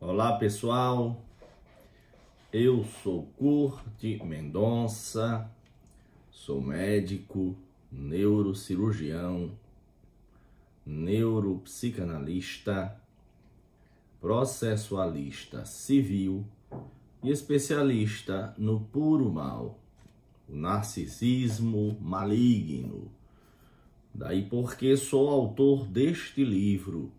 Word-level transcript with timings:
Olá 0.00 0.36
pessoal, 0.36 1.22
eu 2.52 2.84
sou 3.02 3.26
Curti 3.38 4.20
Mendonça, 4.22 5.50
sou 6.30 6.60
médico, 6.60 7.56
neurocirurgião, 7.90 9.52
neuropsicanalista, 10.84 13.00
processualista 14.20 15.64
civil 15.64 16.44
e 17.22 17.30
especialista 17.30 18.52
no 18.58 18.80
puro 18.80 19.32
mal, 19.32 19.78
o 20.48 20.54
narcisismo 20.54 21.96
maligno. 22.00 23.10
Daí 24.12 24.44
porque 24.44 24.96
sou 24.96 25.30
autor 25.30 25.86
deste 25.86 26.44
livro 26.44 27.12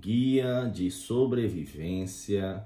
Guia 0.00 0.70
de 0.72 0.90
Sobrevivência 0.90 2.64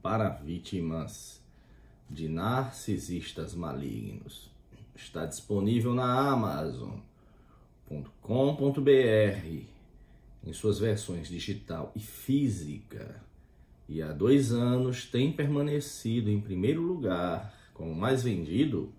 para 0.00 0.28
Vítimas 0.28 1.42
de 2.08 2.28
Narcisistas 2.28 3.56
Malignos. 3.56 4.48
Está 4.94 5.26
disponível 5.26 5.92
na 5.92 6.30
Amazon.com.br 6.30 7.02
em 10.44 10.52
suas 10.52 10.78
versões 10.78 11.26
digital 11.26 11.90
e 11.96 12.00
física. 12.00 13.20
E 13.88 14.00
há 14.00 14.12
dois 14.12 14.52
anos 14.52 15.04
tem 15.04 15.32
permanecido 15.32 16.30
em 16.30 16.40
primeiro 16.40 16.82
lugar 16.82 17.52
como 17.74 17.92
mais 17.94 18.22
vendido 18.22 18.92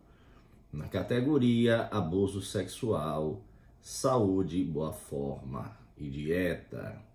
na 0.73 0.89
categoria 0.89 1.87
abuso 1.89 2.41
sexual, 2.41 3.41
saúde, 3.81 4.61
boa 4.61 4.91
forma 4.91 5.71
e 5.97 6.09
dieta. 6.09 7.12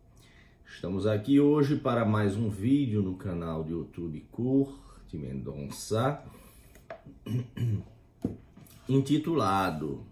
Estamos 0.70 1.06
aqui 1.08 1.41
hoje 1.41 1.77
para 1.77 2.05
mais 2.05 2.36
um 2.36 2.48
vídeo 2.48 3.02
no 3.02 3.16
canal 3.16 3.64
do 3.64 3.70
YouTube 3.70 4.20
Curte 4.30 5.16
Mendonça, 5.16 6.22
intitulado 8.89 10.05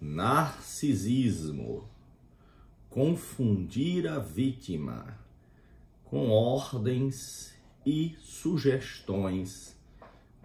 Narcisismo 0.00 1.88
Confundir 2.90 4.08
a 4.08 4.18
vítima 4.18 5.16
com 6.04 6.30
ordens 6.30 7.54
e 7.86 8.16
sugestões 8.18 9.78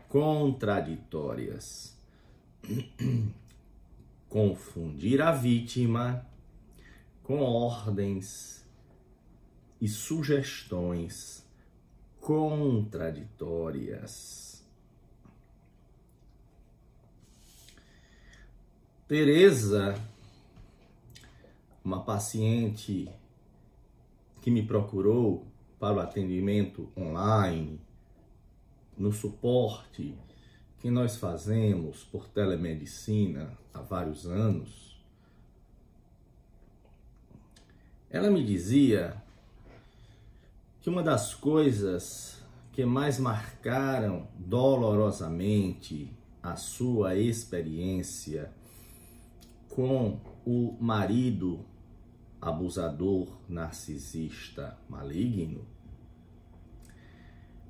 contraditórias. 0.07 1.97
Confundir 4.29 5.19
a 5.21 5.31
vítima 5.31 6.23
com 7.23 7.41
ordens 7.41 8.58
e 9.81 9.87
sugestões 9.87 11.43
contraditórias. 12.19 14.63
Teresa, 19.07 19.95
uma 21.83 22.03
paciente 22.03 23.11
que 24.41 24.51
me 24.51 24.63
procurou 24.65 25.47
para 25.79 25.95
o 25.95 25.99
atendimento 25.99 26.91
online, 26.95 27.81
no 28.97 29.11
suporte 29.11 30.15
que 30.79 30.89
nós 30.91 31.15
fazemos 31.15 32.03
por 32.03 32.27
telemedicina 32.27 33.57
há 33.73 33.81
vários 33.81 34.27
anos, 34.27 35.01
ela 38.09 38.29
me 38.29 38.43
dizia 38.43 39.23
que 40.81 40.89
uma 40.89 41.03
das 41.03 41.33
coisas 41.33 42.41
que 42.71 42.85
mais 42.85 43.19
marcaram 43.19 44.27
dolorosamente 44.37 46.11
a 46.41 46.55
sua 46.55 47.15
experiência 47.15 48.51
com 49.67 50.19
o 50.45 50.77
marido 50.79 51.65
abusador 52.41 53.27
narcisista 53.47 54.77
maligno 54.87 55.65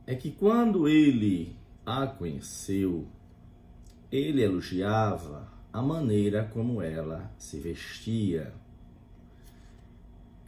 é 0.06 0.16
que 0.16 0.32
quando 0.32 0.88
ele 0.88 1.56
a 1.86 2.06
conheceu, 2.06 3.08
ele 4.12 4.44
elogiava 4.44 5.52
a 5.72 5.82
maneira 5.82 6.44
como 6.44 6.82
ela 6.82 7.32
se 7.38 7.60
vestia. 7.60 8.54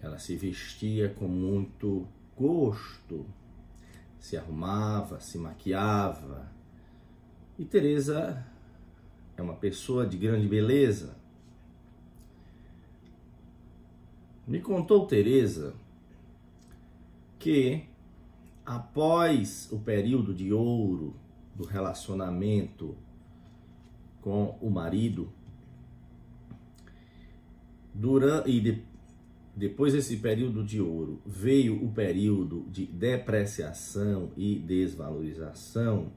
Ela 0.02 0.18
se 0.18 0.36
vestia 0.36 1.10
com 1.10 1.28
muito 1.28 2.08
gosto, 2.42 3.26
se 4.20 4.36
arrumava, 4.36 5.20
se 5.20 5.38
maquiava. 5.38 6.52
E 7.58 7.64
Teresa 7.64 8.44
é 9.38 9.42
uma 9.42 9.56
pessoa 9.56 10.08
de 10.08 10.18
grande 10.18 10.48
beleza. 10.48 11.16
Me 14.48 14.60
contou 14.60 15.06
Teresa 15.06 15.76
que 17.38 17.86
após 18.66 19.72
o 19.72 19.80
período 19.80 20.34
de 20.34 20.52
ouro 20.52 21.16
do 21.56 21.66
relacionamento 21.66 22.96
com 24.22 24.58
o 24.62 24.70
marido, 24.70 25.32
durante 27.94 28.50
e 28.50 28.62
de, 28.62 28.84
depois 29.56 29.94
desse 29.94 30.18
período 30.18 30.64
de 30.64 30.82
ouro, 30.82 31.22
veio 31.26 31.84
o 31.84 31.92
período 31.92 32.66
de 32.70 32.86
depreciação 32.86 34.32
e 34.38 34.56
desvalorização, 34.56 36.12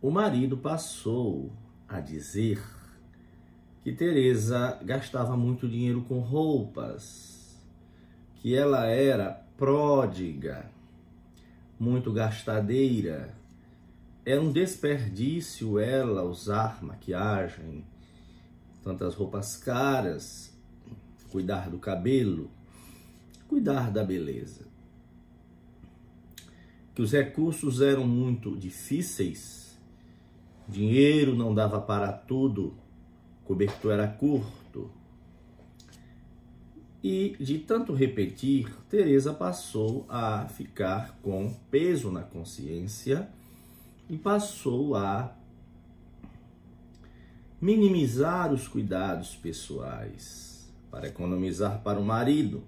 o 0.00 0.10
marido 0.10 0.56
passou 0.56 1.52
a 1.88 2.00
dizer 2.00 2.62
que 3.82 3.92
Teresa 3.92 4.78
gastava 4.82 5.36
muito 5.36 5.68
dinheiro 5.68 6.02
com 6.02 6.18
roupas, 6.18 7.56
que 8.36 8.54
ela 8.54 8.86
era 8.86 9.30
pródiga, 9.56 10.70
muito 11.78 12.12
gastadeira. 12.12 13.34
É 14.24 14.38
um 14.38 14.50
desperdício 14.50 15.78
ela 15.78 16.24
usar 16.24 16.82
maquiagem, 16.82 17.84
tantas 18.82 19.14
roupas 19.14 19.56
caras, 19.56 20.55
cuidar 21.30 21.68
do 21.70 21.78
cabelo, 21.78 22.50
cuidar 23.48 23.90
da 23.90 24.04
beleza. 24.04 24.66
Que 26.94 27.02
os 27.02 27.12
recursos 27.12 27.80
eram 27.80 28.06
muito 28.06 28.56
difíceis, 28.56 29.78
dinheiro 30.68 31.34
não 31.34 31.54
dava 31.54 31.80
para 31.80 32.12
tudo, 32.12 32.74
cobertor 33.44 33.92
era 33.92 34.08
curto. 34.08 34.90
E 37.02 37.36
de 37.38 37.58
tanto 37.58 37.92
repetir, 37.92 38.74
Teresa 38.88 39.32
passou 39.32 40.06
a 40.08 40.48
ficar 40.48 41.18
com 41.22 41.54
peso 41.70 42.10
na 42.10 42.22
consciência 42.22 43.28
e 44.08 44.16
passou 44.16 44.96
a 44.96 45.36
minimizar 47.60 48.52
os 48.52 48.66
cuidados 48.66 49.36
pessoais 49.36 50.45
para 50.96 51.08
economizar 51.08 51.82
para 51.82 52.00
o 52.00 52.02
marido. 52.02 52.64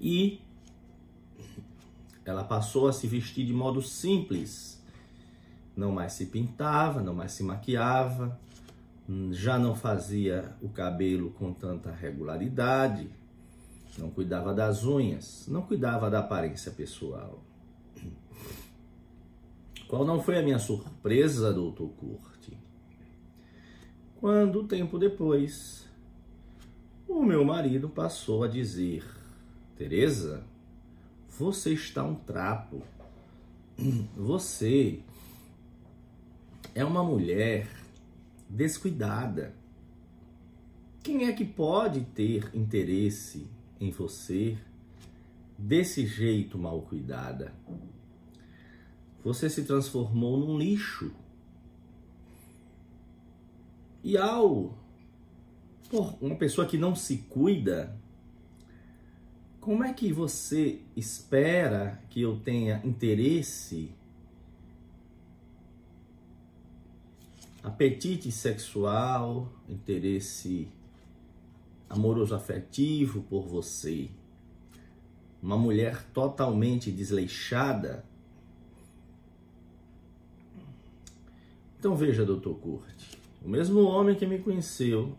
E 0.00 0.40
ela 2.24 2.44
passou 2.44 2.86
a 2.86 2.92
se 2.92 3.08
vestir 3.08 3.44
de 3.44 3.52
modo 3.52 3.82
simples. 3.82 4.80
Não 5.76 5.90
mais 5.90 6.12
se 6.12 6.26
pintava, 6.26 7.02
não 7.02 7.12
mais 7.12 7.32
se 7.32 7.42
maquiava, 7.42 8.38
já 9.32 9.58
não 9.58 9.74
fazia 9.74 10.54
o 10.62 10.68
cabelo 10.68 11.32
com 11.32 11.52
tanta 11.52 11.90
regularidade, 11.90 13.10
não 13.98 14.08
cuidava 14.08 14.54
das 14.54 14.84
unhas, 14.84 15.46
não 15.48 15.62
cuidava 15.62 16.08
da 16.08 16.20
aparência 16.20 16.70
pessoal. 16.70 17.42
Qual 19.88 20.04
não 20.04 20.22
foi 20.22 20.38
a 20.38 20.42
minha 20.42 20.60
surpresa, 20.60 21.52
doutor 21.52 21.88
Curti? 21.88 22.29
Quando, 24.20 24.64
tempo 24.64 24.98
depois, 24.98 25.88
o 27.08 27.24
meu 27.24 27.42
marido 27.42 27.88
passou 27.88 28.44
a 28.44 28.48
dizer: 28.48 29.02
Teresa, 29.74 30.44
você 31.38 31.72
está 31.72 32.04
um 32.04 32.14
trapo. 32.14 32.82
Você 34.14 35.00
é 36.74 36.84
uma 36.84 37.02
mulher 37.02 37.66
descuidada. 38.46 39.54
Quem 41.02 41.24
é 41.24 41.32
que 41.32 41.46
pode 41.46 42.02
ter 42.02 42.50
interesse 42.54 43.46
em 43.80 43.90
você 43.90 44.58
desse 45.56 46.06
jeito 46.06 46.58
mal 46.58 46.82
cuidada? 46.82 47.54
Você 49.24 49.48
se 49.48 49.64
transformou 49.64 50.36
num 50.36 50.58
lixo 50.58 51.10
e 54.02 54.16
ao 54.16 54.78
por 55.90 56.16
uma 56.20 56.36
pessoa 56.36 56.66
que 56.66 56.78
não 56.78 56.94
se 56.94 57.18
cuida, 57.28 57.98
como 59.60 59.84
é 59.84 59.92
que 59.92 60.12
você 60.12 60.80
espera 60.96 62.00
que 62.08 62.22
eu 62.22 62.38
tenha 62.38 62.80
interesse, 62.84 63.90
apetite 67.62 68.30
sexual, 68.30 69.52
interesse 69.68 70.68
amoroso 71.88 72.34
afetivo 72.34 73.22
por 73.24 73.46
você? 73.46 74.08
Uma 75.42 75.58
mulher 75.58 76.04
totalmente 76.12 76.92
desleixada? 76.92 78.04
Então 81.78 81.96
veja, 81.96 82.24
doutor 82.24 82.54
Curte, 82.56 83.19
o 83.42 83.48
mesmo 83.48 83.82
homem 83.84 84.14
que 84.14 84.26
me 84.26 84.38
conheceu, 84.38 85.16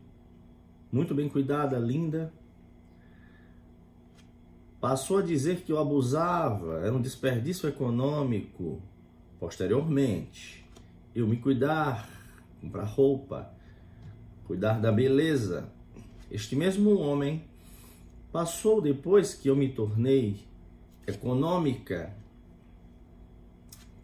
muito 0.91 1.15
bem 1.15 1.27
cuidada, 1.27 1.79
linda, 1.79 2.31
passou 4.79 5.19
a 5.19 5.21
dizer 5.21 5.61
que 5.61 5.71
eu 5.71 5.79
abusava, 5.79 6.79
era 6.79 6.93
um 6.93 7.01
desperdício 7.01 7.69
econômico. 7.69 8.81
Posteriormente, 9.39 10.65
eu 11.15 11.27
me 11.27 11.37
cuidar, 11.37 12.09
comprar 12.59 12.83
roupa, 12.83 13.51
cuidar 14.45 14.79
da 14.79 14.91
beleza. 14.91 15.71
Este 16.29 16.55
mesmo 16.55 16.97
homem 16.99 17.43
passou 18.31 18.81
depois 18.81 19.33
que 19.33 19.49
eu 19.49 19.55
me 19.55 19.69
tornei 19.69 20.41
econômica, 21.07 22.15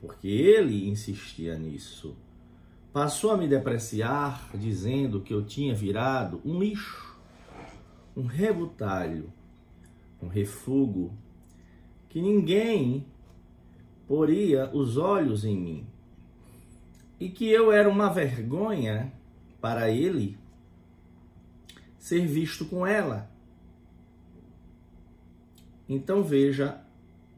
porque 0.01 0.27
ele 0.27 0.89
insistia 0.89 1.57
nisso. 1.57 2.15
Passou 2.97 3.29
a 3.29 3.37
me 3.37 3.47
depreciar, 3.47 4.49
dizendo 4.55 5.21
que 5.21 5.31
eu 5.31 5.45
tinha 5.45 5.75
virado 5.75 6.41
um 6.43 6.57
lixo, 6.57 7.15
um 8.15 8.23
rebutalho 8.23 9.31
um 10.19 10.27
refúgio, 10.27 11.13
que 12.09 12.19
ninguém 12.19 13.05
poria 14.07 14.75
os 14.75 14.97
olhos 14.97 15.45
em 15.45 15.55
mim, 15.55 15.87
e 17.19 17.29
que 17.29 17.47
eu 17.47 17.71
era 17.71 17.87
uma 17.87 18.09
vergonha 18.09 19.13
para 19.61 19.91
ele 19.91 20.35
ser 21.99 22.25
visto 22.25 22.65
com 22.65 22.83
ela. 22.83 23.29
Então 25.87 26.23
veja 26.23 26.81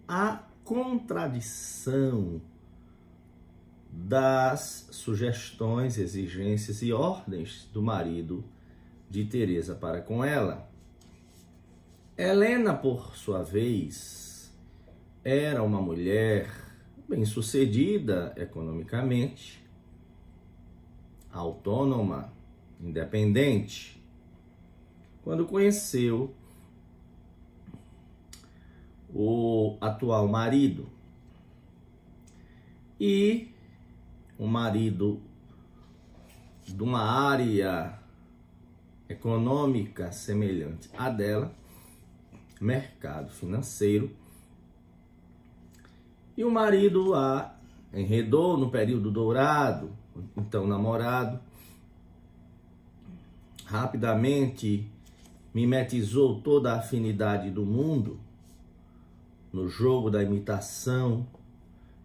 a 0.08 0.42
contradição 0.64 2.40
das 4.08 4.88
sugestões, 4.92 5.98
exigências 5.98 6.82
e 6.82 6.94
ordens 6.94 7.70
do 7.74 7.82
marido 7.82 8.44
de 9.10 9.26
Teresa 9.26 9.76
para 9.76 10.02
com 10.02 10.24
ela. 10.24 10.70
Helena, 12.18 12.74
por 12.74 13.16
sua 13.16 13.44
vez, 13.44 14.54
era 15.24 15.62
uma 15.64 15.82
mulher 15.82 16.50
bem-sucedida 17.08 18.34
economicamente, 18.38 19.64
autônoma, 21.32 22.34
independente. 22.80 24.02
Quando 25.24 25.46
conheceu 25.46 26.34
o 29.14 29.78
atual 29.82 30.28
marido 30.28 30.88
e 33.00 33.49
o 34.40 34.48
marido 34.48 35.22
de 36.66 36.82
uma 36.82 37.02
área 37.02 38.00
econômica 39.10 40.14
semelhante 40.14 40.90
à 40.98 41.10
dela, 41.10 41.54
mercado 42.62 43.30
financeiro. 43.32 44.10
E 46.38 46.44
o 46.46 46.50
marido 46.50 47.14
a 47.14 47.54
enredou 47.94 48.58
no 48.58 48.72
período 48.72 49.12
dourado, 49.12 49.92
então 50.38 50.66
namorado, 50.66 51.40
rapidamente 53.66 54.90
mimetizou 55.54 56.40
toda 56.40 56.72
a 56.72 56.80
afinidade 56.80 57.52
do 57.52 57.66
mundo 57.66 58.20
no 59.52 59.68
jogo 59.68 60.10
da 60.10 60.24
imitação, 60.24 61.28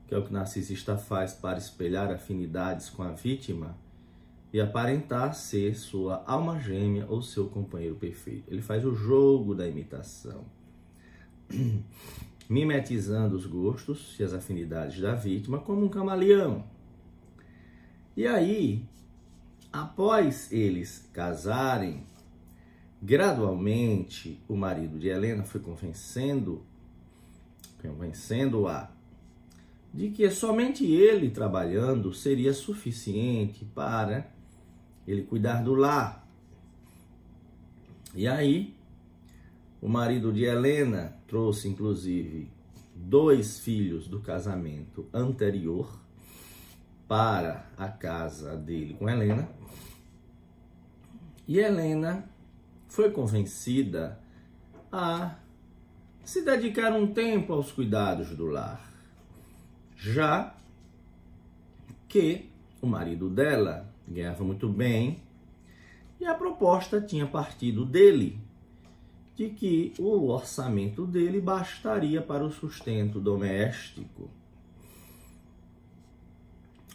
que 0.07 0.15
é 0.15 0.19
o 0.19 0.23
que 0.23 0.31
o 0.31 0.33
narcisista 0.33 0.97
faz 0.97 1.33
para 1.33 1.59
espelhar 1.59 2.11
afinidades 2.11 2.91
com 2.91 3.03
a 3.03 3.11
vítima 3.11 3.77
e 4.53 4.61
aparentar 4.61 5.35
ser 5.35 5.75
sua 5.75 6.23
alma 6.27 6.61
gêmea 6.61 7.07
ou 7.09 7.21
seu 7.21 7.49
companheiro 7.49 7.97
perfeito. 7.97 8.45
Ele 8.53 8.63
faz 8.63 8.85
o 8.85 8.95
jogo 8.95 9.55
da 9.55 9.67
imitação, 9.67 10.45
mimetizando 12.49 13.35
os 13.35 13.47
gostos 13.47 14.15
e 14.21 14.23
as 14.23 14.33
afinidades 14.33 15.01
da 15.01 15.15
vítima 15.15 15.59
como 15.59 15.85
um 15.85 15.89
camaleão. 15.89 16.65
E 18.17 18.27
aí, 18.27 18.85
após 19.73 20.53
eles 20.53 21.09
casarem, 21.13 22.05
gradualmente 23.03 24.41
o 24.49 24.57
marido 24.57 24.99
de 24.99 25.09
Helena 25.09 25.43
foi 25.43 25.61
convencendo 25.61 26.63
convencendo-a 27.83 28.91
de 29.95 30.11
que 30.11 30.29
somente 30.29 30.85
ele 30.85 31.31
trabalhando 31.31 32.13
seria 32.13 32.53
suficiente 32.53 33.65
para 33.65 34.29
ele 35.07 35.23
cuidar 35.23 35.63
do 35.63 35.73
lar. 35.73 36.29
E 38.13 38.27
aí, 38.27 38.75
o 39.81 39.89
marido 39.89 40.33
de 40.33 40.43
Helena 40.43 41.17
trouxe 41.29 41.69
inclusive 41.69 42.51
dois 42.93 43.61
filhos 43.61 44.09
do 44.09 44.19
casamento 44.19 45.09
anterior 45.13 45.97
para 47.07 47.71
a 47.77 47.89
casa 47.89 48.57
dele 48.57 48.95
com 48.95 49.09
Helena. 49.09 49.49
E 51.47 51.61
Helena 51.61 52.29
foi 52.89 53.13
convencida 53.13 54.19
a 54.91 55.37
se 56.25 56.43
dedicar 56.43 56.93
um 56.93 57.13
tempo 57.13 57.53
aos 57.53 57.71
cuidados 57.71 58.31
do 58.31 58.47
lar, 58.47 58.94
já 60.05 60.55
que 62.07 62.51
o 62.83 62.87
marido 62.87 63.31
dela 63.31 63.91
ganhava 64.07 64.45
muito 64.45 64.69
bem, 64.69 65.23
e 66.21 66.27
a 66.27 66.35
proposta 66.35 67.01
tinha 67.01 67.27
partido 67.27 67.87
dele, 67.87 68.39
de 69.35 69.49
que 69.49 69.95
o 69.99 70.29
orçamento 70.29 71.07
dele 71.07 71.41
bastaria 71.41 72.21
para 72.21 72.45
o 72.45 72.53
sustento 72.53 73.19
doméstico. 73.19 74.31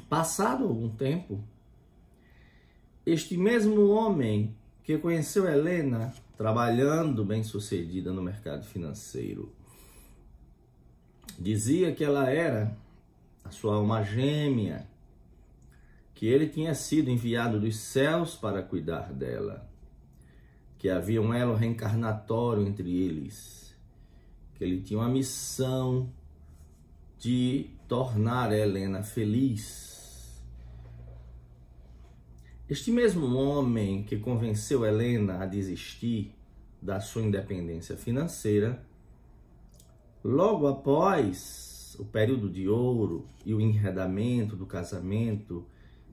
Passado 0.07 0.63
algum 0.63 0.89
tempo, 0.89 1.43
este 3.05 3.35
mesmo 3.35 3.89
homem 3.89 4.55
que 4.83 4.97
conheceu 4.99 5.49
Helena 5.49 6.13
trabalhando 6.37 7.25
bem 7.25 7.43
sucedida 7.43 8.13
no 8.13 8.21
mercado 8.21 8.63
financeiro, 8.63 9.51
dizia 11.37 11.93
que 11.93 12.03
ela 12.03 12.29
era 12.29 12.77
a 13.49 13.51
sua 13.51 13.75
alma 13.75 14.03
gêmea, 14.03 14.87
que 16.13 16.27
ele 16.27 16.47
tinha 16.47 16.75
sido 16.75 17.09
enviado 17.09 17.59
dos 17.59 17.77
céus 17.77 18.35
para 18.35 18.61
cuidar 18.61 19.11
dela, 19.11 19.67
que 20.77 20.87
havia 20.87 21.19
um 21.19 21.33
elo 21.33 21.55
reencarnatório 21.55 22.67
entre 22.67 22.95
eles, 22.95 23.75
que 24.53 24.63
ele 24.63 24.81
tinha 24.81 24.99
uma 24.99 25.09
missão 25.09 26.13
de 27.17 27.71
tornar 27.87 28.51
Helena 28.51 29.01
feliz. 29.01 30.39
Este 32.69 32.91
mesmo 32.91 33.35
homem 33.35 34.03
que 34.03 34.17
convenceu 34.17 34.85
Helena 34.85 35.41
a 35.41 35.45
desistir 35.47 36.35
da 36.79 36.99
sua 36.99 37.23
independência 37.23 37.97
financeira, 37.97 38.85
logo 40.23 40.67
após 40.67 41.68
o 41.99 42.05
período 42.05 42.49
de 42.49 42.67
ouro 42.67 43.27
e 43.45 43.53
o 43.53 43.59
enredamento 43.59 44.55
do 44.55 44.65
casamento, 44.65 45.67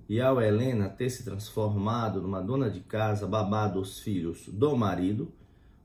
e 0.09 0.21
ao 0.21 0.41
Helena 0.41 0.89
ter 0.89 1.11
se 1.11 1.25
transformado 1.25 2.21
numa 2.21 2.43
dona 2.43 2.69
de 2.69 2.81
casa, 2.81 3.27
babado 3.27 3.81
os 3.81 4.01
filhos 4.01 4.49
do 4.49 4.77
marido, 4.77 5.33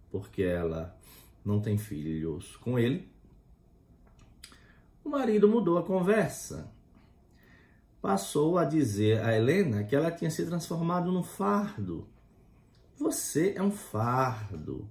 porque 0.09 0.41
ela 0.43 0.97
não 1.45 1.59
tem 1.59 1.77
filhos 1.77 2.55
com 2.57 2.77
ele, 2.77 3.09
o 5.03 5.09
marido 5.09 5.47
mudou 5.47 5.77
a 5.77 5.83
conversa. 5.83 6.71
Passou 8.01 8.57
a 8.57 8.65
dizer 8.65 9.21
a 9.21 9.35
Helena 9.35 9.83
que 9.83 9.95
ela 9.95 10.11
tinha 10.11 10.31
se 10.31 10.45
transformado 10.45 11.11
num 11.11 11.23
fardo. 11.23 12.07
Você 12.97 13.53
é 13.55 13.61
um 13.61 13.71
fardo. 13.71 14.89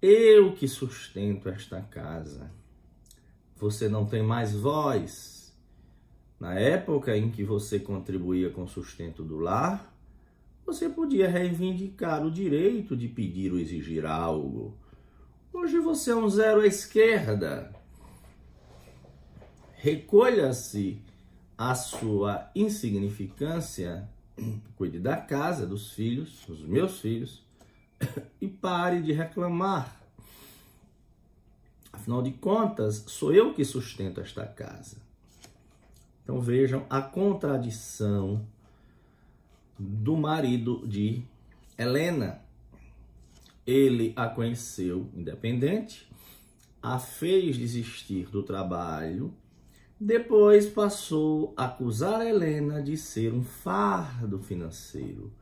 Eu 0.00 0.54
que 0.54 0.68
sustento 0.68 1.48
esta 1.48 1.80
casa. 1.80 2.50
Você 3.56 3.88
não 3.88 4.04
tem 4.04 4.22
mais 4.22 4.54
voz 4.54 5.36
na 6.38 6.54
época 6.54 7.16
em 7.16 7.30
que 7.30 7.42
você 7.42 7.78
contribuía 7.78 8.50
com 8.50 8.64
o 8.64 8.68
sustento 8.68 9.22
do 9.22 9.38
lar, 9.38 9.92
você 10.66 10.88
podia 10.88 11.28
reivindicar 11.28 12.24
o 12.24 12.30
direito 12.30 12.96
de 12.96 13.08
pedir 13.08 13.52
ou 13.52 13.58
exigir 13.58 14.04
algo. 14.04 14.76
Hoje 15.52 15.78
você 15.78 16.10
é 16.10 16.16
um 16.16 16.28
zero 16.28 16.60
à 16.60 16.66
esquerda. 16.66 17.72
Recolha-se 19.76 21.00
a 21.56 21.74
sua 21.74 22.50
insignificância, 22.54 24.06
cuide 24.76 24.98
da 24.98 25.16
casa, 25.16 25.66
dos 25.66 25.92
filhos, 25.92 26.44
dos 26.46 26.60
meus 26.62 27.00
filhos, 27.00 27.42
e 28.40 28.46
pare 28.46 29.00
de 29.00 29.12
reclamar. 29.12 30.05
Afinal 32.06 32.22
de 32.22 32.30
contas, 32.30 33.02
sou 33.08 33.34
eu 33.34 33.52
que 33.52 33.64
sustento 33.64 34.20
esta 34.20 34.46
casa. 34.46 34.96
Então 36.22 36.40
vejam 36.40 36.86
a 36.88 37.02
contradição 37.02 38.46
do 39.76 40.16
marido 40.16 40.86
de 40.86 41.24
Helena. 41.76 42.40
Ele 43.66 44.12
a 44.14 44.28
conheceu 44.28 45.10
independente, 45.16 46.08
a 46.80 47.00
fez 47.00 47.56
desistir 47.56 48.30
do 48.30 48.40
trabalho, 48.44 49.34
depois 49.98 50.68
passou 50.68 51.52
a 51.56 51.64
acusar 51.64 52.24
Helena 52.24 52.80
de 52.80 52.96
ser 52.96 53.34
um 53.34 53.42
fardo 53.42 54.38
financeiro, 54.38 55.32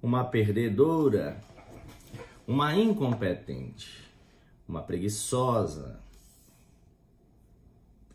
uma 0.00 0.22
perdedora, 0.22 1.42
uma 2.46 2.76
incompetente, 2.76 4.05
uma 4.68 4.82
preguiçosa. 4.82 6.00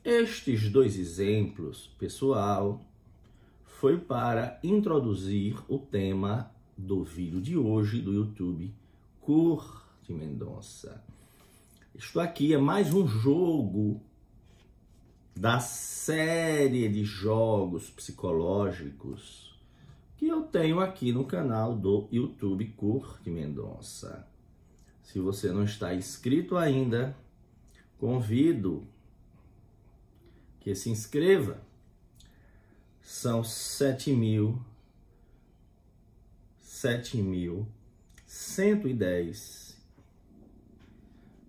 Estes 0.04 0.70
dois 0.70 0.98
exemplos, 0.98 1.90
pessoal, 2.00 2.84
foi 3.64 3.98
para 3.98 4.60
introduzir 4.64 5.58
o 5.68 5.78
tema 5.78 6.52
do 6.78 7.04
vídeo 7.04 7.40
de 7.40 7.58
hoje 7.58 8.02
do 8.02 8.14
YouTube 8.14 8.74
Curte 9.22 10.12
Mendonça. 10.12 11.04
Isto 11.94 12.20
aqui 12.20 12.54
é 12.54 12.58
mais 12.58 12.94
um 12.94 13.08
jogo 13.08 14.02
da 15.36 15.60
série 15.60 16.90
de 16.90 17.04
jogos 17.04 17.90
psicológicos 17.90 19.52
que 20.18 20.28
eu 20.28 20.44
tenho 20.44 20.80
aqui 20.80 21.12
no 21.12 21.26
canal 21.26 21.76
do 21.76 22.08
YouTube 22.12 22.66
Curte 22.78 23.30
Mendonça. 23.30 24.31
Se 25.04 25.20
você 25.20 25.52
não 25.52 25.64
está 25.64 25.94
inscrito 25.94 26.58
ainda, 26.58 27.16
convido 27.98 28.88
que 30.60 30.74
se 30.76 30.90
inscreva. 30.90 31.62
São 33.02 33.44
sete 33.44 34.12
mil, 34.14 34.62
sete 36.60 37.18
mil 37.18 37.68
cento 38.26 38.88
e 38.88 38.94
dez, 38.94 39.78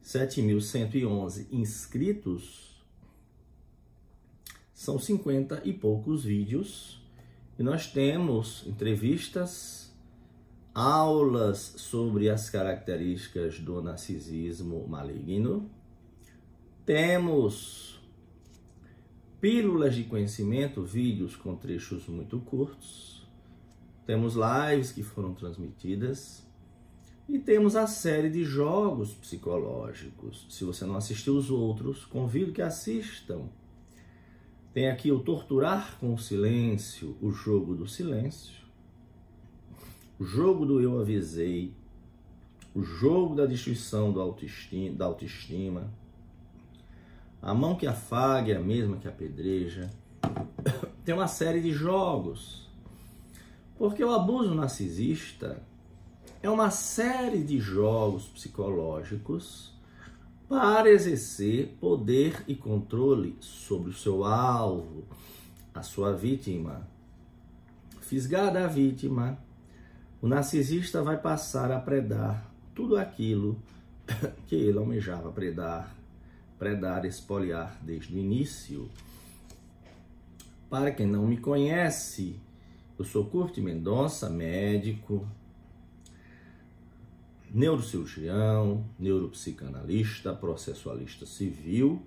sete 0.03 0.43
mil 0.43 0.61
cento 0.61 0.97
e 0.97 1.07
onze 1.07 1.47
inscritos, 1.53 2.83
são 4.75 4.99
cinquenta 4.99 5.63
e 5.65 5.73
poucos 5.73 6.25
vídeos 6.25 7.01
e 7.57 7.63
nós 7.63 7.87
temos 7.87 8.67
entrevistas, 8.67 9.82
aulas 10.75 11.75
sobre 11.77 12.31
as 12.31 12.49
características 12.49 13.59
do 13.59 13.83
narcisismo 13.83 14.87
maligno, 14.89 15.71
temos 16.85 18.01
pílulas 19.41 19.95
de 19.95 20.05
conhecimento, 20.05 20.83
vídeos 20.83 21.37
com 21.37 21.57
trechos 21.57 22.07
muito 22.09 22.39
curtos. 22.41 23.27
Temos 24.07 24.35
lives 24.35 24.93
que 24.93 25.03
foram 25.03 25.35
transmitidas 25.35 26.47
e 27.29 27.39
temos 27.39 27.77
a 27.77 27.87
série 27.87 28.31
de 28.31 28.45
jogos 28.45 29.13
psicológicos. 29.15 30.47
Se 30.49 30.65
você 30.65 30.85
não 30.85 30.97
assistiu 30.97 31.37
os 31.37 31.51
outros, 31.51 32.05
convido 32.05 32.53
que 32.53 32.63
assistam. 32.63 33.49
Tem 34.73 34.89
aqui 34.89 35.13
o 35.13 35.21
Torturar 35.21 35.99
com 35.99 36.15
o 36.15 36.19
Silêncio, 36.19 37.17
o 37.21 37.31
jogo 37.31 37.75
do 37.75 37.87
silêncio, 37.87 38.62
o 40.19 40.25
jogo 40.25 40.65
do 40.65 40.81
eu 40.81 41.01
avisei, 41.01 41.75
o 42.75 42.83
jogo 42.83 43.35
da 43.35 43.47
destruição 43.47 44.13
autoestima, 44.19 44.97
da 44.97 45.05
autoestima 45.05 45.91
a 47.43 47.53
mão 47.53 47.75
que 47.75 47.89
afaga 47.89 48.53
é 48.53 48.57
a 48.57 48.61
mesma 48.61 48.99
que 48.99 49.09
apedreja. 49.09 49.91
Tem 51.05 51.13
uma 51.13 51.27
série 51.27 51.61
de 51.61 51.73
jogos. 51.73 52.71
Porque 53.77 54.05
o 54.05 54.13
abuso 54.13 54.55
narcisista 54.55 55.61
é 56.41 56.49
uma 56.49 56.71
série 56.71 57.43
de 57.43 57.59
jogos 57.59 58.27
psicológicos 58.29 59.73
para 60.49 60.89
exercer 60.89 61.77
poder 61.81 62.45
e 62.47 62.55
controle 62.55 63.37
sobre 63.41 63.91
o 63.91 63.95
seu 63.95 64.25
alvo, 64.25 65.05
a 65.75 65.83
sua 65.83 66.13
vítima. 66.13 66.87
Fisgada 68.03 68.65
a 68.65 68.69
vítima, 68.69 69.37
o 70.23 70.27
narcisista 70.27 71.03
vai 71.03 71.19
passar 71.19 71.71
a 71.71 71.79
predar 71.79 72.51
tudo 72.75 72.97
aquilo 72.97 73.61
que 74.49 74.55
ele 74.55 74.79
almejava 74.79 75.31
predar 75.31 76.03
predar, 76.63 77.05
espoliar 77.05 77.77
desde 77.83 78.15
o 78.15 78.19
início. 78.21 78.89
Para 80.71 80.93
quem 80.93 81.09
não 81.09 81.27
me 81.27 81.37
conhece, 81.37 82.39
eu 82.97 83.05
sou 83.05 83.25
Curte 83.25 83.61
Mendonça, 83.61 84.31
médico, 84.31 85.27
neurocirurgião, 87.53 88.85
neuropsicanalista, 88.97 90.33
processualista 90.33 91.27
civil 91.27 92.01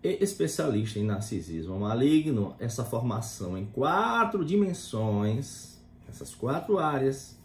e 0.00 0.22
especialista 0.22 1.00
em 1.00 1.04
narcisismo 1.04 1.80
maligno. 1.80 2.54
Essa 2.60 2.84
formação 2.84 3.58
em 3.58 3.66
quatro 3.66 4.44
dimensões, 4.44 5.77
essas 6.08 6.34
quatro 6.34 6.78
áreas, 6.78 7.38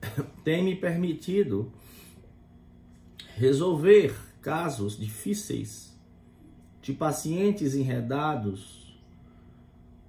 tem 0.44 0.64
me 0.64 0.76
permitido 0.76 1.72
resolver 3.36 4.16
casos 4.40 4.98
difíceis 4.98 5.96
de 6.80 6.92
pacientes 6.92 7.74
enredados 7.74 8.98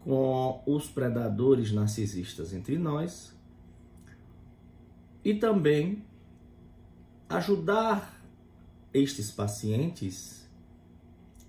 com 0.01 0.63
os 0.65 0.88
predadores 0.88 1.72
narcisistas 1.72 2.53
entre 2.53 2.77
nós 2.77 3.36
e 5.24 5.34
também 5.34 6.03
ajudar 7.27 8.19
estes 8.93 9.29
pacientes, 9.29 10.50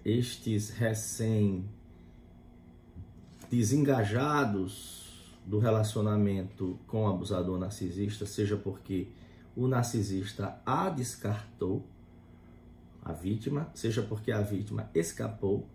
estes 0.04 0.70
recém 0.70 1.64
desengajados 3.50 4.99
do 5.50 5.58
relacionamento 5.58 6.78
com 6.86 7.06
o 7.06 7.08
abusador 7.08 7.58
narcisista, 7.58 8.24
seja 8.24 8.56
porque 8.56 9.08
o 9.56 9.66
narcisista 9.66 10.62
a 10.64 10.88
descartou 10.88 11.84
a 13.02 13.12
vítima, 13.12 13.68
seja 13.74 14.00
porque 14.00 14.30
a 14.30 14.40
vítima 14.40 14.88
escapou. 14.94 15.66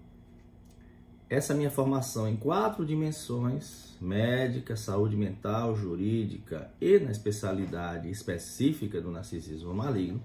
Essa 1.29 1.53
minha 1.53 1.69
formação 1.69 2.25
em 2.25 2.37
quatro 2.37 2.85
dimensões, 2.85 3.97
médica, 3.99 4.77
saúde 4.77 5.17
mental, 5.17 5.75
jurídica 5.75 6.71
e 6.79 6.97
na 6.97 7.11
especialidade 7.11 8.09
específica 8.09 9.01
do 9.01 9.11
narcisismo 9.11 9.73
maligno, 9.73 10.23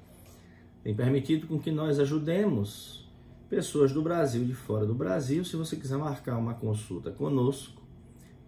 tem 0.84 0.94
permitido 0.94 1.48
com 1.48 1.58
que 1.58 1.72
nós 1.72 1.98
ajudemos 1.98 3.04
pessoas 3.48 3.92
do 3.92 4.00
Brasil 4.00 4.42
e 4.42 4.46
de 4.46 4.54
fora 4.54 4.86
do 4.86 4.94
Brasil. 4.94 5.44
Se 5.44 5.56
você 5.56 5.74
quiser 5.74 5.98
marcar 5.98 6.36
uma 6.36 6.54
consulta 6.54 7.10
conosco, 7.10 7.79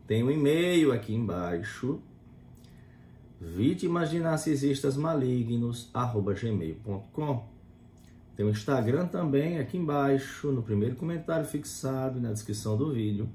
tem 0.07 0.23
um 0.23 0.31
e-mail 0.31 0.93
aqui 0.93 1.15
embaixo, 1.15 2.01
vítimas 3.41 4.11
de 4.11 4.19
narcisistas 4.19 4.97
malignos, 4.97 5.91
arroba 5.95 6.35
gmail.com. 6.35 7.45
Tem 8.37 8.47
o 8.47 8.51
Instagram 8.51 9.07
também 9.07 9.59
aqui 9.59 9.77
embaixo, 9.77 10.51
no 10.51 10.63
primeiro 10.63 10.97
comentário 10.97 11.47
fixado 11.47 12.21
na 12.21 12.33
descrição 12.33 12.77
do 12.77 12.93
vídeo. 12.93 13.29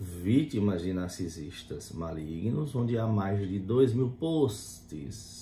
Vítimas 0.00 0.82
de 0.82 0.92
narcisistas 0.92 1.92
malignos, 1.92 2.74
onde 2.74 2.98
há 2.98 3.06
mais 3.06 3.46
de 3.48 3.58
2 3.58 3.94
mil 3.94 4.10
posts. 4.10 5.41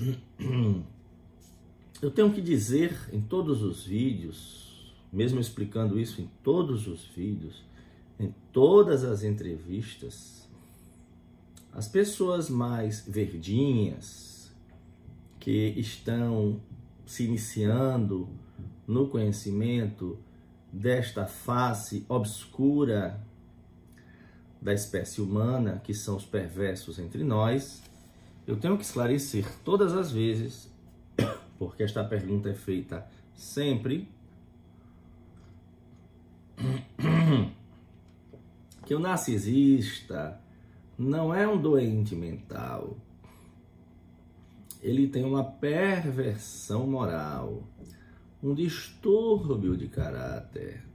Eu 2.00 2.10
tenho 2.10 2.32
que 2.32 2.40
dizer 2.40 2.96
em 3.12 3.20
todos 3.20 3.62
os 3.62 3.84
vídeos, 3.84 4.94
mesmo 5.12 5.38
explicando 5.38 6.00
isso 6.00 6.20
em 6.20 6.30
todos 6.42 6.86
os 6.86 7.04
vídeos, 7.04 7.62
em 8.18 8.34
todas 8.52 9.04
as 9.04 9.22
entrevistas, 9.22 10.48
as 11.72 11.86
pessoas 11.86 12.48
mais 12.48 13.04
verdinhas, 13.06 14.50
que 15.38 15.74
estão 15.76 16.60
se 17.06 17.24
iniciando 17.24 18.28
no 18.86 19.08
conhecimento 19.08 20.18
desta 20.72 21.26
face 21.26 22.04
obscura 22.08 23.20
da 24.60 24.74
espécie 24.74 25.20
humana, 25.20 25.80
que 25.82 25.94
são 25.94 26.16
os 26.16 26.24
perversos 26.24 26.98
entre 26.98 27.24
nós, 27.24 27.82
eu 28.46 28.56
tenho 28.56 28.76
que 28.76 28.84
esclarecer 28.84 29.46
todas 29.64 29.94
as 29.94 30.10
vezes, 30.10 30.70
porque 31.58 31.82
esta 31.82 32.04
pergunta 32.04 32.48
é 32.48 32.54
feita 32.54 33.06
sempre, 33.34 34.08
que 38.84 38.94
o 38.94 38.98
narcisista 38.98 40.40
não 40.98 41.34
é 41.34 41.46
um 41.48 41.60
doente 41.60 42.14
mental. 42.14 42.96
Ele 44.82 45.06
tem 45.08 45.24
uma 45.24 45.44
perversão 45.44 46.86
moral, 46.86 47.62
um 48.42 48.54
distúrbio 48.54 49.76
de 49.76 49.88
caráter 49.88 50.90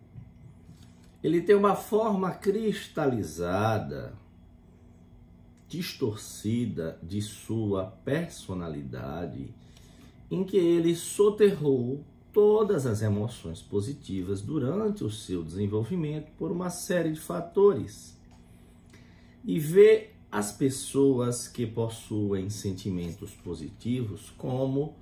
ele 1.25 1.42
tem 1.42 1.56
uma 1.56 1.75
forma 1.75 2.30
cristalizada, 2.30 4.14
distorcida 5.68 7.00
de 7.02 7.22
sua 7.22 7.86
personalidade, 7.86 9.54
em 10.30 10.44
que 10.44 10.58
ele 10.58 10.96
soterrou 10.96 12.04
todas 12.32 12.86
as 12.86 13.02
emoções 13.02 13.62
positivas 13.62 14.42
durante 14.42 15.04
o 15.04 15.10
seu 15.10 15.44
desenvolvimento 15.44 16.32
por 16.38 16.52
uma 16.52 16.70
série 16.70 17.14
de 17.14 17.20
fatores. 17.20 18.18
E 19.44 19.60
vê 19.60 20.10
as 20.32 20.52
pessoas 20.52 21.48
que 21.48 21.66
possuem 21.66 22.50
sentimentos 22.50 23.32
positivos 23.32 24.34
como 24.38 24.96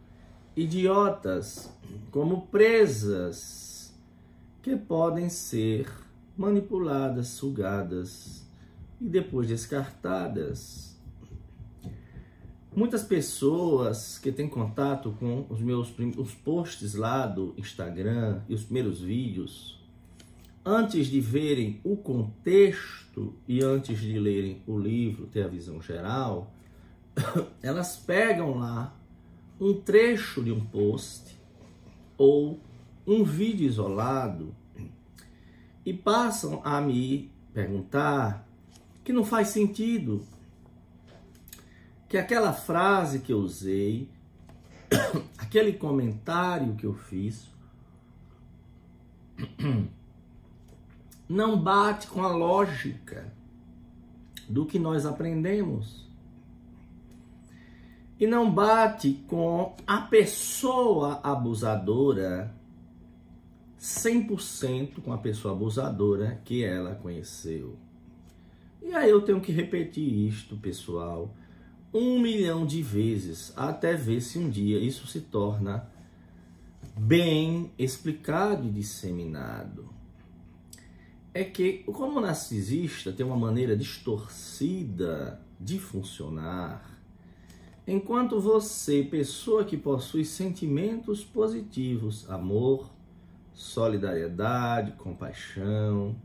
idiotas, 0.56 1.72
como 2.12 2.48
presas 2.48 3.94
que 4.62 4.76
podem 4.76 5.28
ser 5.30 5.92
manipuladas, 6.38 7.30
sugadas 7.30 8.43
e 9.04 9.10
depois 9.10 9.50
descartadas. 9.50 10.98
Muitas 12.74 13.04
pessoas 13.04 14.18
que 14.18 14.32
têm 14.32 14.48
contato 14.48 15.12
com 15.20 15.46
os 15.50 15.60
meus 15.60 15.94
os 16.18 16.34
posts 16.34 16.96
lá 16.96 17.28
do 17.28 17.54
Instagram 17.58 18.42
e 18.48 18.56
os 18.56 18.64
primeiros 18.64 19.02
vídeos, 19.02 19.78
antes 20.66 21.08
de 21.08 21.20
verem 21.20 21.82
o 21.84 21.98
contexto 21.98 23.36
e 23.46 23.62
antes 23.62 24.00
de 24.00 24.18
lerem 24.18 24.64
o 24.66 24.80
livro, 24.80 25.28
ter 25.28 25.44
a 25.44 25.50
visão 25.50 25.82
geral, 25.82 26.52
elas 27.62 27.98
pegam 27.98 28.58
lá 28.58 28.98
um 29.60 29.74
trecho 29.74 30.42
de 30.42 30.52
um 30.52 30.62
post 30.62 31.38
ou 32.18 32.58
um 33.06 33.24
vídeo 33.24 33.68
isolado 33.68 34.56
e 35.86 35.94
passam 35.94 36.62
a 36.64 36.80
me 36.80 37.30
perguntar 37.54 38.48
que 39.04 39.14
não 39.14 39.24
faz 39.24 39.50
sentido, 39.50 40.26
que 42.08 42.18
aquela 42.18 42.54
frase 42.54 43.20
que 43.20 43.34
eu 43.34 43.40
usei, 43.40 44.10
aquele 45.38 45.74
comentário 45.74 46.76
que 46.76 46.86
eu 46.86 46.94
fiz, 46.94 47.50
não 51.28 51.60
bate 51.60 52.08
com 52.08 52.24
a 52.24 52.32
lógica 52.32 53.34
do 54.48 54.66
que 54.66 54.78
nós 54.78 55.06
aprendemos. 55.06 56.04
E 58.20 58.28
não 58.28 58.50
bate 58.50 59.24
com 59.28 59.76
a 59.86 60.02
pessoa 60.02 61.20
abusadora 61.24 62.54
100% 63.84 65.02
com 65.04 65.12
a 65.12 65.18
pessoa 65.18 65.54
abusadora 65.54 66.40
que 66.46 66.64
ela 66.64 66.96
conheceu. 66.96 67.78
E 68.84 68.94
aí 68.94 69.10
eu 69.10 69.22
tenho 69.22 69.40
que 69.40 69.52
repetir 69.52 70.28
isto, 70.28 70.58
pessoal, 70.58 71.34
um 71.94 72.20
milhão 72.20 72.66
de 72.66 72.82
vezes, 72.82 73.54
até 73.56 73.96
ver 73.96 74.20
se 74.20 74.38
um 74.38 74.50
dia 74.50 74.78
isso 74.78 75.08
se 75.08 75.22
torna 75.22 75.90
bem 76.98 77.72
explicado 77.80 78.68
e 78.68 78.70
disseminado. 78.70 79.90
É 81.34 81.46
que, 81.46 81.80
como 81.86 82.20
narcisista 82.20 83.12
tem 83.12 83.26
uma 83.26 83.38
maneira 83.38 83.76
distorcida 83.76 85.42
de 85.60 85.80
funcionar, 85.80 87.00
enquanto 87.88 88.40
você, 88.40 89.02
pessoa 89.02 89.64
que 89.64 89.78
possui 89.78 90.26
sentimentos 90.26 91.24
positivos, 91.24 92.30
amor, 92.30 92.92
solidariedade, 93.54 94.92
compaixão, 94.94 96.16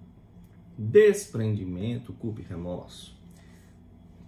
desprendimento, 0.78 2.12
culpa 2.12 2.40
e 2.40 2.44
remorso. 2.44 3.18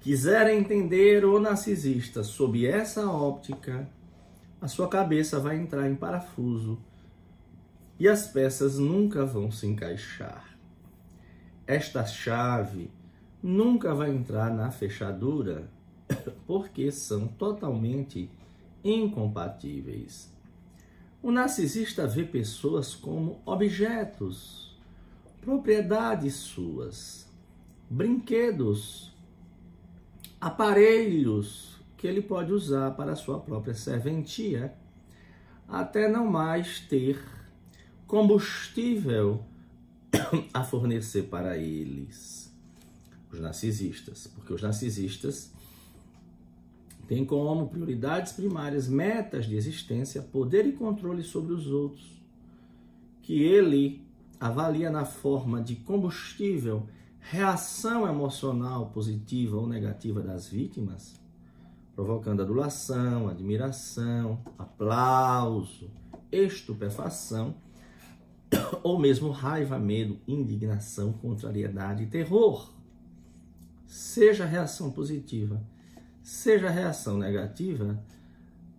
Quiserem 0.01 0.59
entender 0.59 1.25
o 1.25 1.39
narcisista 1.39 2.25
sob 2.25 2.67
essa 2.67 3.09
óptica, 3.09 3.89
a 4.61 4.67
sua 4.67 4.89
cabeça 4.89 5.39
vai 5.39 5.57
entrar 5.57 5.89
em 5.89 5.95
parafuso 5.95 6.79
e 7.99 8.09
as 8.09 8.27
peças 8.27 8.79
nunca 8.79 9.25
vão 9.25 9.51
se 9.51 9.67
encaixar. 9.67 10.59
Esta 11.67 12.05
chave 12.05 12.91
nunca 13.43 13.95
vai 13.95 14.11
entrar 14.11 14.53
na 14.53 14.71
fechadura 14.71 15.71
porque 16.47 16.91
são 16.91 17.29
totalmente 17.29 18.31
incompatíveis. 18.83 20.33
O 21.23 21.31
narcisista 21.31 22.07
vê 22.07 22.25
pessoas 22.25 22.95
como 22.95 23.41
objetos, 23.45 24.70
propriedades 25.41 26.35
suas, 26.35 27.29
brinquedos, 27.89 29.13
aparelhos 30.41 31.79
que 31.97 32.07
ele 32.07 32.23
pode 32.23 32.53
usar 32.53 32.93
para 32.93 33.17
sua 33.17 33.39
própria 33.41 33.75
serventia, 33.75 34.75
até 35.69 36.09
não 36.09 36.27
mais 36.27 36.81
ter 36.81 37.23
combustível 38.07 39.45
a 40.53 40.65
fornecer 40.65 41.25
para 41.25 41.57
eles, 41.57 42.53
os 43.31 43.39
narcisistas, 43.39 44.27
porque 44.27 44.53
os 44.53 44.63
narcisistas 44.63 45.53
tem 47.07 47.25
como 47.25 47.69
prioridades 47.69 48.33
primárias 48.33 48.89
metas 48.89 49.47
de 49.47 49.57
existência, 49.57 50.23
poder 50.23 50.67
e 50.67 50.73
controle 50.73 51.23
sobre 51.23 51.53
os 51.53 51.67
outros, 51.67 52.23
que 53.23 53.43
ele 53.43 54.03
avalia 54.41 54.91
na 54.91 55.05
forma 55.05 55.63
de 55.63 55.77
combustível 55.77 56.87
reação 57.21 58.09
emocional 58.09 58.87
positiva 58.87 59.57
ou 59.57 59.67
negativa 59.67 60.23
das 60.23 60.49
vítimas, 60.49 61.21
provocando 61.95 62.41
adulação, 62.41 63.29
admiração, 63.29 64.41
aplauso, 64.59 65.91
estupefação, 66.33 67.55
ou 68.83 68.99
mesmo 68.99 69.31
raiva, 69.31 69.79
medo, 69.79 70.19
indignação, 70.27 71.13
contrariedade 71.13 72.05
e 72.05 72.07
terror. 72.07 72.73
Seja 73.87 74.47
reação 74.47 74.91
positiva 74.91 75.61
seja 76.23 76.71
reação 76.71 77.19
negativa, 77.19 77.99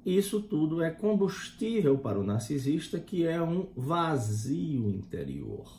isso 0.06 0.42
tudo 0.42 0.82
é 0.82 0.90
combustível 0.90 1.98
para 1.98 2.20
o 2.20 2.24
narcisista, 2.24 3.00
que 3.00 3.26
é 3.26 3.42
um 3.42 3.68
vazio 3.76 4.90
interior. 4.90 5.72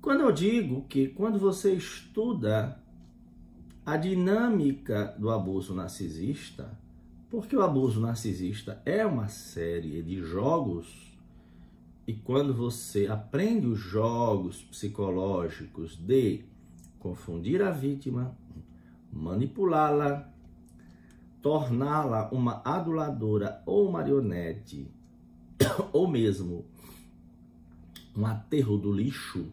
Quando 0.00 0.20
eu 0.20 0.32
digo 0.32 0.82
que 0.88 1.08
quando 1.08 1.38
você 1.38 1.74
estuda 1.74 2.80
a 3.84 3.96
dinâmica 3.96 5.16
do 5.18 5.30
abuso 5.30 5.74
narcisista, 5.74 6.78
porque 7.28 7.56
o 7.56 7.62
abuso 7.62 8.00
narcisista 8.00 8.80
é 8.86 9.04
uma 9.04 9.28
série 9.28 10.02
de 10.02 10.22
jogos, 10.22 11.16
e 12.06 12.14
quando 12.14 12.54
você 12.54 13.06
aprende 13.06 13.66
os 13.66 13.78
jogos 13.78 14.62
psicológicos 14.62 15.96
de 15.96 16.44
confundir 16.98 17.60
a 17.60 17.70
vítima, 17.70 18.36
manipulá-la, 19.12 20.32
torná-la 21.42 22.28
uma 22.30 22.62
aduladora 22.64 23.62
ou 23.64 23.90
marionete, 23.90 24.90
ou 25.92 26.08
mesmo 26.08 26.64
um 28.16 28.26
aterro 28.26 28.76
do 28.76 28.92
lixo. 28.92 29.46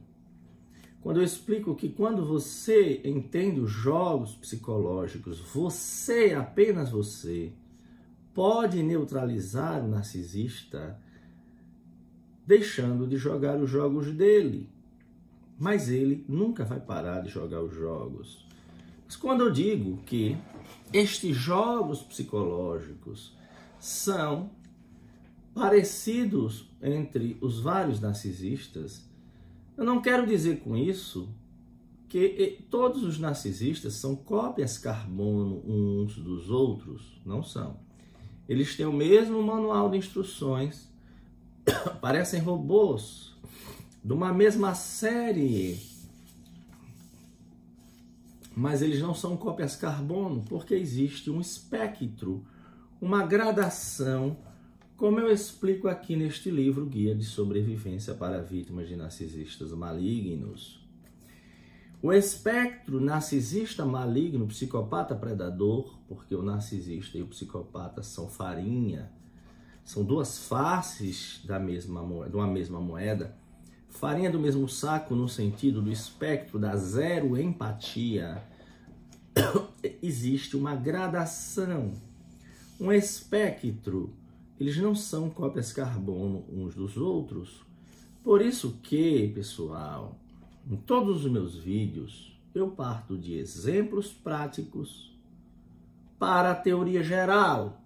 Quando 1.01 1.17
eu 1.17 1.23
explico 1.23 1.75
que 1.75 1.89
quando 1.89 2.25
você 2.25 3.01
entende 3.05 3.59
os 3.59 3.69
jogos 3.69 4.33
psicológicos, 4.35 5.39
você, 5.39 6.33
apenas 6.33 6.89
você, 6.89 7.53
pode 8.33 8.81
neutralizar 8.81 9.85
o 9.85 9.87
narcisista 9.87 10.99
deixando 12.45 13.07
de 13.07 13.17
jogar 13.17 13.57
os 13.57 13.69
jogos 13.69 14.11
dele. 14.11 14.69
Mas 15.59 15.89
ele 15.89 16.25
nunca 16.27 16.65
vai 16.65 16.79
parar 16.79 17.21
de 17.21 17.29
jogar 17.29 17.61
os 17.61 17.73
jogos 17.73 18.45
Mas 19.05 19.15
quando 19.15 19.41
eu 19.41 19.51
digo 19.51 19.97
que 20.05 20.37
estes 20.91 21.35
jogos 21.35 22.01
psicológicos 22.01 23.35
são 23.79 24.51
parecidos 25.53 26.69
entre 26.81 27.37
os 27.39 27.59
vários 27.59 27.99
narcisistas, 27.99 29.07
eu 29.77 29.83
não 29.83 30.01
quero 30.01 30.25
dizer 30.25 30.59
com 30.59 30.75
isso 30.75 31.29
que 32.07 32.65
todos 32.69 33.03
os 33.03 33.19
narcisistas 33.19 33.93
são 33.95 34.15
cópias 34.15 34.77
carbono 34.77 35.61
uns 35.65 36.15
dos 36.17 36.49
outros. 36.49 37.19
Não 37.25 37.43
são. 37.43 37.77
Eles 38.47 38.75
têm 38.75 38.85
o 38.85 38.93
mesmo 38.93 39.41
manual 39.41 39.89
de 39.89 39.97
instruções, 39.97 40.87
parecem 41.99 42.39
robôs 42.39 43.33
de 44.03 44.13
uma 44.13 44.31
mesma 44.31 44.75
série, 44.75 45.79
mas 48.55 48.81
eles 48.81 49.01
não 49.01 49.13
são 49.13 49.35
cópias 49.35 49.75
carbono 49.75 50.43
porque 50.47 50.73
existe 50.73 51.29
um 51.29 51.41
espectro, 51.41 52.45
uma 53.01 53.25
gradação, 53.25 54.37
como 54.95 55.19
eu 55.19 55.29
explico 55.29 55.89
aqui 55.89 56.15
neste 56.15 56.49
livro 56.49 56.85
Guia 56.85 57.13
de 57.13 57.25
Sobrevivência 57.25 58.13
para 58.13 58.41
Vítimas 58.41 58.87
de 58.87 58.95
Narcisistas 58.95 59.71
Malignos. 59.73 60.85
O 62.01 62.13
espectro 62.13 63.01
narcisista 63.01 63.83
maligno, 63.83 64.45
psicopata 64.47 65.15
predador, 65.15 65.97
porque 66.07 66.35
o 66.35 66.43
narcisista 66.43 67.17
e 67.17 67.23
o 67.23 67.27
psicopata 67.27 68.03
são 68.03 68.29
farinha, 68.29 69.11
são 69.83 70.03
duas 70.03 70.47
faces 70.47 71.41
da 71.45 71.59
mesma 71.59 72.01
de 72.29 72.35
uma 72.35 72.47
mesma 72.47 72.79
moeda. 72.79 73.35
Farinha 73.95 74.29
do 74.29 74.37
mesmo 74.37 74.67
saco 74.67 75.15
no 75.15 75.27
sentido 75.29 75.81
do 75.81 75.89
espectro 75.89 76.59
da 76.59 76.75
zero 76.75 77.39
empatia. 77.39 78.43
Existe 80.03 80.57
uma 80.57 80.75
gradação, 80.75 81.93
um 82.79 82.91
espectro. 82.91 84.13
Eles 84.59 84.75
não 84.77 84.93
são 84.93 85.29
cópias 85.29 85.71
carbono 85.71 86.43
uns 86.51 86.75
dos 86.75 86.97
outros. 86.97 87.61
Por 88.21 88.41
isso 88.41 88.77
que, 88.83 89.29
pessoal, 89.29 90.19
em 90.69 90.75
todos 90.75 91.23
os 91.23 91.31
meus 91.31 91.55
vídeos, 91.55 92.37
eu 92.53 92.69
parto 92.69 93.17
de 93.17 93.35
exemplos 93.35 94.11
práticos 94.11 95.17
para 96.19 96.51
a 96.51 96.55
teoria 96.55 97.01
geral. 97.01 97.81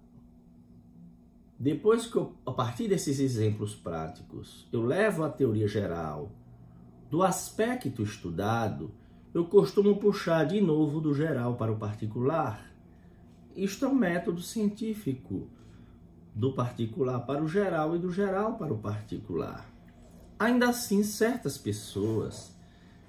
Depois 1.60 2.06
que 2.06 2.16
eu, 2.16 2.32
a 2.46 2.52
partir 2.52 2.88
desses 2.88 3.20
exemplos 3.20 3.74
práticos, 3.74 4.66
eu 4.72 4.82
levo 4.82 5.22
a 5.22 5.28
teoria 5.28 5.68
geral 5.68 6.32
do 7.10 7.22
aspecto 7.22 8.02
estudado, 8.02 8.94
eu 9.34 9.44
costumo 9.44 9.98
puxar 9.98 10.44
de 10.44 10.58
novo 10.58 11.02
do 11.02 11.12
geral 11.12 11.56
para 11.56 11.70
o 11.70 11.76
particular. 11.76 12.72
Isto 13.54 13.84
é 13.84 13.88
um 13.88 13.94
método 13.94 14.40
científico, 14.40 15.50
do 16.34 16.54
particular 16.54 17.20
para 17.26 17.42
o 17.42 17.48
geral 17.48 17.94
e 17.94 17.98
do 17.98 18.10
geral 18.10 18.54
para 18.54 18.72
o 18.72 18.78
particular. 18.78 19.70
Ainda 20.38 20.70
assim, 20.70 21.02
certas 21.02 21.58
pessoas 21.58 22.56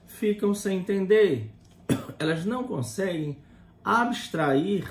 ficam 0.05 0.53
sem 0.53 0.79
entender. 0.79 1.55
Elas 2.19 2.43
não 2.43 2.65
conseguem 2.65 3.37
abstrair 3.81 4.89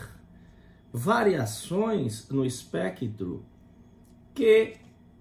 variações 0.90 2.27
no 2.31 2.42
espectro 2.42 3.49
que 4.34 4.76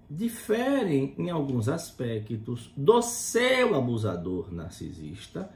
diferem 0.08 1.14
em 1.16 1.30
alguns 1.30 1.68
aspectos 1.68 2.72
do 2.76 3.00
seu 3.00 3.74
abusador 3.76 4.52
narcisista, 4.52 5.50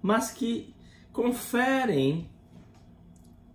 mas 0.00 0.30
que 0.30 0.74
conferem 1.12 2.28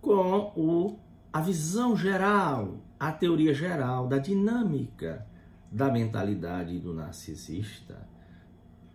com 0.00 0.52
o, 0.56 0.98
a 1.32 1.40
visão 1.40 1.96
geral, 1.96 2.78
a 2.98 3.12
teoria 3.12 3.52
geral 3.52 4.06
da 4.06 4.18
dinâmica 4.18 5.26
da 5.70 5.90
mentalidade 5.90 6.78
do 6.78 6.94
narcisista. 6.94 8.08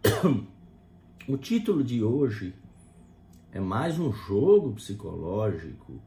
O 1.26 1.38
título 1.38 1.86
de 1.86 2.04
hoje 2.04 2.54
é 3.50 3.58
mais 3.58 3.98
um 3.98 4.12
jogo 4.12 4.74
psicológico 4.74 6.02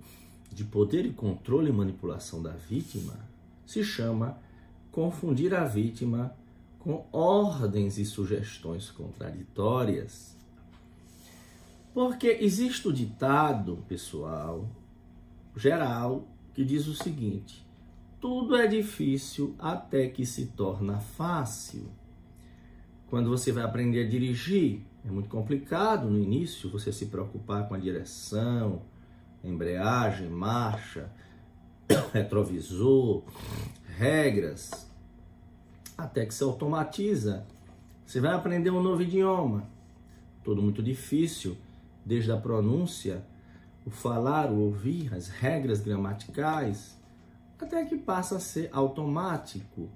de 0.52 0.62
poder 0.62 1.06
e 1.06 1.12
controle 1.14 1.70
e 1.70 1.72
manipulação 1.72 2.42
da 2.42 2.50
vítima. 2.50 3.14
Se 3.66 3.84
chama 3.84 4.38
Confundir 4.90 5.52
a 5.54 5.64
vítima 5.64 6.34
com 6.78 7.04
ordens 7.12 7.98
e 7.98 8.04
sugestões 8.06 8.90
contraditórias. 8.90 10.34
Porque 11.92 12.28
existe 12.40 12.88
o 12.88 12.92
ditado, 12.92 13.84
pessoal, 13.88 14.66
geral, 15.54 16.26
que 16.54 16.64
diz 16.64 16.86
o 16.86 16.94
seguinte: 16.94 17.66
tudo 18.20 18.56
é 18.56 18.66
difícil 18.66 19.54
até 19.58 20.08
que 20.08 20.24
se 20.24 20.46
torna 20.46 20.98
fácil. 20.98 21.90
Quando 23.08 23.28
você 23.28 23.52
vai 23.52 23.64
aprender 23.64 24.06
a 24.06 24.08
dirigir, 24.08 24.80
é 25.04 25.10
muito 25.10 25.28
complicado 25.28 26.08
no 26.08 26.18
início 26.18 26.70
você 26.70 26.92
se 26.92 27.06
preocupar 27.06 27.68
com 27.68 27.74
a 27.74 27.78
direção, 27.78 28.82
embreagem, 29.44 30.28
marcha, 30.28 31.10
retrovisor, 32.12 33.22
regras, 33.96 34.86
até 35.96 36.26
que 36.26 36.34
se 36.34 36.42
automatiza. 36.42 37.46
Você 38.04 38.20
vai 38.20 38.34
aprender 38.34 38.70
um 38.70 38.82
novo 38.82 39.02
idioma, 39.02 39.68
tudo 40.44 40.62
muito 40.62 40.82
difícil, 40.82 41.56
desde 42.04 42.30
a 42.30 42.36
pronúncia, 42.36 43.24
o 43.84 43.90
falar, 43.90 44.50
o 44.50 44.60
ouvir, 44.60 45.12
as 45.14 45.28
regras 45.28 45.80
gramaticais, 45.80 46.96
até 47.58 47.84
que 47.84 47.96
passa 47.96 48.36
a 48.36 48.40
ser 48.40 48.68
automático 48.72 49.88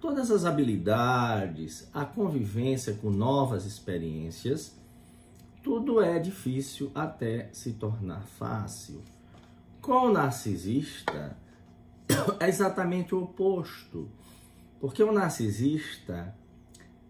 Todas 0.00 0.30
as 0.30 0.44
habilidades, 0.44 1.88
a 1.92 2.04
convivência 2.04 2.92
com 2.94 3.10
novas 3.10 3.64
experiências, 3.64 4.76
tudo 5.62 6.02
é 6.02 6.18
difícil 6.18 6.92
até 6.94 7.48
se 7.52 7.72
tornar 7.72 8.26
fácil. 8.26 9.02
Com 9.86 10.08
o 10.08 10.12
narcisista, 10.12 11.36
é 12.40 12.48
exatamente 12.48 13.14
o 13.14 13.22
oposto. 13.22 14.08
Porque 14.80 15.00
o 15.00 15.12
narcisista, 15.12 16.34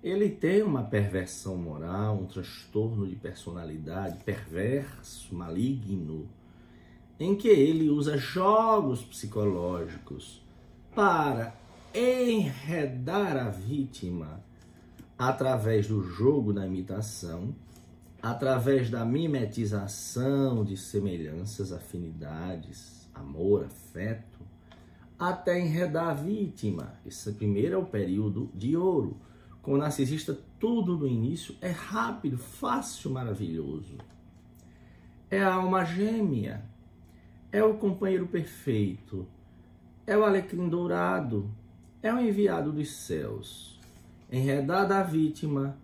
ele 0.03 0.29
tem 0.29 0.63
uma 0.63 0.83
perversão 0.83 1.57
moral, 1.57 2.19
um 2.19 2.27
transtorno 2.27 3.07
de 3.07 3.17
personalidade 3.17 4.23
perverso, 4.23 5.35
maligno, 5.35 6.29
em 7.19 7.35
que 7.35 7.49
ele 7.49 7.89
usa 7.89 8.19
jogos 8.19 9.03
psicológicos 9.03 10.43
para 10.95 11.55
enredar 11.95 13.39
a 13.39 13.49
vítima 13.49 14.45
através 15.17 15.89
do 15.89 16.03
jogo 16.03 16.53
da 16.53 16.67
imitação, 16.67 17.55
através 18.31 18.91
da 18.91 19.05
mimetização 19.05 20.65
de 20.65 20.77
semelhanças, 20.77 21.73
afinidades, 21.73 23.09
amor, 23.15 23.67
afeto, 23.67 24.41
até 25.17 25.61
enredar 25.61 26.09
a 26.09 26.13
vítima. 26.13 26.95
Esse 27.07 27.31
primeiro 27.33 27.77
é 27.77 27.79
o 27.79 27.87
período 27.87 28.51
de 28.53 28.77
ouro. 28.77 29.17
Com 29.63 29.75
o 29.75 29.79
narcisista, 29.79 30.37
tudo 30.59 30.99
no 30.99 31.07
início 31.07 31.55
é 31.61 31.71
rápido, 31.71 32.37
fácil, 32.37 33.13
maravilhoso. 33.13 33.97
É 35.31 35.41
a 35.41 35.55
alma 35.55 35.85
gêmea, 35.85 36.65
é 37.53 37.63
o 37.63 37.75
companheiro 37.75 38.27
perfeito, 38.27 39.25
é 40.05 40.19
o 40.19 40.25
alecrim 40.25 40.69
dourado, 40.69 41.49
é 42.03 42.13
o 42.13 42.19
enviado 42.19 42.73
dos 42.73 42.91
céus. 42.91 43.81
Enredada 44.29 44.99
a 44.99 45.05
vítima, 45.05 45.79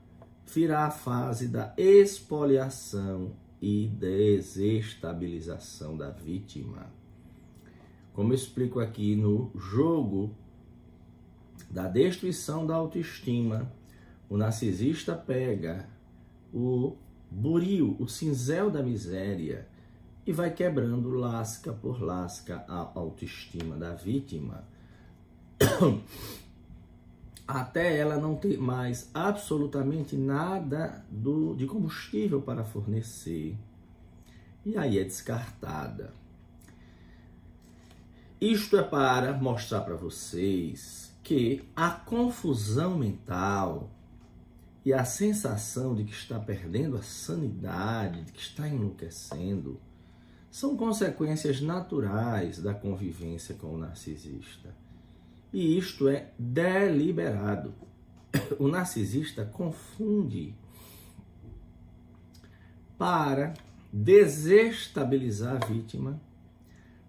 virá 0.55 0.87
a 0.87 0.91
fase 0.91 1.49
da 1.49 1.75
expoliação 1.77 3.33
e 3.61 3.89
desestabilização 3.89 5.95
da 5.97 6.11
vítima. 6.11 6.87
Como 8.13 8.33
eu 8.33 8.37
explico 8.37 8.79
aqui 8.81 9.15
no 9.17 9.51
jogo 9.55 10.35
da 11.71 11.89
destruição 11.89 12.67
da 12.67 12.75
autoestima, 12.75 13.73
o 14.29 14.37
narcisista 14.37 15.15
pega 15.15 15.89
o 16.53 16.97
buril, 17.31 17.97
o 17.99 18.07
cinzel 18.07 18.71
da 18.71 18.83
miséria, 18.83 19.67
e 20.27 20.33
vai 20.33 20.53
quebrando 20.53 21.09
lasca 21.11 21.73
por 21.73 22.03
lasca 22.03 22.65
a 22.69 22.93
autoestima 22.95 23.77
da 23.77 23.95
vítima 23.95 24.65
até 27.47 27.97
ela 27.97 28.17
não 28.17 28.37
ter 28.37 28.59
mais 28.59 29.11
absolutamente 29.13 30.17
nada 30.17 31.05
do, 31.11 31.55
de 31.55 31.67
combustível 31.67 32.41
para 32.41 32.65
fornecer. 32.65 33.57
E 34.65 34.77
aí 34.77 34.99
é 34.99 35.05
descartada. 35.05 36.13
Isto 38.41 38.77
é 38.77 38.83
para 38.83 39.33
mostrar 39.35 39.83
para 39.83 39.95
vocês 39.95 41.13
que 41.23 41.69
a 41.77 41.91
confusão 41.91 42.97
mental 42.97 43.91
e 44.85 44.93
a 44.93 45.05
sensação 45.05 45.95
de 45.95 46.05
que 46.05 46.13
está 46.13 46.41
perdendo 46.41 46.97
a 46.97 47.03
sanidade, 47.03 48.25
de 48.25 48.33
que 48.33 48.41
está 48.41 48.69
enlouquecendo, 48.69 49.81
são 50.51 50.77
consequências 50.77 51.61
naturais 51.61 52.59
da 52.59 52.75
convivência 52.75 53.55
com 53.55 53.75
o 53.75 53.79
narcisista. 53.79 54.75
E 55.53 55.77
isto 55.77 56.09
é 56.09 56.31
deliberado. 56.39 57.75
O 58.59 58.69
narcisista 58.69 59.45
confunde 59.45 60.55
para 62.97 63.53
desestabilizar 63.93 65.57
a 65.63 65.67
vítima, 65.67 66.21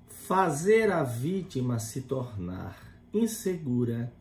fazer 0.07 0.91
a 0.91 1.03
vítima 1.03 1.79
se 1.79 2.01
tornar 2.01 2.77
insegura 3.13 4.11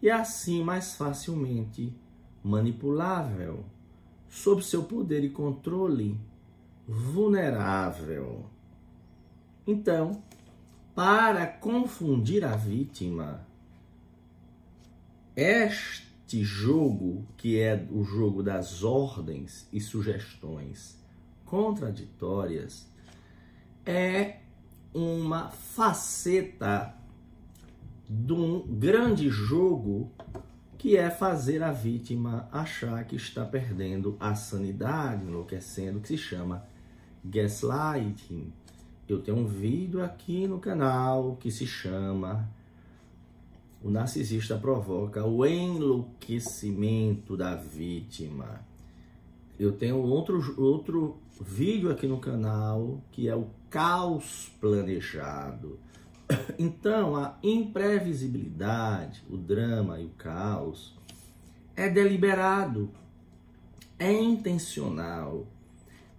e 0.00 0.10
assim 0.10 0.62
mais 0.62 0.94
facilmente 0.94 1.92
manipulável, 2.42 3.64
sob 4.28 4.64
seu 4.64 4.84
poder 4.84 5.22
e 5.22 5.30
controle, 5.30 6.18
vulnerável. 6.88 8.46
Então, 9.66 10.22
para 10.94 11.46
confundir 11.46 12.44
a 12.44 12.54
vítima, 12.54 13.46
este 15.34 16.42
jogo, 16.42 17.26
que 17.36 17.58
é 17.58 17.86
o 17.90 18.04
jogo 18.04 18.42
das 18.42 18.84
ordens 18.84 19.66
e 19.72 19.80
sugestões 19.80 20.98
contraditórias, 21.44 22.86
é 23.84 24.40
uma 24.94 25.48
faceta 25.50 26.94
de 28.08 28.32
um 28.32 28.60
grande 28.60 29.30
jogo 29.30 30.10
que 30.76 30.96
é 30.96 31.10
fazer 31.10 31.62
a 31.62 31.72
vítima 31.72 32.48
achar 32.52 33.04
que 33.04 33.16
está 33.16 33.44
perdendo 33.44 34.16
a 34.20 34.34
sanidade, 34.34 35.24
enlouquecendo, 35.24 36.00
que 36.00 36.08
se 36.08 36.18
chama 36.18 36.64
gaslighting. 37.24 38.52
Eu 39.08 39.20
tenho 39.20 39.38
um 39.38 39.46
vídeo 39.46 40.02
aqui 40.02 40.46
no 40.46 40.58
canal 40.60 41.36
que 41.40 41.50
se 41.50 41.66
chama 41.66 42.48
O 43.82 43.90
narcisista 43.90 44.56
provoca 44.56 45.24
o 45.24 45.44
enlouquecimento 45.44 47.36
da 47.36 47.56
vítima. 47.56 48.60
Eu 49.58 49.72
tenho 49.72 49.98
outro, 49.98 50.54
outro 50.56 51.16
vídeo 51.40 51.90
aqui 51.90 52.06
no 52.06 52.18
canal 52.18 53.02
que 53.10 53.28
é 53.28 53.34
o 53.34 53.48
caos 53.68 54.50
planejado. 54.60 55.78
Então, 56.58 57.16
a 57.16 57.36
imprevisibilidade, 57.42 59.22
o 59.28 59.36
drama 59.36 59.98
e 60.00 60.06
o 60.06 60.10
caos 60.10 60.94
é 61.76 61.88
deliberado, 61.88 62.90
é 63.98 64.12
intencional. 64.12 65.46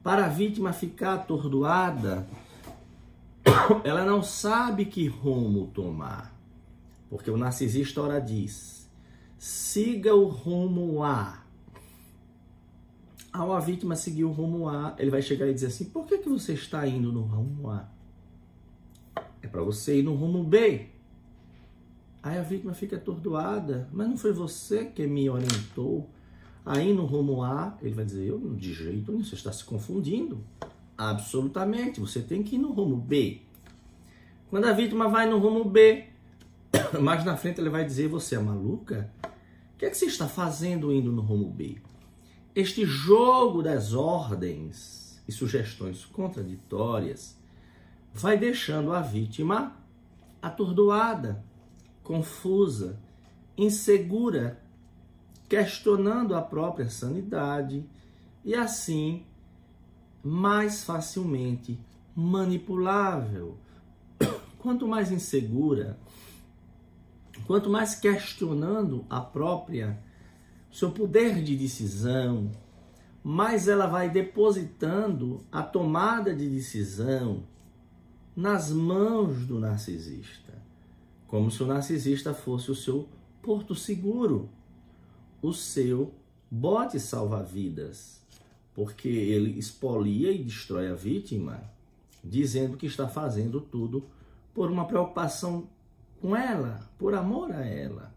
Para 0.04 0.26
a 0.26 0.30
vítima 0.30 0.74
ficar 0.74 1.14
atordoada, 1.14 2.28
ela 3.84 4.06
não 4.06 4.24
sabe 4.24 4.86
que 4.86 5.08
rumo 5.08 5.68
tomar. 5.68 6.34
Porque 7.10 7.30
o 7.30 7.38
narcisista 7.38 8.02
ora 8.02 8.20
diz: 8.20 8.90
siga 9.38 10.16
o 10.16 10.28
rumo 10.28 11.04
A. 11.04 11.44
Ao 13.32 13.52
a 13.52 13.60
vítima 13.60 13.96
seguir 13.96 14.24
o 14.24 14.32
rumo 14.32 14.70
A, 14.70 14.96
ele 14.98 15.10
vai 15.10 15.22
chegar 15.22 15.48
e 15.48 15.54
dizer 15.54 15.68
assim: 15.68 15.86
por 15.86 16.06
que, 16.06 16.20
que 16.20 16.30
você 16.30 16.54
está 16.54 16.88
indo 16.88 17.12
no 17.12 17.22
rumo 17.22 17.70
A? 17.70 17.88
É 19.42 19.48
para 19.48 19.62
você 19.62 20.00
ir 20.00 20.04
no 20.04 20.16
rumo 20.16 20.44
B. 20.44 20.88
Aí 22.22 22.38
a 22.38 22.42
vítima 22.42 22.74
fica 22.74 22.96
atordoada, 22.96 23.90
mas 23.92 24.08
não 24.08 24.18
foi 24.18 24.32
você 24.32 24.86
que 24.86 25.06
me 25.06 25.30
orientou. 25.30 26.10
Aí 26.66 26.94
no 26.94 27.06
rumo 27.06 27.44
A, 27.44 27.78
ele 27.82 27.94
vai 27.94 28.06
dizer: 28.06 28.26
eu 28.26 28.40
de 28.56 28.74
jeito 28.74 29.12
nenhum, 29.12 29.24
você 29.24 29.36
está 29.36 29.52
se 29.52 29.66
confundindo. 29.66 30.42
Absolutamente, 31.10 32.00
você 32.00 32.22
tem 32.22 32.42
que 32.42 32.56
ir 32.56 32.60
no 32.60 32.72
rumo 32.72 32.96
B. 32.96 33.42
Quando 34.50 34.66
a 34.66 34.72
vítima 34.72 35.10
vai 35.10 35.30
no 35.30 35.38
rumo 35.38 35.66
B, 35.66 36.06
mais 37.02 37.26
na 37.26 37.36
frente 37.36 37.60
ele 37.60 37.70
vai 37.70 37.84
dizer: 37.84 38.08
você 38.08 38.36
é 38.36 38.40
maluca? 38.40 39.12
O 39.22 39.78
que 39.78 39.86
é 39.86 39.90
que 39.90 39.98
você 39.98 40.06
está 40.06 40.30
fazendo 40.30 40.94
indo 40.94 41.12
no 41.12 41.22
rumo 41.22 41.50
B? 41.50 41.82
Este 42.56 42.86
jogo 42.86 43.62
das 43.62 43.94
ordens 43.94 45.22
e 45.28 45.32
sugestões 45.34 46.06
contraditórias 46.06 47.38
vai 48.14 48.38
deixando 48.38 48.94
a 48.94 49.02
vítima 49.02 49.76
atordoada, 50.42 51.44
confusa, 52.02 52.98
insegura, 53.58 54.58
questionando 55.50 56.34
a 56.34 56.42
própria 56.42 56.90
sanidade 56.90 57.86
e 58.46 58.56
assim 58.56 59.26
mais 60.24 60.84
facilmente 60.84 61.80
manipulável. 62.16 63.58
Quanto 64.58 64.88
mais 64.88 65.12
insegura, 65.12 66.00
quanto 67.46 67.70
mais 67.70 67.96
questionando 67.96 69.06
a 69.10 69.20
própria 69.20 70.00
seu 70.72 70.90
poder 70.92 71.44
de 71.44 71.56
decisão, 71.56 72.50
mais 73.24 73.68
ela 73.68 73.86
vai 73.86 74.10
depositando 74.10 75.42
a 75.52 75.62
tomada 75.62 76.36
de 76.36 76.50
decisão 76.50 77.44
nas 78.36 78.72
mãos 78.72 79.46
do 79.46 79.60
narcisista, 79.60 80.54
como 81.28 81.52
se 81.52 81.62
o 81.62 81.68
narcisista 81.68 82.34
fosse 82.34 82.72
o 82.72 82.76
seu 82.76 83.08
porto 83.42 83.76
seguro, 83.76 84.50
o 85.42 85.54
seu 85.54 86.12
bote 86.50 87.00
salva-vidas, 87.00 88.23
porque 88.74 89.08
ele 89.08 89.58
expolia 89.58 90.32
e 90.32 90.44
destrói 90.44 90.90
a 90.90 90.96
vítima, 90.96 91.64
dizendo 92.24 92.78
que 92.78 92.86
está 92.86 93.08
fazendo 93.08 93.62
tudo 93.62 94.06
por 94.54 94.72
uma 94.72 94.86
preocupação 94.86 95.68
com 96.22 96.36
ela, 96.36 96.90
por 96.98 97.14
amor 97.14 97.52
a 97.52 97.66
ela. 97.66 98.14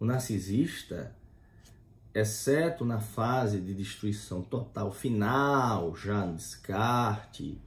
O 0.00 0.04
narcisista, 0.04 1.14
exceto 2.14 2.84
na 2.84 3.00
fase 3.00 3.60
de 3.60 3.74
destruição 3.74 4.42
total 4.42 4.92
final, 4.92 5.94
já 5.96 6.24
no 6.24 6.34
descarte, 6.34 7.60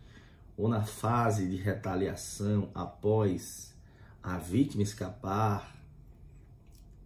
ou 0.58 0.68
na 0.68 0.84
fase 0.84 1.48
de 1.48 1.56
retaliação 1.56 2.70
após 2.74 3.76
a 4.24 4.38
vítima 4.38 4.84
escapar, 4.84 5.76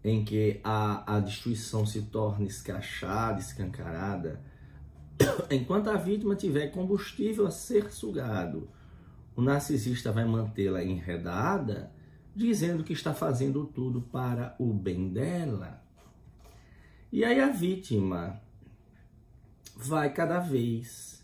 em 0.04 0.24
que 0.24 0.60
a, 0.64 1.18
a 1.18 1.20
destruição 1.20 1.86
se 1.86 2.04
torna 2.04 2.46
escrachada, 2.46 3.40
escancarada, 3.40 4.42
enquanto 5.50 5.90
a 5.90 5.98
vítima 5.98 6.36
tiver 6.36 6.68
combustível 6.68 7.48
a 7.48 7.52
ser 7.52 7.92
sugado, 7.92 8.70
o 9.36 9.42
narcisista 9.42 10.12
vai 10.12 10.26
mantê-la 10.26 10.84
enredada, 10.84 11.92
dizendo 12.36 12.84
que 12.84 12.94
está 12.94 13.14
fazendo 13.14 13.66
tudo 13.66 14.02
para 14.02 14.56
o 14.60 14.74
bem 14.74 15.10
dela. 15.10 15.82
E 17.12 17.26
aí 17.26 17.40
a 17.40 17.50
vítima 17.50 18.42
vai 19.76 20.14
cada 20.14 20.40
vez 20.40 21.24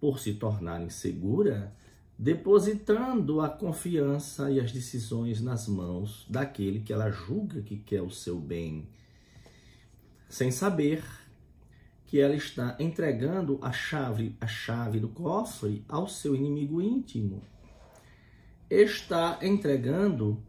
por 0.00 0.18
se 0.18 0.34
tornar 0.34 0.82
insegura, 0.82 1.74
depositando 2.18 3.40
a 3.40 3.48
confiança 3.48 4.50
e 4.50 4.60
as 4.60 4.72
decisões 4.72 5.40
nas 5.40 5.66
mãos 5.66 6.26
daquele 6.28 6.80
que 6.80 6.92
ela 6.92 7.10
julga 7.10 7.62
que 7.62 7.76
quer 7.76 8.02
o 8.02 8.10
seu 8.10 8.38
bem, 8.38 8.88
sem 10.28 10.50
saber 10.50 11.02
que 12.10 12.18
ela 12.18 12.34
está 12.34 12.74
entregando 12.80 13.60
a 13.62 13.70
chave, 13.70 14.34
a 14.40 14.46
chave 14.48 14.98
do 14.98 15.08
cofre 15.08 15.84
ao 15.88 16.08
seu 16.08 16.34
inimigo 16.34 16.82
íntimo. 16.82 17.40
Está 18.68 19.38
entregando 19.40 20.42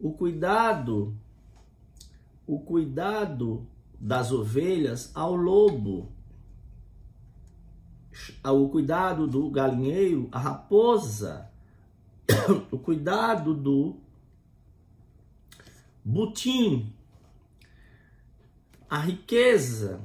o 0.00 0.10
cuidado, 0.10 1.16
o 2.44 2.58
cuidado 2.58 3.64
das 4.00 4.32
ovelhas 4.32 5.12
ao 5.14 5.36
lobo. 5.36 6.10
O 8.42 8.68
cuidado 8.68 9.28
do 9.28 9.48
galinheiro, 9.48 10.28
a 10.32 10.40
raposa, 10.40 11.48
o 12.72 12.78
cuidado 12.80 13.54
do 13.54 13.96
butim, 16.04 16.92
a 18.90 18.98
riqueza 18.98 20.00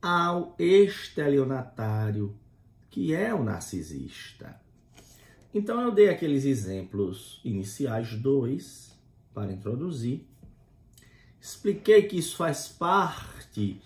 ao 0.00 0.54
estelionatário, 0.58 2.34
que 2.90 3.14
é 3.14 3.34
o 3.34 3.42
narcisista. 3.42 4.60
Então 5.52 5.80
eu 5.80 5.90
dei 5.90 6.08
aqueles 6.08 6.44
exemplos 6.44 7.40
iniciais, 7.44 8.14
dois, 8.14 8.96
para 9.34 9.52
introduzir. 9.52 10.26
Expliquei 11.40 12.02
que 12.02 12.18
isso 12.18 12.36
faz 12.36 12.68
parte 12.68 13.80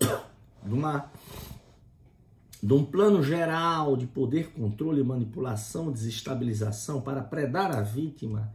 de, 0.62 0.72
uma, 0.72 1.10
de 2.62 2.72
um 2.72 2.84
plano 2.84 3.22
geral 3.22 3.96
de 3.96 4.06
poder, 4.06 4.52
controle, 4.52 5.02
manipulação, 5.02 5.90
desestabilização 5.90 7.00
para 7.00 7.22
predar 7.22 7.74
a 7.74 7.80
vítima 7.80 8.52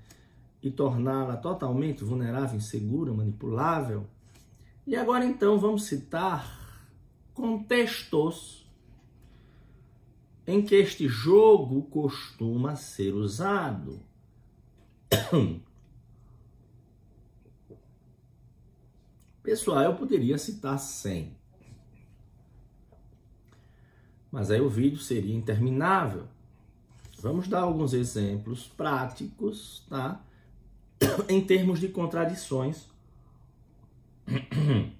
e 0.61 0.71
torná-la 0.71 1.37
totalmente 1.37 2.03
vulnerável, 2.03 2.57
insegura, 2.57 3.13
manipulável. 3.13 4.07
E 4.87 4.95
agora 4.95 5.25
então 5.25 5.57
vamos 5.57 5.85
citar 5.85 6.63
contextos 7.33 8.69
em 10.45 10.61
que 10.61 10.75
este 10.75 11.07
jogo 11.07 11.81
costuma 11.83 12.75
ser 12.75 13.15
usado. 13.15 13.99
Pessoal, 19.41 19.81
eu 19.83 19.95
poderia 19.95 20.37
citar 20.37 20.77
100. 20.77 21.35
Mas 24.31 24.51
aí 24.51 24.61
o 24.61 24.69
vídeo 24.69 24.99
seria 24.99 25.35
interminável. 25.35 26.27
Vamos 27.19 27.47
dar 27.47 27.61
alguns 27.61 27.93
exemplos 27.93 28.67
práticos, 28.67 29.83
tá? 29.89 30.21
em 31.27 31.43
termos 31.43 31.79
de 31.79 31.87
contradições. 31.87 32.87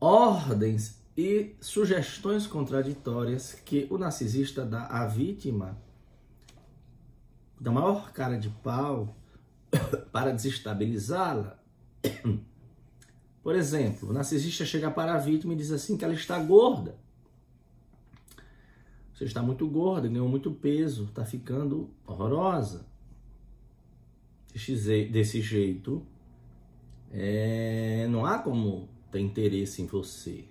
Ordens 0.00 0.98
e 1.16 1.56
sugestões 1.60 2.46
contraditórias 2.46 3.54
que 3.54 3.86
o 3.90 3.98
narcisista 3.98 4.64
dá 4.64 4.86
à 4.86 5.06
vítima 5.06 5.76
da 7.60 7.72
maior 7.72 8.12
cara 8.12 8.38
de 8.38 8.48
pau 8.48 9.16
para 10.12 10.32
desestabilizá-la. 10.32 11.58
Por 13.42 13.56
exemplo, 13.56 14.10
o 14.10 14.12
narcisista 14.12 14.64
chega 14.64 14.90
para 14.90 15.14
a 15.14 15.18
vítima 15.18 15.54
e 15.54 15.56
diz 15.56 15.72
assim 15.72 15.96
que 15.96 16.04
ela 16.04 16.14
está 16.14 16.38
gorda. 16.38 16.96
Você 19.14 19.24
está 19.24 19.42
muito 19.42 19.66
gorda, 19.66 20.06
ganhou 20.06 20.28
muito 20.28 20.52
peso, 20.52 21.04
está 21.04 21.24
ficando 21.24 21.90
horrorosa 22.06 22.86
desse 25.10 25.40
jeito, 25.40 26.06
é, 27.12 28.06
não 28.10 28.24
há 28.26 28.38
como 28.38 28.88
ter 29.10 29.20
interesse 29.20 29.82
em 29.82 29.86
você. 29.86 30.44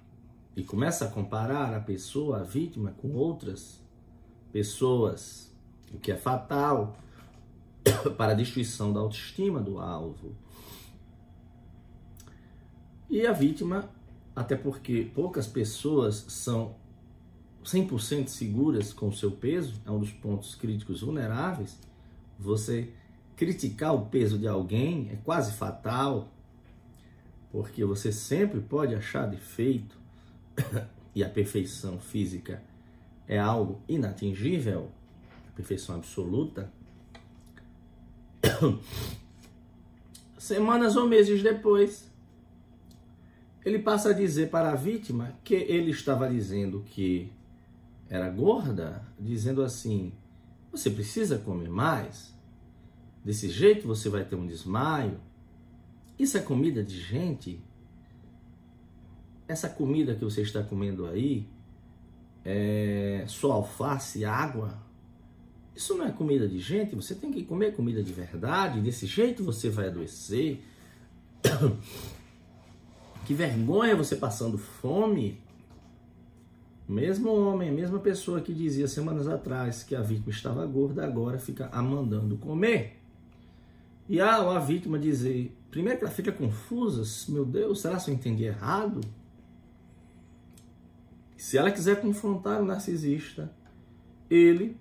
E 0.55 0.63
começa 0.63 1.05
a 1.05 1.07
comparar 1.07 1.73
a 1.73 1.79
pessoa, 1.79 2.39
a 2.39 2.43
vítima, 2.43 2.91
com 2.97 3.13
outras 3.13 3.79
pessoas, 4.51 5.53
o 5.93 5.99
que 5.99 6.11
é 6.11 6.17
fatal 6.17 6.97
para 8.17 8.31
a 8.31 8.35
destruição 8.35 8.91
da 8.91 8.99
autoestima 8.99 9.59
do 9.59 9.79
alvo. 9.79 10.35
E 13.09 13.25
a 13.25 13.31
vítima, 13.31 13.89
até 14.35 14.55
porque 14.55 15.09
poucas 15.13 15.47
pessoas 15.47 16.25
são 16.27 16.75
100% 17.63 18.27
seguras 18.27 18.91
com 18.91 19.09
o 19.09 19.13
seu 19.13 19.31
peso, 19.31 19.79
é 19.85 19.91
um 19.91 19.99
dos 19.99 20.11
pontos 20.11 20.55
críticos 20.55 21.01
vulneráveis, 21.01 21.77
você 22.39 22.91
criticar 23.35 23.93
o 23.93 24.07
peso 24.07 24.37
de 24.37 24.47
alguém 24.47 25.09
é 25.11 25.15
quase 25.17 25.53
fatal, 25.53 26.29
porque 27.51 27.83
você 27.85 28.11
sempre 28.11 28.59
pode 28.59 28.93
achar 28.95 29.25
defeito 29.25 29.97
e 31.15 31.23
a 31.23 31.29
perfeição 31.29 31.99
física 31.99 32.61
é 33.27 33.37
algo 33.39 33.81
inatingível, 33.87 34.91
perfeição 35.55 35.95
absoluta. 35.95 36.71
Semanas 40.37 40.95
ou 40.95 41.07
meses 41.07 41.41
depois, 41.41 42.09
ele 43.65 43.79
passa 43.79 44.11
a 44.11 44.13
dizer 44.13 44.49
para 44.49 44.71
a 44.71 44.75
vítima 44.75 45.33
que 45.43 45.55
ele 45.55 45.91
estava 45.91 46.29
dizendo 46.29 46.85
que 46.85 47.31
era 48.09 48.29
gorda, 48.29 49.03
dizendo 49.19 49.61
assim: 49.61 50.13
você 50.71 50.89
precisa 50.89 51.37
comer 51.37 51.69
mais. 51.69 52.33
Desse 53.25 53.49
jeito 53.49 53.87
você 53.87 54.07
vai 54.09 54.23
ter 54.23 54.35
um 54.35 54.47
desmaio. 54.47 55.19
Isso 56.17 56.37
é 56.37 56.41
comida 56.41 56.83
de 56.83 56.99
gente? 56.99 57.59
Essa 59.47 59.69
comida 59.69 60.15
que 60.15 60.23
você 60.23 60.41
está 60.41 60.63
comendo 60.63 61.05
aí 61.05 61.47
é 62.43 63.23
só 63.27 63.51
alface 63.51 64.25
água? 64.25 64.77
Isso 65.75 65.95
não 65.95 66.07
é 66.07 66.11
comida 66.11 66.47
de 66.47 66.59
gente, 66.59 66.95
você 66.95 67.13
tem 67.13 67.31
que 67.31 67.43
comer 67.43 67.75
comida 67.75 68.01
de 68.01 68.11
verdade, 68.11 68.81
desse 68.81 69.05
jeito 69.05 69.43
você 69.43 69.69
vai 69.69 69.87
adoecer. 69.87 70.61
Que 73.25 73.33
vergonha 73.33 73.93
você 73.93 74.15
passando 74.15 74.57
fome. 74.57 75.37
Mesmo 76.87 77.29
homem, 77.29 77.67
a 77.67 77.73
mesma 77.73 77.99
pessoa 77.99 78.39
que 78.39 78.53
dizia 78.53 78.87
semanas 78.87 79.27
atrás 79.27 79.83
que 79.83 79.93
a 79.93 80.01
vítima 80.01 80.29
estava 80.29 80.65
gorda, 80.65 81.03
agora 81.03 81.37
fica 81.37 81.67
a 81.73 81.81
mandando 81.81 82.37
comer. 82.37 82.96
E 84.09 84.21
a, 84.21 84.57
vítima 84.59 84.97
dizer, 84.97 85.55
primeiro 85.69 85.99
que 85.99 86.05
ela 86.05 86.13
fica 86.13 86.31
confusa, 86.31 87.03
meu 87.31 87.45
Deus, 87.45 87.81
será 87.81 87.97
que 87.97 88.09
eu 88.09 88.13
entendi 88.13 88.45
errado? 88.45 89.01
Se 91.35 91.57
ela 91.57 91.71
quiser 91.71 92.01
confrontar 92.01 92.61
o 92.61 92.65
narcisista, 92.65 93.53
ele, 94.29 94.77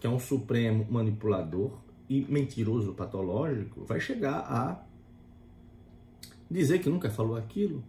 que 0.00 0.06
é 0.06 0.10
um 0.10 0.18
supremo 0.18 0.86
manipulador 0.90 1.78
e 2.08 2.24
mentiroso 2.28 2.94
patológico, 2.94 3.84
vai 3.84 4.00
chegar 4.00 4.40
a 4.40 4.84
dizer 6.50 6.80
que 6.80 6.90
nunca 6.90 7.08
falou 7.08 7.36
aquilo, 7.36 7.82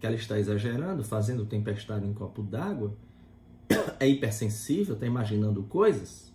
que 0.00 0.06
ela 0.06 0.16
está 0.16 0.38
exagerando, 0.38 1.04
fazendo 1.04 1.44
tempestade 1.44 2.06
em 2.06 2.14
copo 2.14 2.42
d'água, 2.42 2.96
é 3.98 4.08
hipersensível, 4.08 4.94
está 4.94 5.06
imaginando 5.06 5.62
coisas. 5.64 6.33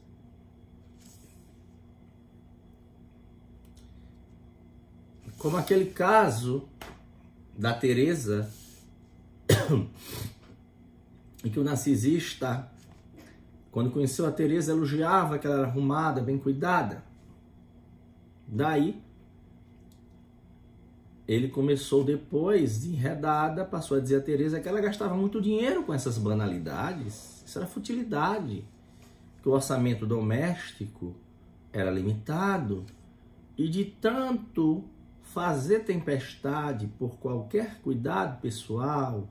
Como 5.40 5.56
aquele 5.56 5.86
caso 5.86 6.68
da 7.58 7.74
Teresa, 7.74 8.52
em 11.42 11.50
que 11.50 11.58
o 11.58 11.64
narcisista, 11.64 12.70
quando 13.72 13.90
conheceu 13.90 14.26
a 14.26 14.32
Teresa, 14.34 14.74
elogiava 14.74 15.40
que 15.40 15.48
ela 15.48 15.60
era 15.60 15.68
arrumada, 15.68 16.22
bem 16.22 16.38
cuidada. 16.38 17.06
Daí, 18.46 19.02
ele 21.26 21.48
começou 21.48 22.04
depois 22.04 22.82
de 22.82 22.90
enredada, 22.90 23.64
passou 23.64 23.96
a 23.96 24.02
dizer 24.02 24.18
a 24.18 24.22
Teresa 24.22 24.60
que 24.60 24.68
ela 24.68 24.82
gastava 24.82 25.16
muito 25.16 25.40
dinheiro 25.40 25.84
com 25.84 25.94
essas 25.94 26.18
banalidades. 26.18 27.44
Isso 27.46 27.58
era 27.58 27.66
futilidade. 27.66 28.66
Que 29.42 29.48
o 29.48 29.54
orçamento 29.54 30.06
doméstico 30.06 31.16
era 31.72 31.90
limitado 31.90 32.86
e 33.58 33.70
de 33.70 33.86
tanto 33.86 34.84
fazer 35.34 35.82
tempestade 35.82 36.88
por 36.98 37.18
qualquer 37.18 37.80
cuidado 37.82 38.42
pessoal, 38.42 39.30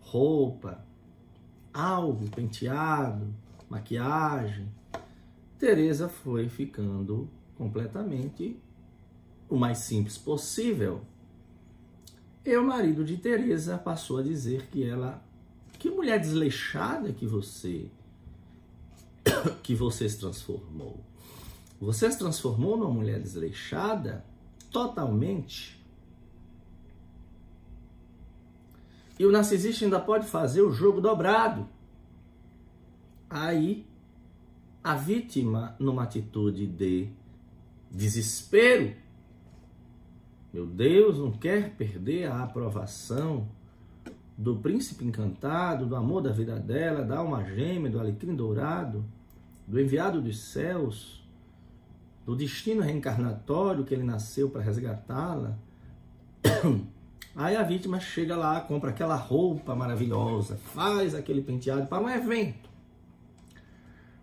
roupa, 0.00 0.84
algo, 1.72 2.28
penteado, 2.28 3.32
maquiagem, 3.68 4.68
Teresa 5.58 6.08
foi 6.08 6.48
ficando 6.48 7.28
completamente 7.56 8.60
o 9.48 9.56
mais 9.56 9.78
simples 9.78 10.18
possível. 10.18 11.02
E 12.44 12.56
o 12.56 12.66
marido 12.66 13.04
de 13.04 13.16
Teresa 13.16 13.78
passou 13.78 14.18
a 14.18 14.22
dizer 14.22 14.66
que 14.68 14.82
ela, 14.82 15.22
que 15.78 15.90
mulher 15.90 16.18
desleixada 16.18 17.12
que 17.12 17.26
você 17.26 17.88
que 19.62 19.74
você 19.74 20.08
se 20.08 20.18
transformou. 20.18 20.98
Você 21.80 22.10
se 22.10 22.18
transformou 22.18 22.76
numa 22.76 22.90
mulher 22.90 23.20
desleixada? 23.20 24.24
Totalmente. 24.70 25.80
E 29.18 29.26
o 29.26 29.30
narcisista 29.30 29.84
ainda 29.84 30.00
pode 30.00 30.26
fazer 30.26 30.62
o 30.62 30.72
jogo 30.72 31.00
dobrado. 31.00 31.68
Aí, 33.28 33.86
a 34.82 34.94
vítima, 34.94 35.76
numa 35.78 36.04
atitude 36.04 36.66
de 36.66 37.08
desespero, 37.90 38.94
meu 40.52 40.66
Deus, 40.66 41.18
não 41.18 41.30
quer 41.30 41.76
perder 41.76 42.26
a 42.26 42.42
aprovação 42.42 43.46
do 44.36 44.56
príncipe 44.56 45.04
encantado, 45.04 45.84
do 45.84 45.94
amor 45.94 46.22
da 46.22 46.32
vida 46.32 46.58
dela, 46.58 47.04
da 47.04 47.18
alma 47.18 47.44
gêmea, 47.44 47.90
do 47.90 48.00
alecrim 48.00 48.34
dourado, 48.34 49.04
do 49.66 49.78
enviado 49.78 50.20
dos 50.20 50.40
céus, 50.40 51.19
do 52.24 52.36
destino 52.36 52.82
reencarnatório 52.82 53.84
que 53.84 53.94
ele 53.94 54.04
nasceu 54.04 54.50
para 54.50 54.62
resgatá-la. 54.62 55.58
Aí 57.34 57.56
a 57.56 57.62
vítima 57.62 58.00
chega 58.00 58.36
lá, 58.36 58.60
compra 58.60 58.90
aquela 58.90 59.14
roupa 59.14 59.74
maravilhosa, 59.74 60.56
faz 60.56 61.14
aquele 61.14 61.42
penteado 61.42 61.86
para 61.86 62.02
um 62.02 62.08
evento. 62.08 62.68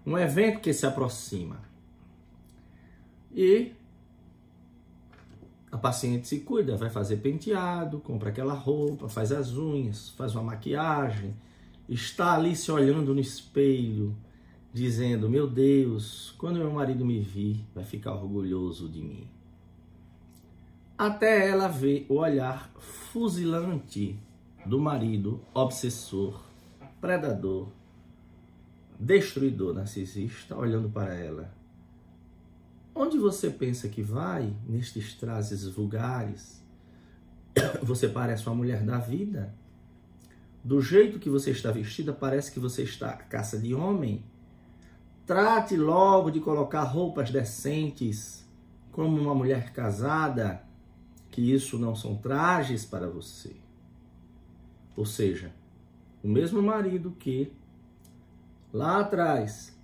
Um 0.05 0.17
evento 0.17 0.59
que 0.59 0.73
se 0.73 0.85
aproxima. 0.85 1.61
E 3.33 3.73
a 5.71 5.77
paciente 5.77 6.27
se 6.27 6.39
cuida, 6.39 6.77
vai 6.77 6.89
fazer 6.89 7.17
penteado, 7.17 7.99
compra 7.99 8.29
aquela 8.29 8.53
roupa, 8.53 9.09
faz 9.09 9.31
as 9.31 9.53
unhas, 9.53 10.09
faz 10.11 10.33
uma 10.33 10.43
maquiagem, 10.43 11.35
está 11.87 12.33
ali 12.33 12.55
se 12.55 12.71
olhando 12.71 13.13
no 13.13 13.19
espelho, 13.19 14.15
dizendo: 14.77 15.29
Meu 15.29 15.49
Deus, 15.49 16.33
quando 16.37 16.59
meu 16.59 16.71
marido 16.71 17.03
me 17.03 17.19
vir, 17.19 17.65
vai 17.73 17.83
ficar 17.83 18.13
orgulhoso 18.13 18.87
de 18.87 19.01
mim. 19.01 19.27
Até 20.97 21.47
ela 21.49 21.67
ver 21.67 22.05
o 22.09 22.15
olhar 22.15 22.71
fuzilante 22.77 24.19
do 24.65 24.79
marido 24.79 25.41
obsessor 25.53 26.43
predador, 26.99 27.69
destruidor 28.99 29.73
narcisista 29.73 30.55
olhando 30.55 30.89
para 30.89 31.13
ela. 31.13 31.53
Onde 32.93 33.17
você 33.17 33.49
pensa 33.49 33.87
que 33.87 34.01
vai 34.01 34.55
nestes 34.67 35.13
trajes 35.13 35.63
vulgares? 35.67 36.63
Você 37.83 38.09
parece 38.09 38.47
uma 38.47 38.55
mulher 38.55 38.83
da 38.83 38.97
vida. 38.97 39.53
Do 40.63 40.81
jeito 40.81 41.19
que 41.19 41.29
você 41.29 41.51
está 41.51 41.71
vestida, 41.71 42.11
parece 42.11 42.51
que 42.51 42.59
você 42.59 42.81
está 42.81 43.11
à 43.11 43.15
caça 43.15 43.59
de 43.59 43.73
homem. 43.73 44.25
Trate 45.27 45.75
logo 45.75 46.31
de 46.31 46.39
colocar 46.39 46.83
roupas 46.83 47.29
decentes, 47.29 48.47
como 48.93 49.21
uma 49.21 49.35
mulher 49.35 49.73
casada, 49.73 50.63
que 51.29 51.53
isso 51.53 51.77
não 51.77 51.93
são 51.93 52.15
trajes 52.15 52.85
para 52.85 53.09
você. 53.09 53.57
Ou 54.95 55.05
seja, 55.05 55.51
o 56.23 56.29
mesmo 56.29 56.61
marido 56.61 57.11
que 57.11 57.51
lá 58.71 59.01
atrás 59.01 59.77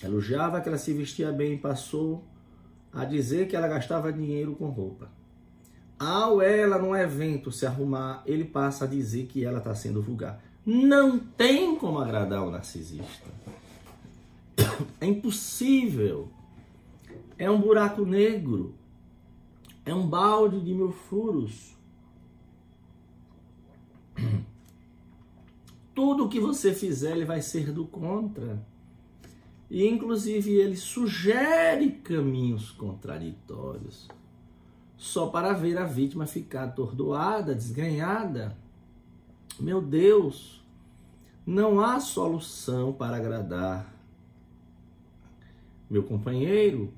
elogiava 0.00 0.60
que 0.60 0.68
ela 0.68 0.78
se 0.78 0.92
vestia 0.92 1.32
bem, 1.32 1.58
passou 1.58 2.24
a 2.92 3.04
dizer 3.04 3.48
que 3.48 3.56
ela 3.56 3.66
gastava 3.66 4.12
dinheiro 4.12 4.54
com 4.54 4.68
roupa. 4.68 5.10
Ao 5.98 6.40
ela, 6.40 6.78
num 6.78 6.94
evento, 6.94 7.50
se 7.50 7.66
arrumar, 7.66 8.22
ele 8.24 8.44
passa 8.44 8.84
a 8.84 8.88
dizer 8.88 9.26
que 9.26 9.44
ela 9.44 9.58
está 9.58 9.74
sendo 9.74 10.00
vulgar. 10.00 10.40
Não 10.64 11.18
tem 11.18 11.74
como 11.74 11.98
agradar 11.98 12.46
o 12.46 12.50
narcisista. 12.50 13.28
É 15.00 15.06
impossível. 15.06 16.28
É 17.38 17.50
um 17.50 17.60
buraco 17.60 18.04
negro. 18.04 18.74
É 19.84 19.94
um 19.94 20.06
balde 20.06 20.60
de 20.60 20.74
mil 20.74 20.92
furos. 20.92 21.76
Tudo 25.94 26.28
que 26.28 26.40
você 26.40 26.74
fizer, 26.74 27.12
ele 27.12 27.24
vai 27.24 27.40
ser 27.40 27.72
do 27.72 27.86
contra. 27.86 28.60
E 29.70 29.86
inclusive 29.86 30.52
ele 30.52 30.76
sugere 30.76 31.90
caminhos 31.90 32.70
contraditórios, 32.70 34.08
só 34.96 35.26
para 35.26 35.52
ver 35.52 35.76
a 35.76 35.84
vítima 35.84 36.24
ficar 36.24 36.64
atordoada, 36.64 37.52
desgrenhada. 37.54 38.56
Meu 39.58 39.80
Deus, 39.80 40.64
não 41.44 41.80
há 41.80 41.98
solução 41.98 42.92
para 42.92 43.16
agradar 43.16 43.95
meu 45.88 46.02
companheiro. 46.02 46.92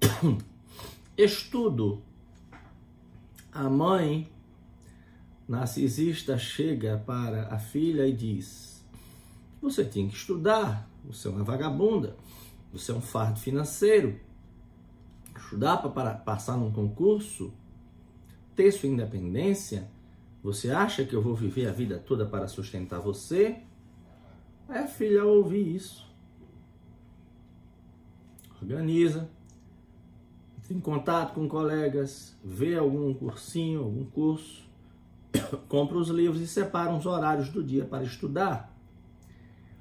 Estudo. 1.16 2.02
A 3.52 3.70
mãe 3.70 4.30
narcisista 5.48 6.36
chega 6.36 7.02
para 7.06 7.48
a 7.54 7.58
filha 7.58 8.06
e 8.06 8.12
diz: 8.12 8.76
você 9.60 9.84
tem 9.84 10.08
que 10.08 10.16
estudar. 10.16 10.88
Você 11.04 11.26
é 11.26 11.30
uma 11.30 11.42
vagabunda. 11.42 12.16
Você 12.72 12.92
é 12.92 12.94
um 12.94 13.00
fardo 13.00 13.40
financeiro. 13.40 14.20
Estudar 15.36 15.78
para 15.78 16.14
passar 16.14 16.56
num 16.56 16.70
concurso, 16.70 17.52
ter 18.54 18.70
sua 18.70 18.88
independência. 18.88 19.90
Você 20.42 20.70
acha 20.70 21.04
que 21.04 21.14
eu 21.14 21.22
vou 21.22 21.34
viver 21.34 21.66
a 21.68 21.72
vida 21.72 21.98
toda 21.98 22.24
para 22.24 22.46
sustentar 22.46 23.00
você? 23.00 23.62
A 24.68 24.86
filha 24.86 25.24
ouvir 25.24 25.76
isso. 25.76 26.06
Organiza, 28.60 29.28
entra 30.58 30.74
em 30.74 30.80
contato 30.80 31.34
com 31.34 31.48
colegas, 31.48 32.36
vê 32.42 32.76
algum 32.76 33.14
cursinho, 33.14 33.84
algum 33.84 34.04
curso, 34.04 34.68
compra 35.68 35.98
os 35.98 36.08
livros 36.08 36.40
e 36.40 36.46
separa 36.46 36.92
uns 36.92 37.06
horários 37.06 37.48
do 37.50 37.62
dia 37.62 37.84
para 37.84 38.02
estudar. 38.02 38.74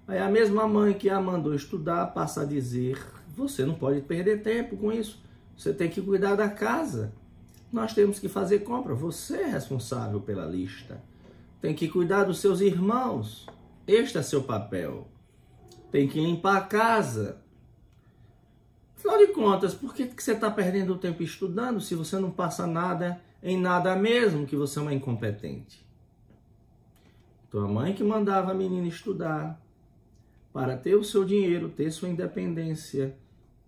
Aí 0.07 0.19
a 0.19 0.29
mesma 0.29 0.67
mãe 0.67 0.93
que 0.93 1.09
a 1.09 1.19
mandou 1.19 1.55
estudar 1.55 2.07
passa 2.07 2.41
a 2.41 2.45
dizer: 2.45 3.03
você 3.35 3.65
não 3.65 3.73
pode 3.73 4.01
perder 4.01 4.43
tempo 4.43 4.77
com 4.77 4.91
isso. 4.91 5.19
Você 5.57 5.73
tem 5.73 5.89
que 5.89 6.01
cuidar 6.01 6.35
da 6.35 6.49
casa. 6.49 7.11
Nós 7.71 7.93
temos 7.93 8.19
que 8.19 8.29
fazer 8.29 8.59
compra. 8.59 8.93
Você 8.93 9.37
é 9.37 9.47
responsável 9.47 10.21
pela 10.21 10.45
lista. 10.45 11.01
Tem 11.59 11.73
que 11.73 11.87
cuidar 11.87 12.25
dos 12.25 12.39
seus 12.39 12.61
irmãos. 12.61 13.47
Este 13.87 14.17
é 14.17 14.21
seu 14.21 14.43
papel. 14.43 15.07
Tem 15.91 16.07
que 16.07 16.19
limpar 16.19 16.57
a 16.57 16.61
casa. 16.61 17.41
Afinal 18.97 19.17
de 19.17 19.27
contas, 19.27 19.73
por 19.73 19.93
que, 19.93 20.07
que 20.07 20.23
você 20.23 20.31
está 20.31 20.49
perdendo 20.49 20.93
o 20.93 20.97
tempo 20.97 21.21
estudando 21.21 21.79
se 21.79 21.93
você 21.93 22.17
não 22.17 22.31
passa 22.31 22.65
nada 22.65 23.21
em 23.43 23.59
nada 23.59 23.95
mesmo 23.95 24.47
que 24.47 24.55
você 24.55 24.79
é 24.79 24.81
uma 24.81 24.93
incompetente? 24.93 25.85
Então 27.47 27.63
a 27.63 27.67
mãe 27.67 27.93
que 27.93 28.03
mandava 28.03 28.51
a 28.51 28.55
menina 28.55 28.87
estudar, 28.87 29.61
para 30.51 30.77
ter 30.77 30.95
o 30.95 31.03
seu 31.03 31.25
dinheiro, 31.25 31.67
ter 31.67 31.91
sua 31.91 32.07
independência, 32.07 33.13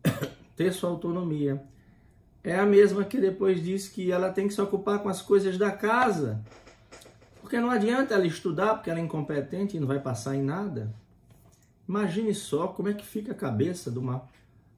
ter 0.55 0.71
sua 0.71 0.89
autonomia. 0.89 1.61
É 2.43 2.57
a 2.57 2.65
mesma 2.65 3.03
que 3.03 3.19
depois 3.19 3.61
diz 3.61 3.89
que 3.89 4.09
ela 4.09 4.31
tem 4.31 4.47
que 4.47 4.53
se 4.53 4.61
ocupar 4.61 4.99
com 4.99 5.09
as 5.09 5.21
coisas 5.21 5.57
da 5.57 5.69
casa. 5.69 6.41
Porque 7.47 7.61
não 7.61 7.71
adianta 7.71 8.13
ela 8.13 8.27
estudar 8.27 8.75
porque 8.75 8.89
ela 8.89 8.99
é 8.99 9.01
incompetente 9.01 9.77
e 9.77 9.79
não 9.79 9.87
vai 9.87 10.01
passar 10.01 10.35
em 10.35 10.43
nada. 10.43 10.93
Imagine 11.87 12.35
só 12.35 12.67
como 12.67 12.89
é 12.89 12.93
que 12.93 13.05
fica 13.05 13.31
a 13.31 13.35
cabeça 13.35 13.89
de 13.89 13.97
uma, 13.97 14.27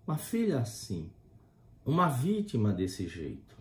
uma 0.05 0.20
filha 0.20 0.59
assim, 0.59 1.09
uma 1.84 2.07
vítima 2.07 2.72
desse 2.72 3.07
jeito, 3.07 3.55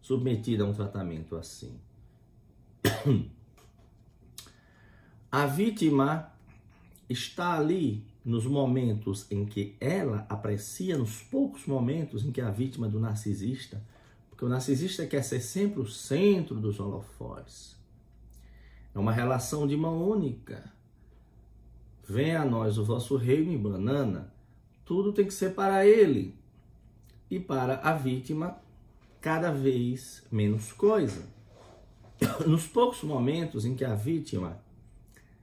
submetida 0.00 0.62
a 0.62 0.68
um 0.68 0.72
tratamento 0.72 1.34
assim. 1.34 1.76
A 5.32 5.46
vítima 5.46 6.32
está 7.08 7.54
ali 7.54 8.06
nos 8.24 8.46
momentos 8.46 9.26
em 9.32 9.44
que 9.44 9.74
ela 9.80 10.24
aprecia, 10.28 10.96
nos 10.96 11.20
poucos 11.22 11.66
momentos 11.66 12.24
em 12.24 12.30
que 12.30 12.40
a 12.40 12.50
vítima 12.50 12.88
do 12.88 13.00
narcisista, 13.00 13.82
porque 14.30 14.44
o 14.44 14.48
narcisista 14.48 15.04
quer 15.08 15.24
ser 15.24 15.40
sempre 15.40 15.80
o 15.80 15.88
centro 15.88 16.60
dos 16.60 16.78
holofotes. 16.78 17.73
É 18.94 18.98
uma 18.98 19.12
relação 19.12 19.66
de 19.66 19.76
mão 19.76 20.08
única. 20.08 20.72
Venha 22.06 22.42
a 22.42 22.44
nós 22.44 22.78
o 22.78 22.84
vosso 22.84 23.16
reino 23.16 23.50
em 23.50 23.58
banana, 23.58 24.32
tudo 24.84 25.12
tem 25.12 25.26
que 25.26 25.34
ser 25.34 25.54
para 25.54 25.86
ele. 25.86 26.36
E 27.30 27.40
para 27.40 27.78
a 27.78 27.94
vítima, 27.94 28.58
cada 29.20 29.50
vez 29.50 30.22
menos 30.30 30.72
coisa. 30.72 31.26
Nos 32.46 32.66
poucos 32.66 33.02
momentos 33.02 33.64
em 33.64 33.74
que 33.74 33.84
a 33.84 33.94
vítima 33.94 34.60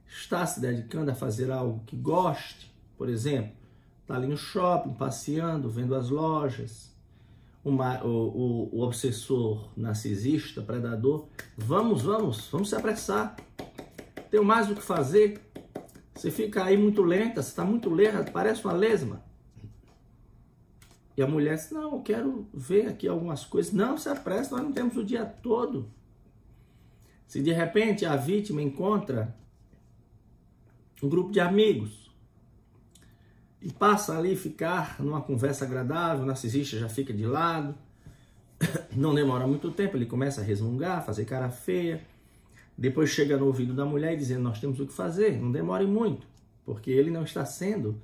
está 0.06 0.46
se 0.46 0.60
dedicando 0.60 1.10
a 1.10 1.14
fazer 1.14 1.50
algo 1.50 1.82
que 1.84 1.96
goste, 1.96 2.72
por 2.96 3.08
exemplo, 3.08 3.52
está 4.00 4.14
ali 4.14 4.28
no 4.28 4.36
shopping, 4.36 4.94
passeando, 4.94 5.68
vendo 5.68 5.94
as 5.94 6.08
lojas, 6.08 6.91
uma, 7.64 8.04
o, 8.04 8.08
o, 8.08 8.78
o 8.78 8.82
obsessor 8.82 9.70
narcisista, 9.76 10.62
predador, 10.62 11.28
vamos, 11.56 12.02
vamos, 12.02 12.48
vamos 12.48 12.68
se 12.68 12.74
apressar. 12.74 13.36
Tenho 14.30 14.44
mais 14.44 14.70
o 14.70 14.74
que 14.74 14.82
fazer. 14.82 15.40
Você 16.14 16.30
fica 16.30 16.64
aí 16.64 16.76
muito 16.76 17.02
lenta, 17.02 17.42
você 17.42 17.50
está 17.50 17.64
muito 17.64 17.88
lenta, 17.90 18.30
parece 18.30 18.64
uma 18.64 18.72
lesma. 18.72 19.22
E 21.16 21.22
a 21.22 21.26
mulher 21.26 21.56
diz, 21.56 21.70
não, 21.70 21.96
eu 21.96 22.00
quero 22.00 22.48
ver 22.52 22.88
aqui 22.88 23.06
algumas 23.06 23.44
coisas. 23.44 23.72
Não, 23.72 23.98
se 23.98 24.08
apressa, 24.08 24.56
nós 24.56 24.64
não 24.64 24.72
temos 24.72 24.96
o 24.96 25.04
dia 25.04 25.24
todo. 25.24 25.90
Se 27.26 27.42
de 27.42 27.52
repente 27.52 28.04
a 28.04 28.16
vítima 28.16 28.62
encontra 28.62 29.36
um 31.02 31.08
grupo 31.08 31.30
de 31.30 31.40
amigos 31.40 32.01
e 33.62 33.72
passa 33.72 34.16
ali 34.16 34.36
ficar 34.36 34.96
numa 35.00 35.20
conversa 35.20 35.64
agradável, 35.64 36.24
o 36.24 36.26
narcisista 36.26 36.78
já 36.78 36.88
fica 36.88 37.12
de 37.12 37.24
lado, 37.24 37.74
não 38.94 39.14
demora 39.14 39.46
muito 39.46 39.70
tempo, 39.70 39.96
ele 39.96 40.06
começa 40.06 40.40
a 40.40 40.44
resmungar, 40.44 41.04
fazer 41.04 41.24
cara 41.24 41.50
feia, 41.50 42.04
depois 42.76 43.10
chega 43.10 43.36
no 43.36 43.46
ouvido 43.46 43.74
da 43.74 43.84
mulher 43.84 44.16
dizendo 44.16 44.42
nós 44.42 44.60
temos 44.60 44.80
o 44.80 44.86
que 44.86 44.92
fazer, 44.92 45.40
não 45.40 45.52
demore 45.52 45.86
muito, 45.86 46.26
porque 46.64 46.90
ele 46.90 47.10
não 47.10 47.22
está 47.22 47.44
sendo 47.44 48.00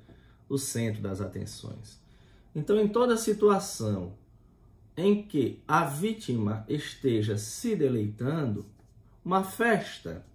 o 0.47 0.57
centro 0.57 1.01
das 1.01 1.21
atenções. 1.21 1.99
Então, 2.55 2.79
em 2.79 2.87
toda 2.87 3.17
situação 3.17 4.13
em 4.97 5.23
que 5.23 5.61
a 5.67 5.85
vítima 5.85 6.65
esteja 6.67 7.37
se 7.37 7.75
deleitando, 7.75 8.65
uma 9.23 9.43
festa 9.43 10.25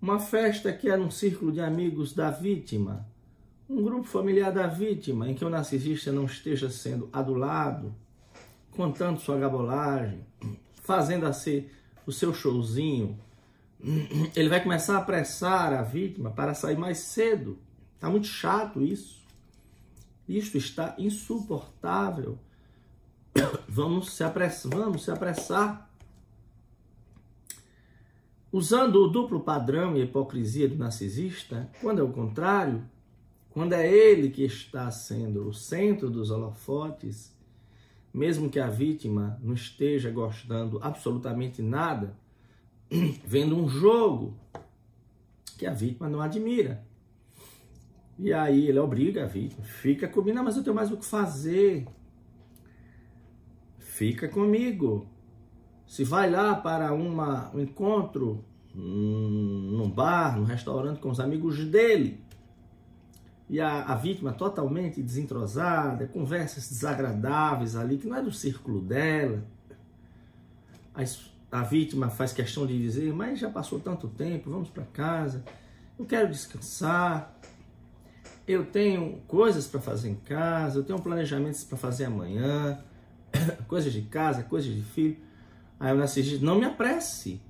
uma 0.00 0.18
festa 0.18 0.72
que 0.72 0.88
era 0.88 1.00
um 1.00 1.10
círculo 1.10 1.50
de 1.50 1.60
amigos 1.60 2.12
da 2.12 2.30
vítima, 2.30 3.06
um 3.68 3.82
grupo 3.82 4.04
familiar 4.04 4.52
da 4.52 4.66
vítima, 4.66 5.28
em 5.28 5.34
que 5.34 5.44
o 5.44 5.50
narcisista 5.50 6.12
não 6.12 6.24
esteja 6.24 6.70
sendo 6.70 7.08
adulado, 7.12 7.94
contando 8.72 9.20
sua 9.20 9.38
gabolagem, 9.38 10.20
fazendo 10.82 11.26
assim 11.26 11.66
o 12.06 12.12
seu 12.12 12.32
showzinho, 12.32 13.18
ele 14.34 14.48
vai 14.48 14.62
começar 14.62 14.96
a 14.96 14.98
apressar 14.98 15.72
a 15.72 15.82
vítima 15.82 16.30
para 16.30 16.54
sair 16.54 16.76
mais 16.76 16.98
cedo. 16.98 17.58
Está 17.94 18.08
muito 18.08 18.26
chato 18.26 18.82
isso. 18.82 19.24
Isto 20.28 20.56
está 20.58 20.94
insuportável. 20.98 22.38
Vamos 23.68 24.12
se 24.12 24.24
apressar, 24.24 24.72
vamos 24.72 25.04
se 25.04 25.10
apressar. 25.10 25.90
usando 28.52 29.02
o 29.02 29.08
duplo 29.08 29.40
padrão 29.40 29.96
e 29.96 30.02
hipocrisia 30.02 30.68
do 30.68 30.76
narcisista, 30.76 31.68
quando 31.82 32.00
é 32.00 32.02
o 32.02 32.12
contrário, 32.12 32.82
quando 33.56 33.72
é 33.72 33.90
ele 33.90 34.28
que 34.28 34.44
está 34.44 34.90
sendo 34.90 35.48
o 35.48 35.54
centro 35.54 36.10
dos 36.10 36.30
holofotes, 36.30 37.34
mesmo 38.12 38.50
que 38.50 38.60
a 38.60 38.68
vítima 38.68 39.40
não 39.42 39.54
esteja 39.54 40.10
gostando 40.10 40.78
absolutamente 40.82 41.62
nada, 41.62 42.14
vendo 43.24 43.56
um 43.56 43.66
jogo 43.66 44.36
que 45.56 45.64
a 45.64 45.72
vítima 45.72 46.06
não 46.06 46.20
admira. 46.20 46.84
E 48.18 48.30
aí 48.30 48.68
ele 48.68 48.78
obriga 48.78 49.24
a 49.24 49.26
vítima, 49.26 49.64
fica 49.64 50.06
comigo, 50.06 50.36
não, 50.36 50.44
mas 50.44 50.58
eu 50.58 50.62
tenho 50.62 50.76
mais 50.76 50.92
o 50.92 50.98
que 50.98 51.06
fazer. 51.06 51.86
Fica 53.78 54.28
comigo. 54.28 55.08
Se 55.86 56.04
vai 56.04 56.28
lá 56.28 56.54
para 56.54 56.92
uma, 56.92 57.50
um 57.54 57.60
encontro 57.60 58.44
hum, 58.74 59.70
num 59.72 59.90
bar, 59.90 60.36
num 60.36 60.44
restaurante 60.44 61.00
com 61.00 61.08
os 61.08 61.20
amigos 61.20 61.64
dele, 61.64 62.25
e 63.48 63.60
a, 63.60 63.84
a, 63.84 63.94
vítima 63.94 64.32
totalmente 64.32 65.00
desentrosada, 65.00 66.06
conversas 66.06 66.68
desagradáveis 66.68 67.76
ali, 67.76 67.96
que 67.96 68.06
não 68.06 68.16
é 68.16 68.22
do 68.22 68.32
círculo 68.32 68.80
dela. 68.80 69.42
A, 71.52 71.62
vítima 71.62 72.10
faz 72.10 72.32
questão 72.32 72.66
de 72.66 72.76
dizer, 72.76 73.12
mas 73.12 73.38
já 73.38 73.48
passou 73.48 73.78
tanto 73.78 74.08
tempo, 74.08 74.50
vamos 74.50 74.68
para 74.68 74.84
casa, 74.84 75.44
eu 75.98 76.04
quero 76.04 76.28
descansar, 76.28 77.38
eu 78.46 78.64
tenho 78.64 79.20
coisas 79.28 79.66
para 79.66 79.80
fazer 79.80 80.10
em 80.10 80.16
casa, 80.16 80.78
eu 80.78 80.84
tenho 80.84 81.00
planejamentos 81.00 81.64
para 81.64 81.78
fazer 81.78 82.06
amanhã, 82.06 82.78
coisas 83.68 83.92
de 83.92 84.02
casa, 84.02 84.42
coisas 84.42 84.74
de 84.74 84.82
filho. 84.82 85.16
Aí 85.78 85.92
o 85.92 85.96
narcisista, 85.96 86.44
não 86.44 86.58
me 86.58 86.64
apresse. 86.64 87.40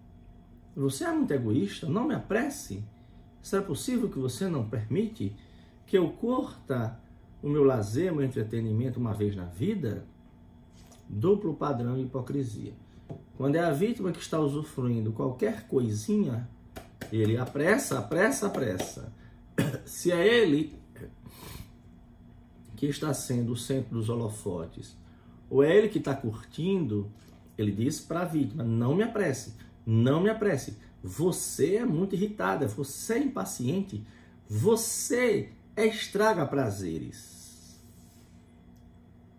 Você 0.74 1.04
é 1.04 1.12
muito 1.12 1.32
egoísta, 1.32 1.88
não 1.88 2.06
me 2.06 2.14
apresse. 2.14 2.84
Será 3.42 3.62
possível 3.62 4.08
que 4.08 4.18
você 4.18 4.48
não 4.48 4.68
permite 4.68 5.34
que 5.86 5.96
eu 5.96 6.10
curta 6.10 6.98
o 7.42 7.48
meu 7.48 7.64
lazer, 7.64 8.12
meu 8.12 8.24
entretenimento 8.24 8.98
uma 8.98 9.14
vez 9.14 9.36
na 9.36 9.44
vida? 9.44 10.04
Duplo 11.08 11.54
padrão 11.54 11.94
de 11.94 12.02
hipocrisia. 12.02 12.74
Quando 13.36 13.54
é 13.54 13.60
a 13.60 13.70
vítima 13.70 14.10
que 14.10 14.18
está 14.18 14.40
usufruindo 14.40 15.12
qualquer 15.12 15.68
coisinha, 15.68 16.48
ele 17.12 17.36
apressa, 17.36 17.98
apressa, 17.98 18.46
apressa. 18.46 19.12
Se 19.84 20.10
é 20.10 20.26
ele 20.26 20.76
que 22.74 22.86
está 22.86 23.14
sendo 23.14 23.52
o 23.52 23.56
centro 23.56 23.96
dos 23.96 24.08
holofotes, 24.08 24.96
ou 25.48 25.62
é 25.62 25.74
ele 25.74 25.88
que 25.88 25.98
está 25.98 26.14
curtindo, 26.14 27.10
ele 27.56 27.70
diz 27.70 28.00
para 28.00 28.22
a 28.22 28.24
vítima: 28.24 28.64
não 28.64 28.94
me 28.94 29.02
apresse, 29.02 29.54
não 29.84 30.20
me 30.20 30.28
apresse. 30.28 30.76
Você 31.02 31.76
é 31.76 31.84
muito 31.84 32.16
irritada, 32.16 32.66
você 32.66 33.14
é 33.14 33.18
impaciente, 33.18 34.04
você 34.48 35.52
estraga 35.84 36.46
prazeres. 36.46 37.78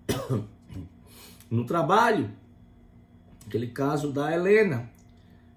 No 1.49 1.65
trabalho, 1.65 2.29
aquele 3.45 3.67
caso 3.67 4.11
da 4.11 4.33
Helena, 4.33 4.89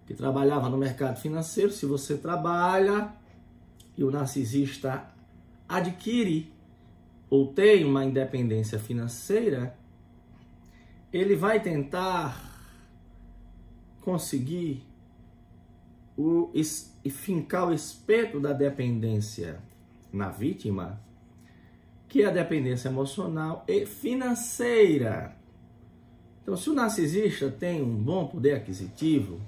que 0.07 0.15
trabalhava 0.15 0.69
no 0.69 0.79
mercado 0.79 1.19
financeiro, 1.21 1.73
se 1.73 1.85
você 1.85 2.17
trabalha 2.17 3.13
e 3.99 4.05
o 4.05 4.11
narcisista 4.11 5.05
adquire 5.69 6.53
ou 7.29 7.49
tem 7.53 7.85
uma 7.85 8.05
independência 8.05 8.79
financeira, 8.79 9.77
ele 11.13 11.35
vai 11.35 11.61
tentar 11.61 12.41
conseguir 14.01 14.87
o, 16.17 16.53
e 16.55 17.11
fincar 17.11 17.69
o 17.69 17.75
espeto 17.75 18.39
da 18.39 18.53
dependência 18.53 19.61
na 20.13 20.29
vítima, 20.29 21.01
que 22.09 22.23
é 22.23 22.27
a 22.27 22.31
dependência 22.31 22.89
emocional 22.89 23.65
e 23.69 23.87
financeira. 23.87 25.37
Então, 26.43 26.57
se 26.57 26.69
o 26.71 26.75
narcisista 26.75 27.51
tem 27.51 27.83
um 27.83 27.97
bom 27.97 28.27
poder 28.27 28.55
aquisitivo, 28.55 29.41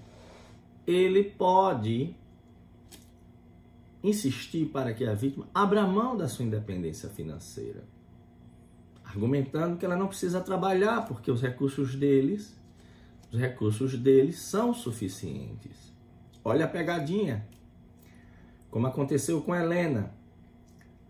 ele 0.87 1.25
pode 1.25 2.15
insistir 4.03 4.67
para 4.67 4.93
que 4.93 5.05
a 5.05 5.15
vítima 5.15 5.49
abra 5.55 5.87
mão 5.87 6.17
da 6.17 6.29
sua 6.29 6.45
independência 6.45 7.09
financeira, 7.09 7.85
argumentando 9.05 9.77
que 9.77 9.85
ela 9.85 9.97
não 9.97 10.09
precisa 10.09 10.41
trabalhar 10.41 11.07
porque 11.07 11.31
os 11.31 11.41
recursos 11.41 11.95
deles, 11.95 12.57
os 13.31 13.39
recursos 13.39 13.97
deles 13.97 14.41
são 14.41 14.75
suficientes. 14.75 15.93
Olha 16.45 16.65
a 16.65 16.69
pegadinha. 16.69 17.47
Como 18.71 18.87
aconteceu 18.87 19.41
com 19.43 19.55
Helena. 19.55 20.13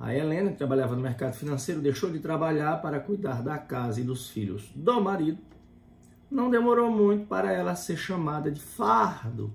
A 0.02 0.12
Helena, 0.12 0.50
que 0.50 0.58
trabalhava 0.58 0.96
no 0.96 1.00
mercado 1.00 1.32
financeiro, 1.34 1.80
deixou 1.80 2.10
de 2.10 2.18
trabalhar 2.18 2.82
para 2.82 2.98
cuidar 2.98 3.40
da 3.40 3.56
casa 3.56 4.00
e 4.00 4.04
dos 4.04 4.28
filhos 4.28 4.68
do 4.74 5.00
marido. 5.00 5.38
Não 6.28 6.50
demorou 6.50 6.90
muito 6.90 7.24
para 7.28 7.52
ela 7.52 7.76
ser 7.76 7.96
chamada 7.96 8.50
de 8.50 8.60
fardo, 8.60 9.54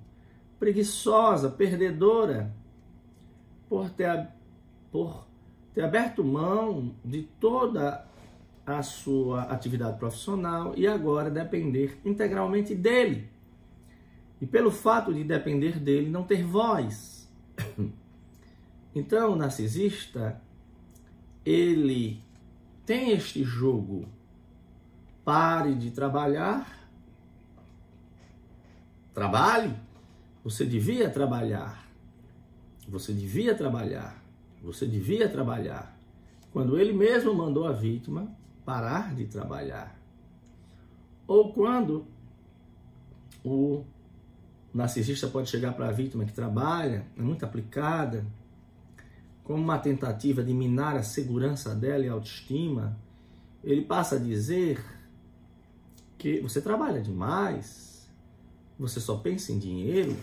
preguiçosa, 0.58 1.50
perdedora, 1.50 2.56
por 3.68 3.90
ter, 3.90 4.30
por 4.90 5.28
ter 5.74 5.84
aberto 5.84 6.24
mão 6.24 6.96
de 7.04 7.24
toda 7.24 8.08
a 8.66 8.82
sua 8.82 9.42
atividade 9.44 10.00
profissional 10.00 10.74
e 10.78 10.88
agora 10.88 11.30
depender 11.30 12.00
integralmente 12.06 12.74
dele. 12.74 13.30
E 14.40 14.46
pelo 14.46 14.72
fato 14.72 15.14
de 15.14 15.26
depender 15.26 15.78
dele, 15.78 16.10
não 16.10 16.24
ter 16.24 16.46
voz. 16.46 17.17
Então, 18.98 19.34
o 19.34 19.36
narcisista, 19.36 20.42
ele 21.46 22.20
tem 22.84 23.12
este 23.12 23.44
jogo. 23.44 24.08
Pare 25.24 25.76
de 25.76 25.92
trabalhar. 25.92 26.90
Trabalhe. 29.14 29.72
Você 30.44 30.66
devia 30.66 31.12
trabalhar. 31.12 31.88
Você 32.88 33.14
devia 33.14 33.54
trabalhar. 33.54 34.20
Você 34.64 34.88
devia 34.88 35.30
trabalhar. 35.30 35.96
Quando 36.52 36.80
ele 36.80 36.92
mesmo 36.92 37.36
mandou 37.36 37.68
a 37.68 37.74
vítima 37.74 38.36
parar 38.66 39.14
de 39.14 39.26
trabalhar. 39.26 39.96
Ou 41.28 41.54
quando 41.54 42.08
o 43.46 43.84
narcisista 44.74 45.28
pode 45.28 45.50
chegar 45.50 45.74
para 45.74 45.90
a 45.90 45.92
vítima 45.92 46.26
que 46.26 46.34
trabalha, 46.34 47.06
é 47.16 47.22
muito 47.22 47.46
aplicada, 47.46 48.26
como 49.48 49.64
uma 49.64 49.80
tentativa 49.80 50.44
de 50.44 50.54
minar 50.54 50.98
a 50.98 51.04
segurança 51.04 51.74
dela 51.74 52.06
e 52.06 52.10
a 52.10 52.12
autoestima, 52.12 53.00
ele 53.64 53.82
passa 53.82 54.18
a 54.18 54.20
dizer 54.20 54.84
que 56.18 56.42
você 56.42 56.60
trabalha 56.60 57.02
demais, 57.02 58.06
você 58.78 59.00
só 59.00 59.16
pensa 59.16 59.54
em 59.54 59.58
dinheiro, 59.58 60.18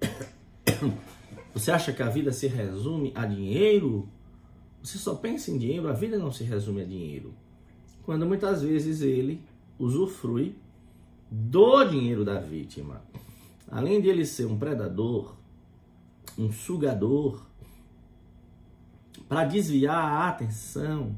Você 1.54 1.70
acha 1.70 1.92
que 1.92 2.02
a 2.02 2.08
vida 2.08 2.32
se 2.32 2.46
resume 2.46 3.12
a 3.14 3.26
dinheiro? 3.26 4.08
Você 4.82 4.98
só 4.98 5.14
pensa 5.14 5.50
em 5.50 5.58
dinheiro, 5.58 5.88
a 5.88 5.92
vida 5.92 6.18
não 6.18 6.30
se 6.30 6.44
resume 6.44 6.82
a 6.82 6.84
dinheiro. 6.84 7.34
Quando 8.04 8.24
muitas 8.26 8.62
vezes 8.62 9.00
ele 9.00 9.42
usufrui 9.78 10.54
do 11.30 11.84
dinheiro 11.84 12.24
da 12.24 12.38
vítima. 12.38 13.02
Além 13.70 14.00
de 14.00 14.08
ele 14.08 14.24
ser 14.24 14.46
um 14.46 14.56
predador, 14.56 15.34
um 16.38 16.52
sugador, 16.52 17.44
para 19.28 19.44
desviar 19.44 19.96
a 19.96 20.28
atenção 20.28 21.16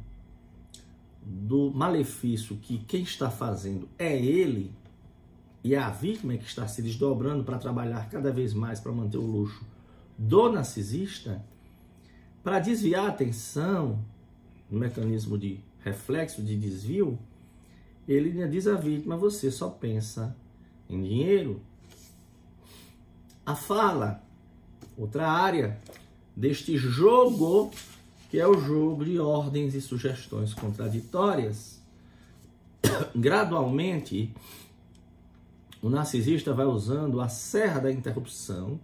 do 1.22 1.70
malefício 1.70 2.56
que 2.56 2.78
quem 2.78 3.02
está 3.02 3.30
fazendo 3.30 3.88
é 3.98 4.16
ele 4.16 4.72
e 5.62 5.74
é 5.74 5.78
a 5.78 5.90
vítima 5.90 6.36
que 6.36 6.44
está 6.44 6.66
se 6.66 6.82
desdobrando 6.82 7.44
para 7.44 7.58
trabalhar 7.58 8.08
cada 8.08 8.32
vez 8.32 8.52
mais 8.52 8.80
para 8.80 8.90
manter 8.90 9.18
o 9.18 9.26
luxo 9.26 9.64
do 10.18 10.50
narcisista 10.50 11.44
para 12.42 12.58
desviar 12.58 13.04
a 13.04 13.08
atenção 13.08 14.02
no 14.70 14.78
mecanismo 14.78 15.36
de 15.36 15.61
reflexo, 15.80 16.42
de 16.42 16.56
desvio, 16.56 17.18
ele 18.08 18.46
diz 18.48 18.66
à 18.66 18.74
vítima: 18.74 19.16
você 19.16 19.50
só 19.50 19.68
pensa 19.68 20.36
em 20.88 21.02
dinheiro. 21.02 21.61
A 23.44 23.54
fala, 23.54 24.22
outra 24.96 25.28
área 25.28 25.78
deste 26.36 26.76
jogo, 26.76 27.70
que 28.30 28.38
é 28.38 28.46
o 28.46 28.60
jogo 28.60 29.04
de 29.04 29.18
ordens 29.18 29.74
e 29.74 29.80
sugestões 29.80 30.54
contraditórias. 30.54 31.82
Gradualmente, 33.14 34.32
o 35.82 35.90
narcisista 35.90 36.54
vai 36.54 36.66
usando 36.66 37.20
a 37.20 37.28
serra 37.28 37.80
da 37.80 37.92
interrupção 37.92 38.78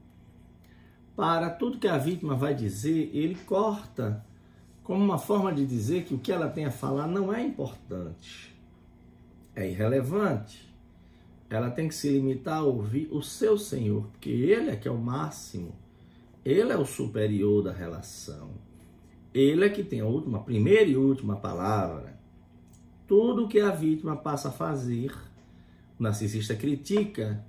para 1.14 1.48
tudo 1.48 1.78
que 1.78 1.88
a 1.88 1.96
vítima 1.96 2.34
vai 2.34 2.54
dizer, 2.54 3.10
ele 3.14 3.34
corta 3.34 4.24
como 4.82 5.02
uma 5.02 5.18
forma 5.18 5.52
de 5.52 5.64
dizer 5.64 6.04
que 6.04 6.14
o 6.14 6.18
que 6.18 6.30
ela 6.30 6.48
tem 6.48 6.66
a 6.66 6.70
falar 6.70 7.06
não 7.06 7.32
é 7.32 7.42
importante, 7.42 8.54
é 9.54 9.68
irrelevante. 9.68 10.66
ela 11.48 11.70
tem 11.70 11.88
que 11.88 11.94
se 11.94 12.08
limitar 12.10 12.58
a 12.58 12.62
ouvir 12.62 13.08
o 13.10 13.22
seu 13.22 13.56
Senhor, 13.56 14.02
porque 14.08 14.28
Ele 14.28 14.70
é 14.70 14.76
que 14.76 14.88
é 14.88 14.90
o 14.90 14.98
máximo, 14.98 15.72
Ele 16.44 16.72
é 16.72 16.76
o 16.76 16.84
superior 16.84 17.62
da 17.62 17.72
relação, 17.72 18.50
Ele 19.36 19.66
é 19.66 19.68
que 19.68 19.84
tem 19.84 20.00
a 20.00 20.06
última, 20.06 20.38
a 20.38 20.40
primeira 20.40 20.88
e 20.88 20.96
última 20.96 21.36
palavra. 21.36 22.18
Tudo 23.06 23.46
que 23.46 23.60
a 23.60 23.70
vítima 23.70 24.16
passa 24.16 24.48
a 24.48 24.50
fazer, 24.50 25.12
o 26.00 26.02
narcisista 26.02 26.56
critica, 26.56 27.44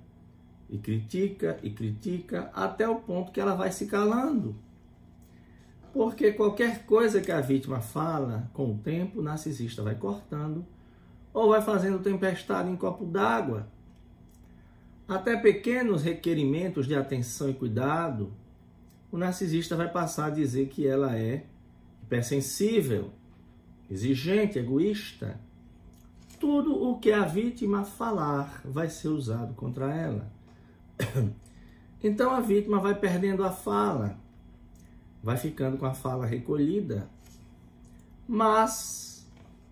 e 0.68 0.76
critica, 0.76 1.58
e 1.62 1.70
critica, 1.70 2.50
até 2.52 2.86
o 2.86 2.96
ponto 2.96 3.32
que 3.32 3.40
ela 3.40 3.54
vai 3.54 3.72
se 3.72 3.86
calando. 3.86 4.54
Porque 5.90 6.30
qualquer 6.32 6.84
coisa 6.84 7.22
que 7.22 7.32
a 7.32 7.40
vítima 7.40 7.80
fala, 7.80 8.50
com 8.52 8.72
o 8.72 8.76
tempo, 8.76 9.20
o 9.20 9.22
narcisista 9.22 9.82
vai 9.82 9.94
cortando 9.94 10.66
ou 11.32 11.48
vai 11.48 11.62
fazendo 11.62 12.00
tempestade 12.00 12.68
em 12.68 12.76
copo 12.76 13.06
d'água. 13.06 13.66
Até 15.08 15.38
pequenos 15.38 16.02
requerimentos 16.02 16.86
de 16.86 16.94
atenção 16.94 17.48
e 17.48 17.54
cuidado, 17.54 18.30
o 19.10 19.16
narcisista 19.16 19.74
vai 19.74 19.90
passar 19.90 20.26
a 20.26 20.30
dizer 20.30 20.68
que 20.68 20.86
ela 20.86 21.16
é 21.16 21.46
hipersensível, 22.08 23.10
exigente, 23.90 24.58
egoísta. 24.58 25.38
Tudo 26.40 26.82
o 26.82 26.98
que 26.98 27.12
a 27.12 27.24
vítima 27.24 27.84
falar 27.84 28.62
vai 28.64 28.88
ser 28.88 29.08
usado 29.08 29.54
contra 29.54 29.94
ela. 29.94 30.32
Então 32.00 32.30
a 32.30 32.38
vítima 32.38 32.78
vai 32.78 32.94
perdendo 32.94 33.42
a 33.42 33.50
fala, 33.50 34.16
vai 35.20 35.36
ficando 35.36 35.76
com 35.76 35.84
a 35.84 35.92
fala 35.92 36.24
recolhida. 36.24 37.10
Mas 38.28 39.28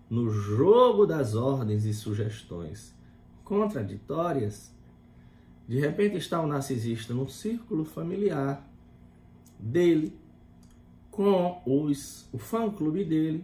no 0.09 0.29
jogo 0.29 1.05
das 1.05 1.35
ordens 1.35 1.85
e 1.85 1.93
sugestões 1.93 2.93
contraditórias, 3.45 4.75
de 5.69 5.79
repente 5.79 6.17
está 6.17 6.41
o 6.41 6.47
narcisista 6.47 7.13
no 7.13 7.29
círculo 7.29 7.85
familiar 7.85 8.61
dele, 9.57 10.13
com 11.17 11.63
os, 11.65 12.29
o 12.31 12.37
fã-clube 12.37 13.03
dele, 13.03 13.43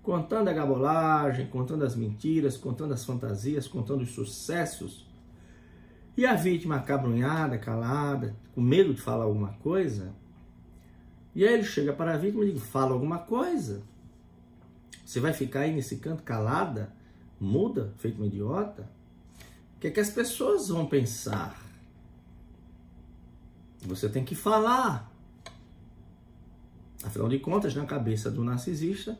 contando 0.00 0.46
a 0.46 0.52
gabolagem, 0.52 1.48
contando 1.48 1.84
as 1.84 1.96
mentiras, 1.96 2.56
contando 2.56 2.94
as 2.94 3.04
fantasias, 3.04 3.66
contando 3.66 4.02
os 4.02 4.12
sucessos. 4.12 5.04
E 6.16 6.24
a 6.24 6.36
vítima 6.36 6.76
acabrunhada, 6.76 7.58
calada, 7.58 8.36
com 8.54 8.60
medo 8.60 8.94
de 8.94 9.00
falar 9.00 9.24
alguma 9.24 9.54
coisa. 9.54 10.14
E 11.34 11.44
aí 11.44 11.54
ele 11.54 11.64
chega 11.64 11.92
para 11.92 12.14
a 12.14 12.16
vítima 12.16 12.44
e 12.44 12.52
diz: 12.52 12.62
fala 12.62 12.92
alguma 12.92 13.18
coisa. 13.18 13.82
Você 15.04 15.18
vai 15.18 15.32
ficar 15.32 15.62
aí 15.62 15.74
nesse 15.74 15.96
canto 15.96 16.22
calada, 16.22 16.92
muda, 17.40 17.92
feito 17.96 18.18
uma 18.18 18.26
idiota? 18.28 18.88
O 19.76 19.80
que, 19.80 19.88
é 19.88 19.90
que 19.90 19.98
as 19.98 20.10
pessoas 20.10 20.68
vão 20.68 20.86
pensar? 20.86 21.60
Você 23.80 24.08
tem 24.08 24.24
que 24.24 24.36
falar. 24.36 25.09
Afinal 27.04 27.28
de 27.28 27.38
contas, 27.38 27.74
na 27.74 27.86
cabeça 27.86 28.30
do 28.30 28.44
narcisista, 28.44 29.18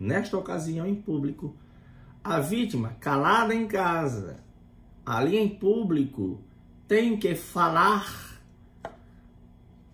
nesta 0.00 0.36
ocasião 0.36 0.86
em 0.86 0.94
público, 0.94 1.54
a 2.24 2.40
vítima, 2.40 2.96
calada 3.00 3.54
em 3.54 3.66
casa, 3.66 4.42
ali 5.04 5.36
em 5.36 5.48
público, 5.48 6.42
tem 6.86 7.18
que 7.18 7.34
falar 7.34 8.40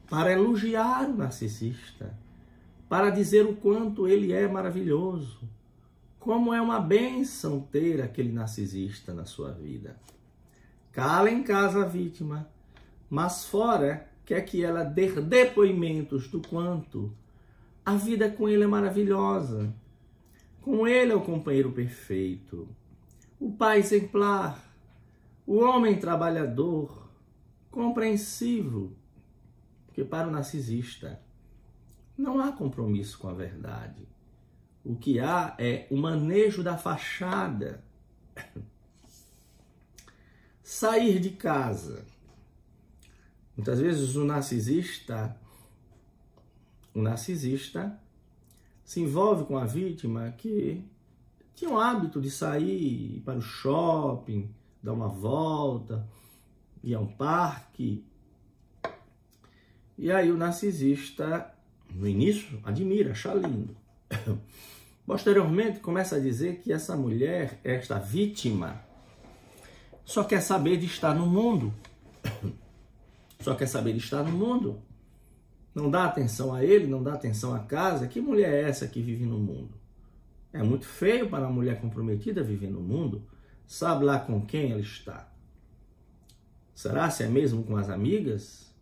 para 0.09 0.32
elogiar 0.32 1.09
o 1.09 1.16
narcisista, 1.16 2.16
para 2.89 3.11
dizer 3.11 3.45
o 3.47 3.57
quanto 3.57 4.07
ele 4.07 4.32
é 4.32 4.47
maravilhoso, 4.47 5.41
como 6.20 6.55
é 6.55 6.61
uma 6.61 6.80
bênção 6.80 7.61
ter 7.61 8.01
aquele 8.01 8.32
narcisista 8.32 9.12
na 9.12 9.24
sua 9.24 9.51
vida. 9.51 9.97
Cala 10.93 11.30
em 11.30 11.43
casa 11.43 11.82
a 11.82 11.87
vítima, 11.87 12.49
mas 13.11 13.45
fora 13.45 14.09
quer 14.24 14.41
que 14.43 14.62
ela 14.62 14.85
dê 14.85 15.11
depoimentos 15.20 16.28
do 16.28 16.41
quanto 16.41 17.12
a 17.85 17.95
vida 17.95 18.30
com 18.30 18.49
ele 18.49 18.64
é 18.64 18.66
maravilhosa. 18.66 19.74
Com 20.62 20.87
ele 20.89 21.12
é 21.12 21.14
o 21.14 21.20
companheiro 21.20 21.70
perfeito, 21.72 22.66
o 23.39 23.53
pai 23.53 23.78
exemplar, 23.78 24.74
o 25.47 25.59
homem 25.59 25.99
trabalhador, 25.99 27.11
compreensivo, 27.70 28.97
porque 29.87 30.03
para 30.03 30.26
o 30.26 30.30
narcisista 30.30 31.20
não 32.16 32.41
há 32.41 32.53
compromisso 32.53 33.18
com 33.18 33.28
a 33.28 33.35
verdade. 33.35 34.09
O 34.82 34.97
que 34.97 35.20
há 35.20 35.55
é 35.59 35.87
o 35.91 35.97
manejo 35.97 36.62
da 36.62 36.78
fachada. 36.78 37.85
Sair 40.62 41.18
de 41.20 41.30
casa. 41.30 42.07
Muitas 43.57 43.80
vezes 43.80 44.16
o 44.16 44.24
narcisista, 44.24 45.39
o 46.95 47.03
narcisista 47.03 47.99
se 48.84 49.01
envolve 49.01 49.45
com 49.45 49.59
a 49.59 49.64
vítima 49.64 50.32
que 50.38 50.84
tinha 51.55 51.70
o 51.70 51.78
hábito 51.78 52.20
de 52.20 52.30
sair 52.30 53.22
para 53.24 53.38
o 53.38 53.42
shopping, 53.42 54.49
dar 54.82 54.92
uma 54.92 55.09
volta, 55.09 56.07
ir 56.82 56.95
a 56.95 57.01
um 57.01 57.07
parque. 57.07 58.05
E 59.97 60.11
aí 60.11 60.30
o 60.30 60.36
narcisista, 60.36 61.53
no 61.90 62.07
início, 62.07 62.61
admira, 62.64 63.12
acha 63.12 63.32
lindo. 63.34 63.76
Posteriormente, 65.07 65.80
começa 65.80 66.16
a 66.16 66.20
dizer 66.20 66.61
que 66.61 66.72
essa 66.72 66.97
mulher, 66.97 67.61
esta 67.62 67.99
vítima, 67.99 68.80
só 70.05 70.24
quer 70.24 70.40
saber 70.40 70.76
de 70.76 70.86
estar 70.86 71.14
no 71.14 71.26
mundo. 71.26 71.72
Só 73.40 73.55
quer 73.55 73.66
saber 73.66 73.92
de 73.92 73.99
estar 73.99 74.22
no 74.22 74.32
mundo. 74.32 74.80
Não 75.75 75.91
dá 75.91 76.05
atenção 76.05 76.55
a 76.55 76.64
ele, 76.64 76.87
não 76.87 77.03
dá 77.03 77.14
atenção 77.14 77.55
à 77.55 77.59
casa. 77.59 78.07
Que 78.07 78.20
mulher 78.20 78.53
é 78.53 78.68
essa 78.68 78.87
que 78.87 79.03
vive 79.03 79.27
no 79.27 79.39
mundo? 79.39 79.75
É 80.53 80.62
muito 80.62 80.87
feio 80.87 81.29
para 81.29 81.47
uma 81.47 81.53
mulher 81.53 81.81
comprometida 81.81 82.43
viver 82.43 82.70
no 82.70 82.81
mundo. 82.81 83.22
Sabe 83.66 84.05
lá 84.05 84.20
com 84.20 84.45
quem 84.47 84.70
ela 84.70 84.81
está? 84.81 85.29
Será 86.75 87.11
se 87.11 87.25
é 87.25 87.29
mesmo 87.29 87.64
com 87.64 87.77
as 87.77 87.91
amigas? 87.91 88.72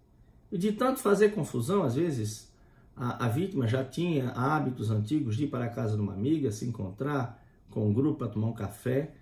E 0.51 0.59
de 0.59 0.72
tanto 0.72 1.01
fazer 1.01 1.30
confusão, 1.30 1.82
às 1.82 1.95
vezes 1.95 2.53
a, 2.95 3.24
a 3.24 3.28
vítima 3.28 3.66
já 3.66 3.82
tinha 3.82 4.30
hábitos 4.30 4.90
antigos 4.90 5.36
de 5.36 5.45
ir 5.45 5.49
para 5.49 5.64
a 5.64 5.70
casa 5.70 5.97
de 5.97 6.03
uma 6.03 6.12
amiga, 6.12 6.53
se 6.53 6.66
encontrar 6.66 7.43
com 7.70 7.88
um 7.88 7.93
grupo 7.93 8.18
para 8.18 8.28
tomar 8.28 8.49
um 8.49 8.53
café. 8.53 9.14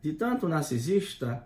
De 0.00 0.12
tanto 0.12 0.48
narcisista 0.48 1.44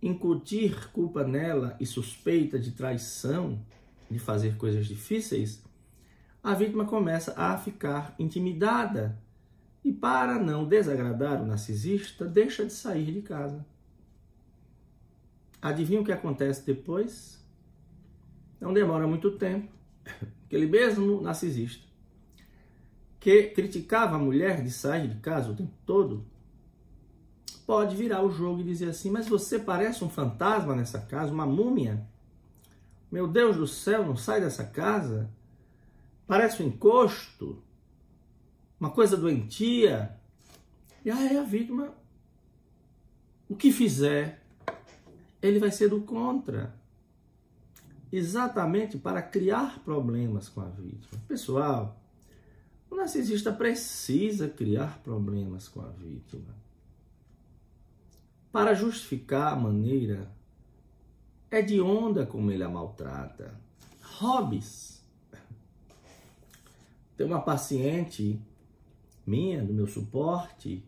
incutir 0.00 0.90
culpa 0.92 1.24
nela 1.24 1.76
e 1.78 1.84
suspeita 1.84 2.58
de 2.58 2.70
traição, 2.70 3.58
de 4.10 4.18
fazer 4.18 4.56
coisas 4.56 4.86
difíceis, 4.86 5.62
a 6.42 6.54
vítima 6.54 6.84
começa 6.84 7.34
a 7.36 7.56
ficar 7.56 8.14
intimidada 8.18 9.18
e, 9.84 9.92
para 9.92 10.38
não 10.38 10.64
desagradar 10.64 11.42
o 11.42 11.46
narcisista, 11.46 12.24
deixa 12.26 12.64
de 12.64 12.72
sair 12.72 13.12
de 13.12 13.22
casa. 13.22 13.64
Adivinha 15.60 16.00
o 16.00 16.04
que 16.04 16.12
acontece 16.12 16.64
depois? 16.66 17.42
Não 18.60 18.72
demora 18.72 19.06
muito 19.06 19.30
tempo. 19.32 19.72
Aquele 20.46 20.66
mesmo 20.66 21.20
narcisista 21.20 21.84
que 23.24 23.44
criticava 23.44 24.16
a 24.16 24.18
mulher 24.18 24.62
de 24.62 24.70
sair 24.70 25.08
de 25.08 25.14
casa 25.14 25.50
o 25.50 25.56
tempo 25.56 25.72
todo, 25.86 26.26
pode 27.66 27.96
virar 27.96 28.22
o 28.22 28.30
jogo 28.30 28.60
e 28.60 28.64
dizer 28.64 28.90
assim: 28.90 29.10
Mas 29.10 29.26
você 29.26 29.58
parece 29.58 30.04
um 30.04 30.10
fantasma 30.10 30.76
nessa 30.76 30.98
casa, 30.98 31.32
uma 31.32 31.46
múmia. 31.46 32.06
Meu 33.14 33.28
Deus 33.28 33.56
do 33.56 33.64
céu, 33.64 34.04
não 34.04 34.16
sai 34.16 34.40
dessa 34.40 34.64
casa. 34.64 35.30
Parece 36.26 36.60
um 36.60 36.66
encosto, 36.66 37.62
uma 38.80 38.90
coisa 38.90 39.16
doentia. 39.16 40.18
E 41.04 41.12
aí 41.12 41.38
a 41.38 41.44
vítima, 41.44 41.94
o 43.48 43.54
que 43.54 43.70
fizer, 43.70 44.42
ele 45.40 45.60
vai 45.60 45.70
ser 45.70 45.90
do 45.90 46.00
contra. 46.00 46.74
Exatamente 48.10 48.98
para 48.98 49.22
criar 49.22 49.78
problemas 49.84 50.48
com 50.48 50.62
a 50.62 50.68
vítima. 50.68 51.22
Pessoal, 51.28 51.96
o 52.90 52.96
narcisista 52.96 53.52
precisa 53.52 54.48
criar 54.48 54.98
problemas 55.04 55.68
com 55.68 55.80
a 55.80 55.88
vítima 55.90 56.52
para 58.50 58.74
justificar 58.74 59.52
a 59.52 59.56
maneira 59.56 60.28
é 61.54 61.62
de 61.62 61.80
onda 61.80 62.26
como 62.26 62.50
ele 62.50 62.64
a 62.64 62.68
maltrata. 62.68 63.54
Hobbies. 64.18 65.02
Tem 67.16 67.26
uma 67.26 67.40
paciente 67.40 68.40
minha, 69.26 69.62
do 69.62 69.72
meu 69.72 69.86
suporte, 69.86 70.84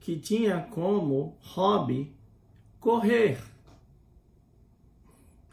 que 0.00 0.18
tinha 0.18 0.62
como 0.62 1.36
hobby 1.42 2.14
correr. 2.80 3.38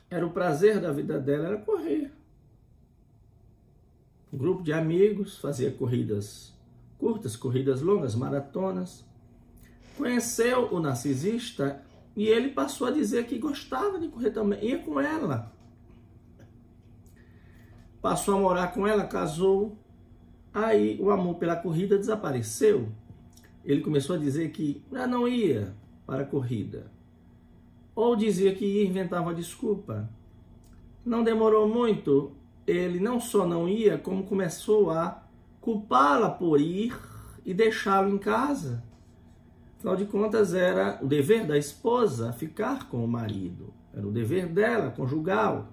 Era 0.10 0.26
o 0.26 0.32
prazer 0.32 0.80
da 0.80 0.91
vida 0.91 1.20
dela, 1.20 1.47
era 1.47 1.58
correr. 1.58 2.12
Um 4.32 4.38
grupo 4.38 4.64
de 4.64 4.72
amigos 4.72 5.38
fazia 5.38 5.72
corridas 5.72 6.53
curtas, 6.97 7.36
corridas 7.36 7.82
longas, 7.82 8.16
maratonas. 8.16 9.03
Conheceu 9.97 10.74
o 10.74 10.80
narcisista 10.80 11.84
E 12.16 12.28
ele 12.28 12.49
passou 12.49 12.88
a 12.88 12.91
dizer 12.91 13.26
que 13.26 13.38
gostava 13.38 13.99
de 13.99 14.07
correr 14.07 14.32
também, 14.32 14.63
ia 14.63 14.80
com 14.80 14.99
ela. 14.99 15.51
Passou 18.01 18.36
a 18.36 18.39
morar 18.39 18.68
com 18.74 18.88
ela, 18.88 19.05
casou. 19.05 19.78
Aí 20.53 20.97
o 21.01 21.09
amor 21.11 21.36
pela 21.36 21.55
corrida 21.55 21.97
desapareceu. 21.97 22.89
Ele 23.63 23.82
começou 23.82 24.16
a 24.16 24.20
dizer 24.20 24.51
que 24.51 24.82
não 24.89 25.28
ia 25.28 25.76
para 26.05 26.24
a 26.24 26.26
corrida. 26.26 26.91
Ou 27.93 28.16
dizia 28.16 28.53
que 28.55 28.66
ia 28.66 28.86
inventar 28.86 29.22
uma 29.22 29.34
desculpa. 29.34 30.09
Não 31.03 31.24
demorou 31.24 31.68
muito, 31.68 32.32
ele 32.66 32.99
não 32.99 33.20
só 33.20 33.45
não 33.45 33.68
ia, 33.68 33.97
como 33.97 34.24
começou 34.24 34.91
a 34.91 35.24
culpá-la 35.59 36.30
por 36.30 36.61
ir 36.61 36.95
e 37.45 37.53
deixá-lo 37.53 38.09
em 38.09 38.18
casa. 38.18 38.84
Afinal 39.78 39.95
de 39.95 40.05
contas, 40.05 40.53
era 40.53 40.99
o 41.01 41.07
dever 41.07 41.45
da 41.45 41.57
esposa 41.57 42.34
ficar 42.34 42.89
com 42.89 43.03
o 43.03 43.07
marido. 43.07 43.73
Era 43.93 44.07
o 44.07 44.11
dever 44.11 44.47
dela, 44.47 44.91
conjugal. 44.91 45.69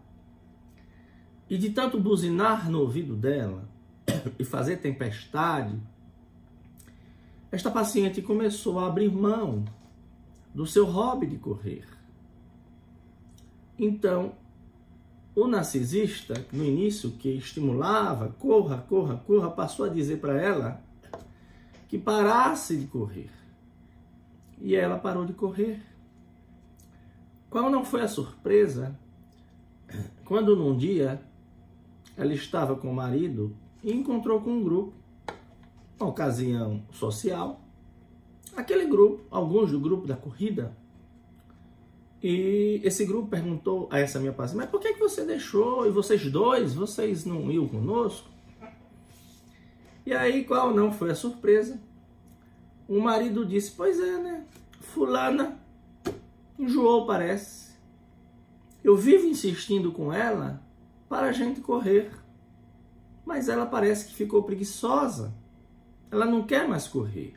E 1.48 1.59
de 1.59 1.70
tanto 1.70 2.00
buzinar 2.00 2.70
no 2.70 2.80
ouvido 2.80 3.16
dela 3.16 3.68
e 4.38 4.44
fazer 4.44 4.76
tempestade, 4.78 5.78
esta 7.50 7.70
paciente 7.70 8.22
começou 8.22 8.78
a 8.78 8.86
abrir 8.86 9.11
mão 9.11 9.64
do 10.55 10.66
seu 10.66 10.86
hobby 10.86 11.26
de 11.26 11.36
correr. 11.36 11.86
Então, 13.78 14.32
o 15.34 15.46
narcisista, 15.46 16.46
no 16.53 16.64
início, 16.64 17.11
que 17.12 17.30
estimulava, 17.30 18.28
corra, 18.38 18.78
corra, 18.78 19.16
corra, 19.26 19.50
passou 19.50 19.86
a 19.86 19.88
dizer 19.88 20.18
para 20.18 20.40
ela 20.40 20.82
que 21.88 21.98
parasse 21.98 22.76
de 22.76 22.86
correr. 22.86 23.30
E 24.62 24.76
ela 24.76 24.96
parou 24.96 25.26
de 25.26 25.32
correr. 25.32 25.82
Qual 27.50 27.68
não 27.68 27.84
foi 27.84 28.02
a 28.02 28.08
surpresa 28.08 28.96
quando 30.24 30.56
num 30.56 30.76
dia 30.76 31.20
ela 32.16 32.32
estava 32.32 32.76
com 32.76 32.90
o 32.90 32.94
marido 32.94 33.54
e 33.82 33.92
encontrou 33.92 34.40
com 34.40 34.50
um 34.50 34.62
grupo, 34.62 34.94
uma 35.98 36.08
ocasião 36.08 36.82
social, 36.92 37.60
aquele 38.56 38.86
grupo, 38.86 39.24
alguns 39.30 39.72
do 39.72 39.80
grupo 39.80 40.06
da 40.06 40.16
corrida, 40.16 40.74
e 42.22 42.80
esse 42.84 43.04
grupo 43.04 43.28
perguntou 43.28 43.88
a 43.90 43.98
essa 43.98 44.20
minha 44.20 44.32
paciente, 44.32 44.58
mas 44.58 44.70
por 44.70 44.80
que, 44.80 44.94
que 44.94 45.00
você 45.00 45.24
deixou? 45.24 45.84
E 45.86 45.90
vocês 45.90 46.24
dois, 46.30 46.72
vocês 46.72 47.24
não 47.24 47.50
iam 47.50 47.66
conosco? 47.66 48.30
E 50.06 50.14
aí, 50.14 50.44
qual 50.44 50.72
não 50.72 50.92
foi 50.92 51.10
a 51.10 51.14
surpresa? 51.16 51.80
O 52.93 53.01
marido 53.01 53.47
disse, 53.47 53.70
pois 53.70 53.99
é, 53.99 54.18
né? 54.18 54.45
Fulana 54.82 55.59
enjoou, 56.59 57.07
parece. 57.07 57.72
Eu 58.84 58.95
vivo 58.95 59.26
insistindo 59.26 59.90
com 59.93 60.12
ela 60.12 60.62
para 61.09 61.28
a 61.28 61.32
gente 61.32 61.62
correr. 61.62 62.11
Mas 63.24 63.49
ela 63.49 63.64
parece 63.64 64.09
que 64.09 64.14
ficou 64.14 64.43
preguiçosa. 64.43 65.32
Ela 66.11 66.26
não 66.26 66.43
quer 66.43 66.68
mais 66.68 66.86
correr. 66.86 67.32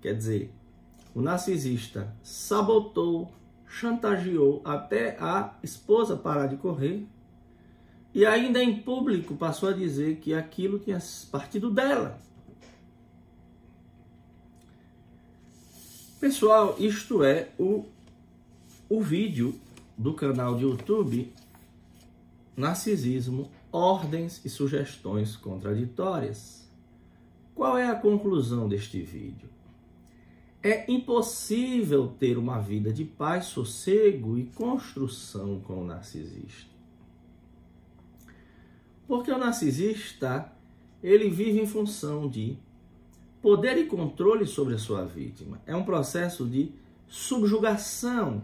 Quer 0.00 0.16
dizer, 0.16 0.52
o 1.14 1.22
narcisista 1.22 2.12
sabotou 2.20 3.30
chantageou 3.68 4.60
até 4.64 5.16
a 5.20 5.54
esposa 5.62 6.16
parar 6.16 6.48
de 6.48 6.56
correr 6.56 7.06
e 8.12 8.26
ainda 8.26 8.60
em 8.60 8.82
público 8.82 9.36
passou 9.36 9.68
a 9.68 9.72
dizer 9.72 10.16
que 10.16 10.34
aquilo 10.34 10.80
tinha 10.80 10.98
partido 11.30 11.70
dela. 11.70 12.18
Pessoal, 16.24 16.74
isto 16.78 17.22
é 17.22 17.50
o, 17.58 17.84
o 18.88 19.02
vídeo 19.02 19.60
do 19.94 20.14
canal 20.14 20.56
de 20.56 20.62
YouTube 20.62 21.30
Narcisismo, 22.56 23.50
Ordens 23.70 24.42
e 24.42 24.48
Sugestões 24.48 25.36
Contraditórias. 25.36 26.66
Qual 27.54 27.76
é 27.76 27.90
a 27.90 27.94
conclusão 27.94 28.66
deste 28.66 29.02
vídeo? 29.02 29.50
É 30.62 30.90
impossível 30.90 32.08
ter 32.18 32.38
uma 32.38 32.58
vida 32.58 32.90
de 32.90 33.04
paz, 33.04 33.44
sossego 33.44 34.38
e 34.38 34.46
construção 34.46 35.60
com 35.60 35.82
o 35.82 35.86
narcisista. 35.86 36.70
Porque 39.06 39.30
o 39.30 39.36
narcisista, 39.36 40.50
ele 41.02 41.28
vive 41.28 41.60
em 41.60 41.66
função 41.66 42.30
de 42.30 42.56
poder 43.44 43.76
e 43.76 43.84
controle 43.84 44.46
sobre 44.46 44.72
a 44.72 44.78
sua 44.78 45.04
vítima. 45.04 45.60
É 45.66 45.76
um 45.76 45.84
processo 45.84 46.46
de 46.46 46.72
subjugação. 47.06 48.42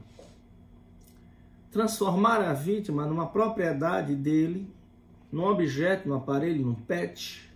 Transformar 1.72 2.42
a 2.42 2.53
vítima 2.53 3.07
numa 3.07 3.26
propriedade 3.26 4.14
dele, 4.14 4.68
num 5.32 5.44
objeto, 5.44 6.07
num 6.07 6.16
aparelho, 6.16 6.66
num 6.66 6.74
pet, 6.74 7.51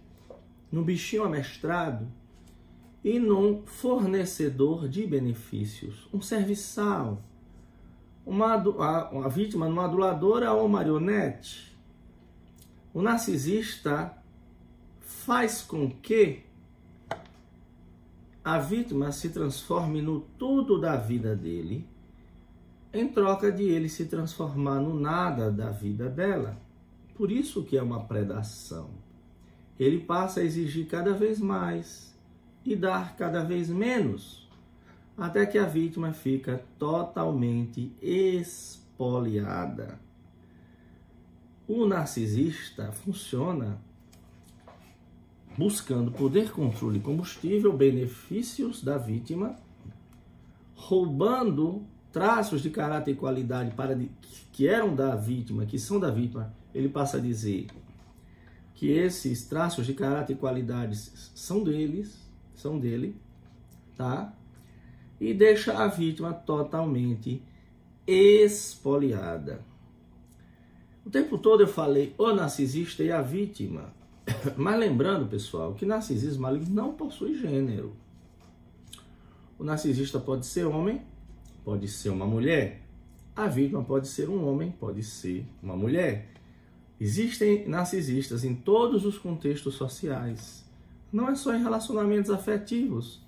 num 0.72 0.82
bichinho 0.82 1.22
amestrado 1.22 2.09
e 3.05 3.18
num 3.18 3.62
fornecedor 3.66 4.88
de 4.88 5.07
benefícios, 5.07 6.09
um 6.14 6.22
serviçal, 6.22 7.22
uma, 8.24 8.55
a, 8.55 9.28
vítima 9.28 9.68
numa 9.68 9.84
aduladora 9.84 10.51
ou 10.55 10.66
marionete. 10.66 11.76
O 12.95 13.03
narcisista 13.03 14.16
faz 15.03 15.61
com 15.61 15.90
que 15.90 16.54
a 18.45 18.59
vítima 18.59 19.11
se 19.11 19.30
transforme 19.30 20.03
no 20.03 20.20
tudo 20.20 20.78
da 20.78 20.97
vida 20.97 21.34
dele, 21.34 21.88
em 22.92 23.09
troca 23.09 23.51
de 23.51 23.62
ele 23.62 23.88
se 23.88 24.05
transformar 24.05 24.80
no 24.80 24.92
nada 25.01 25.51
da 25.51 25.70
vida 25.70 26.11
dela. 26.11 26.61
Por 27.14 27.32
isso 27.32 27.64
que 27.64 27.78
é 27.78 27.82
uma 27.82 28.05
predação. 28.05 28.90
Ele 29.78 29.99
passa 29.99 30.40
a 30.40 30.45
exigir 30.45 30.86
cada 30.86 31.14
vez 31.14 31.40
mais 31.40 32.14
e 32.64 32.76
dar 32.76 33.16
cada 33.16 33.42
vez 33.42 33.70
menos, 33.70 34.47
até 35.16 35.47
que 35.47 35.57
a 35.57 35.64
vítima 35.64 36.12
fica 36.12 36.62
totalmente 36.78 37.97
espoliada. 38.03 39.99
O 41.66 41.86
narcisista 41.86 42.92
funciona 42.92 43.80
buscando 45.57 46.11
poder, 46.11 46.51
controle, 46.51 47.01
combustível, 47.01 47.73
benefícios 47.73 48.83
da 48.83 48.99
vítima, 48.99 49.57
roubando 50.75 51.87
traços 52.13 52.63
de 52.63 52.71
caráter 52.71 53.13
e 53.13 53.17
qualidade 53.17 53.75
para 53.75 53.95
de, 53.95 54.11
que 54.53 54.69
eram 54.69 54.95
da 54.95 55.15
vítima, 55.17 55.67
que 55.67 55.79
são 55.79 55.99
da 55.99 56.11
vítima. 56.11 56.55
Ele 56.75 56.89
passa 56.89 57.17
a 57.17 57.21
dizer 57.21 57.67
que 58.75 58.91
esses 58.91 59.45
traços 59.45 59.87
de 59.87 59.95
caráter 59.95 60.35
e 60.35 60.37
qualidades 60.37 61.31
são 61.35 61.63
deles 61.63 62.25
são 62.55 62.79
dele, 62.79 63.17
tá? 63.97 64.33
E 65.21 65.35
deixa 65.35 65.77
a 65.77 65.87
vítima 65.87 66.33
totalmente 66.33 67.43
espoliada. 68.07 69.65
O 71.05 71.11
tempo 71.11 71.37
todo 71.37 71.63
eu 71.63 71.69
falei 71.69 72.15
o 72.17 72.33
narcisista 72.33 73.03
e 73.03 73.13
a 73.13 73.21
vítima. 73.21 73.93
Mas 74.57 74.79
lembrando, 74.79 75.27
pessoal, 75.27 75.75
que 75.75 75.87
narcisismo 75.87 76.43
maligno 76.43 76.75
não 76.75 76.93
possui 76.93 77.35
gênero. 77.35 77.95
O 79.59 79.64
narcisista 79.64 80.18
pode 80.18 80.47
ser 80.47 80.64
homem, 80.64 81.03
pode 81.64 81.89
ser 81.89 82.11
uma 82.11 82.27
mulher. 82.27 82.83
A 83.37 83.47
vítima 83.47 83.83
pode 83.83 84.09
ser 84.09 84.29
um 84.29 84.49
homem, 84.49 84.70
pode 84.70 85.03
ser 85.03 85.47
uma 85.62 85.77
mulher. 85.77 86.29
Existem 87.01 87.68
narcisistas 87.68 88.45
em 88.45 88.55
todos 88.55 89.05
os 89.05 89.18
contextos 89.18 89.75
sociais 89.75 90.64
não 91.14 91.29
é 91.29 91.37
só 91.37 91.55
em 91.55 91.62
relacionamentos 91.62 92.29
afetivos. 92.29 93.22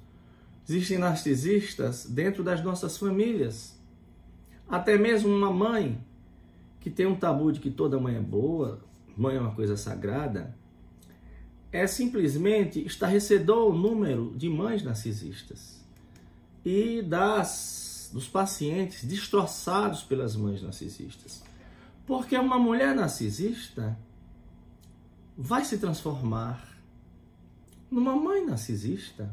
Existem 0.68 0.98
narcisistas 0.98 2.04
dentro 2.04 2.42
das 2.42 2.60
nossas 2.60 2.98
famílias. 2.98 3.78
Até 4.68 4.98
mesmo 4.98 5.32
uma 5.32 5.52
mãe 5.52 6.04
que 6.80 6.90
tem 6.90 7.06
um 7.06 7.14
tabu 7.14 7.52
de 7.52 7.60
que 7.60 7.70
toda 7.70 8.00
mãe 8.00 8.16
é 8.16 8.20
boa, 8.20 8.80
mãe 9.16 9.36
é 9.36 9.40
uma 9.40 9.54
coisa 9.54 9.76
sagrada, 9.76 10.52
é 11.72 11.86
simplesmente 11.86 12.84
estarrecedor 12.84 13.70
o 13.70 13.76
número 13.76 14.34
de 14.36 14.48
mães 14.48 14.82
narcisistas 14.82 15.84
e 16.64 17.02
das 17.02 17.86
dos 18.12 18.28
pacientes 18.28 19.04
destroçados 19.04 20.02
pelas 20.02 20.36
mães 20.36 20.62
narcisistas. 20.62 21.42
Porque 22.06 22.36
uma 22.38 22.58
mulher 22.58 22.94
narcisista 22.94 23.98
vai 25.36 25.64
se 25.64 25.78
transformar 25.78 26.76
numa 27.90 28.14
mãe 28.16 28.44
narcisista. 28.44 29.32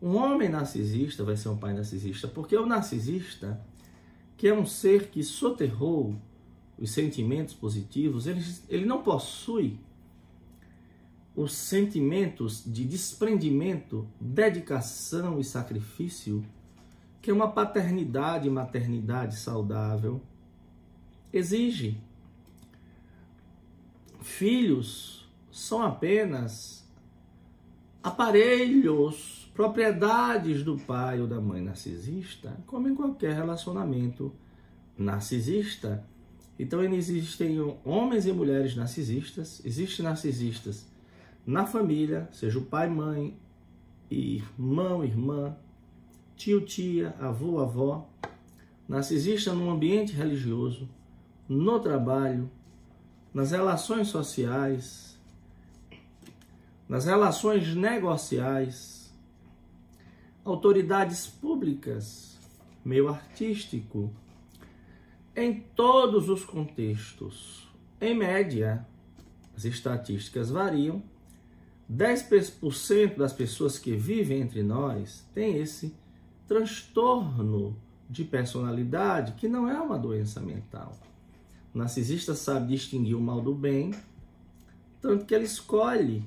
Um 0.00 0.16
homem 0.16 0.48
narcisista 0.48 1.24
vai 1.24 1.36
ser 1.36 1.48
um 1.48 1.56
pai 1.56 1.74
narcisista, 1.74 2.26
porque 2.26 2.56
o 2.56 2.64
narcisista, 2.64 3.60
que 4.36 4.48
é 4.48 4.54
um 4.54 4.64
ser 4.64 5.08
que 5.08 5.22
soterrou 5.22 6.16
os 6.78 6.92
sentimentos 6.92 7.52
positivos, 7.52 8.26
ele, 8.26 8.42
ele 8.68 8.86
não 8.86 9.02
possui 9.02 9.78
os 11.42 11.54
sentimentos 11.54 12.62
de 12.66 12.84
desprendimento, 12.84 14.06
dedicação 14.20 15.40
e 15.40 15.44
sacrifício 15.44 16.44
que 17.22 17.32
uma 17.32 17.50
paternidade 17.50 18.46
e 18.46 18.50
maternidade 18.50 19.36
saudável 19.36 20.20
exige. 21.32 21.98
Filhos 24.20 25.26
são 25.50 25.82
apenas 25.82 26.86
aparelhos, 28.02 29.50
propriedades 29.54 30.62
do 30.62 30.76
pai 30.76 31.22
ou 31.22 31.26
da 31.26 31.40
mãe 31.40 31.62
narcisista, 31.62 32.54
como 32.66 32.86
em 32.86 32.94
qualquer 32.94 33.34
relacionamento 33.34 34.30
narcisista. 34.96 36.04
Então 36.58 36.82
existem 36.82 37.58
homens 37.82 38.26
e 38.26 38.32
mulheres 38.32 38.76
narcisistas, 38.76 39.62
existem 39.64 40.04
narcisistas 40.04 40.89
na 41.46 41.66
família, 41.66 42.28
seja 42.32 42.58
o 42.58 42.64
pai, 42.64 42.88
mãe, 42.88 43.36
irmão, 44.10 45.04
irmã, 45.04 45.56
tio, 46.36 46.60
tia, 46.60 47.14
avô, 47.20 47.60
avó, 47.60 48.08
narcisista 48.88 49.52
no 49.52 49.70
ambiente 49.70 50.12
religioso, 50.12 50.88
no 51.48 51.78
trabalho, 51.80 52.50
nas 53.32 53.52
relações 53.52 54.08
sociais, 54.08 55.18
nas 56.88 57.04
relações 57.04 57.74
negociais, 57.74 59.14
autoridades 60.44 61.26
públicas, 61.26 62.38
meio 62.84 63.08
artístico, 63.08 64.12
em 65.36 65.60
todos 65.60 66.28
os 66.28 66.44
contextos. 66.44 67.68
Em 68.00 68.14
média, 68.16 68.86
as 69.56 69.64
estatísticas 69.64 70.50
variam 70.50 71.02
10% 71.90 73.16
das 73.16 73.32
pessoas 73.32 73.76
que 73.76 73.96
vivem 73.96 74.40
entre 74.40 74.62
nós 74.62 75.26
têm 75.34 75.56
esse 75.56 75.92
transtorno 76.46 77.76
de 78.08 78.24
personalidade 78.24 79.32
que 79.32 79.48
não 79.48 79.68
é 79.68 79.80
uma 79.80 79.98
doença 79.98 80.40
mental. 80.40 80.96
O 81.74 81.78
narcisista 81.78 82.34
sabe 82.34 82.68
distinguir 82.68 83.16
o 83.16 83.20
mal 83.20 83.40
do 83.40 83.54
bem, 83.54 83.92
tanto 85.00 85.24
que 85.24 85.34
ele 85.34 85.44
escolhe 85.44 86.24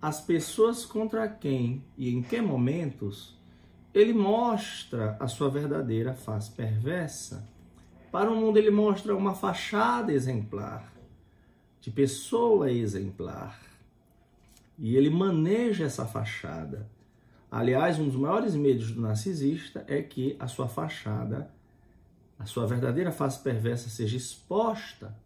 as 0.00 0.20
pessoas 0.20 0.86
contra 0.86 1.28
quem 1.28 1.84
e 1.96 2.14
em 2.14 2.22
que 2.22 2.40
momentos 2.40 3.36
ele 3.92 4.14
mostra 4.14 5.16
a 5.20 5.28
sua 5.28 5.50
verdadeira 5.50 6.14
face 6.14 6.50
perversa. 6.50 7.46
Para 8.10 8.30
o 8.30 8.36
mundo, 8.36 8.56
ele 8.56 8.70
mostra 8.70 9.14
uma 9.14 9.34
fachada 9.34 10.12
exemplar, 10.12 10.92
de 11.80 11.90
pessoa 11.90 12.70
exemplar 12.70 13.67
e 14.78 14.96
ele 14.96 15.10
maneja 15.10 15.84
essa 15.84 16.06
fachada. 16.06 16.88
Aliás, 17.50 17.98
um 17.98 18.06
dos 18.06 18.16
maiores 18.16 18.54
medos 18.54 18.92
do 18.92 19.00
narcisista 19.00 19.84
é 19.88 20.02
que 20.02 20.36
a 20.38 20.46
sua 20.46 20.68
fachada, 20.68 21.50
a 22.38 22.46
sua 22.46 22.66
verdadeira 22.66 23.10
face 23.10 23.42
perversa 23.42 23.88
seja 23.88 24.16
exposta. 24.16 25.16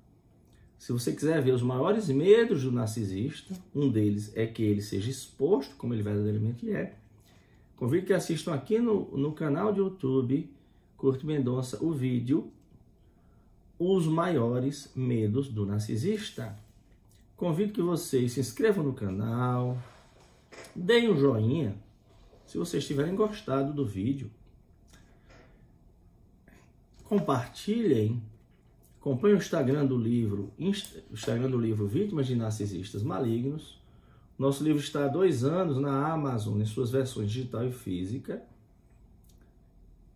Se 0.78 0.92
você 0.92 1.12
quiser 1.12 1.40
ver 1.42 1.52
os 1.52 1.62
maiores 1.62 2.08
medos 2.08 2.62
do 2.62 2.72
narcisista, 2.72 3.54
um 3.74 3.90
deles 3.90 4.32
é 4.34 4.46
que 4.46 4.62
ele 4.62 4.80
seja 4.80 5.10
exposto, 5.10 5.76
como 5.76 5.92
ele 5.92 6.02
verdadeiramente 6.02 6.70
é. 6.72 6.96
Convido 7.76 8.06
que 8.06 8.12
assistam 8.12 8.54
aqui 8.54 8.78
no, 8.78 9.16
no 9.16 9.32
canal 9.32 9.72
de 9.72 9.80
YouTube, 9.80 10.48
Curto 10.96 11.26
Mendonça, 11.26 11.82
o 11.84 11.92
vídeo 11.92 12.50
Os 13.78 14.06
Maiores 14.06 14.90
Medos 14.94 15.48
do 15.48 15.66
Narcisista. 15.66 16.56
Convido 17.42 17.72
que 17.72 17.82
vocês 17.82 18.30
se 18.30 18.38
inscrevam 18.38 18.84
no 18.84 18.92
canal, 18.92 19.76
deem 20.76 21.10
um 21.10 21.16
joinha 21.16 21.74
se 22.46 22.56
vocês 22.56 22.86
tiverem 22.86 23.16
gostado 23.16 23.72
do 23.72 23.84
vídeo. 23.84 24.30
Compartilhem, 27.02 28.22
acompanhem 29.00 29.34
o 29.34 29.40
Instagram 29.40 29.84
do 29.86 29.98
livro, 29.98 30.52
Instagram 30.56 31.50
do 31.50 31.58
livro 31.58 31.88
Vítimas 31.88 32.28
de 32.28 32.36
Narcisistas 32.36 33.02
Malignos. 33.02 33.82
Nosso 34.38 34.62
livro 34.62 34.80
está 34.80 35.06
há 35.06 35.08
dois 35.08 35.42
anos 35.42 35.78
na 35.78 36.12
Amazon, 36.12 36.60
em 36.60 36.64
suas 36.64 36.92
versões 36.92 37.28
digital 37.28 37.66
e 37.66 37.72
física. 37.72 38.40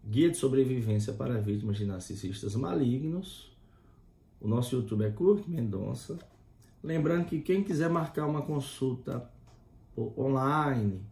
Guia 0.05 0.31
de 0.31 0.37
sobrevivência 0.37 1.13
para 1.13 1.41
vítimas 1.41 1.77
de 1.77 1.87
narcisistas 1.87 2.55
malignos. 2.55 3.51
O 4.41 4.47
nosso 4.47 4.77
YouTube 4.77 5.05
é 5.05 5.11
Curto 5.11 5.51
Mendonça. 5.51 6.17
Lembrando 6.87 7.25
que 7.25 7.41
quem 7.41 7.65
quiser 7.65 7.91
marcar 7.91 8.27
uma 8.27 8.43
consulta 8.43 9.29
online 10.17 11.03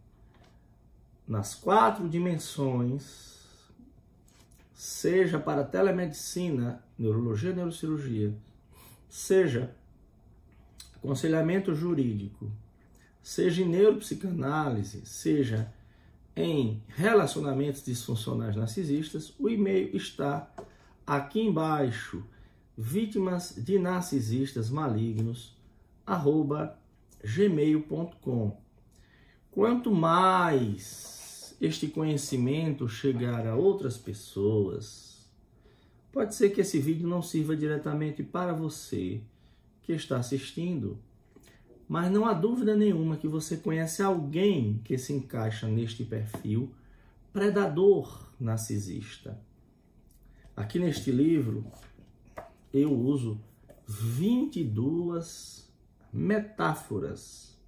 nas 1.27 1.53
quatro 1.53 2.07
dimensões, 2.07 3.43
seja 4.73 5.37
para 5.37 5.65
telemedicina, 5.65 6.81
neurologia 6.97 7.51
neurocirurgia, 7.51 8.33
seja 9.09 9.75
aconselhamento 10.95 11.75
jurídico, 11.75 12.49
seja 13.21 13.61
em 13.61 13.67
neuropsicanálise, 13.67 15.05
seja 15.05 15.73
em 16.37 16.81
relacionamentos 16.87 17.83
disfuncionais 17.83 18.55
narcisistas, 18.55 19.33
o 19.37 19.49
e-mail 19.49 19.93
está 19.93 20.49
aqui 21.05 21.41
embaixo. 21.41 22.23
Vítimas 22.77 23.55
de 23.57 23.77
narcisistas 23.77 24.69
malignos 24.69 25.54
arroba 26.05 26.77
gmail.com. 27.23 28.57
Quanto 29.51 29.91
mais 29.91 31.55
este 31.59 31.87
conhecimento 31.87 32.87
chegar 32.87 33.47
a 33.47 33.55
outras 33.55 33.97
pessoas, 33.97 35.29
pode 36.11 36.35
ser 36.35 36.49
que 36.49 36.61
esse 36.61 36.79
vídeo 36.79 37.07
não 37.07 37.21
sirva 37.21 37.55
diretamente 37.55 38.21
para 38.21 38.53
você 38.53 39.21
que 39.81 39.93
está 39.93 40.17
assistindo, 40.17 40.99
mas 41.87 42.11
não 42.11 42.25
há 42.25 42.33
dúvida 42.33 42.75
nenhuma 42.75 43.17
que 43.17 43.27
você 43.27 43.57
conhece 43.57 44.01
alguém 44.01 44.81
que 44.83 44.97
se 44.97 45.13
encaixa 45.13 45.67
neste 45.67 46.03
perfil 46.03 46.73
predador 47.31 48.27
narcisista. 48.39 49.39
Aqui 50.55 50.79
neste 50.79 51.11
livro 51.11 51.65
eu 52.73 52.91
uso 52.91 53.39
22 53.87 55.64
metáforas, 56.15 57.59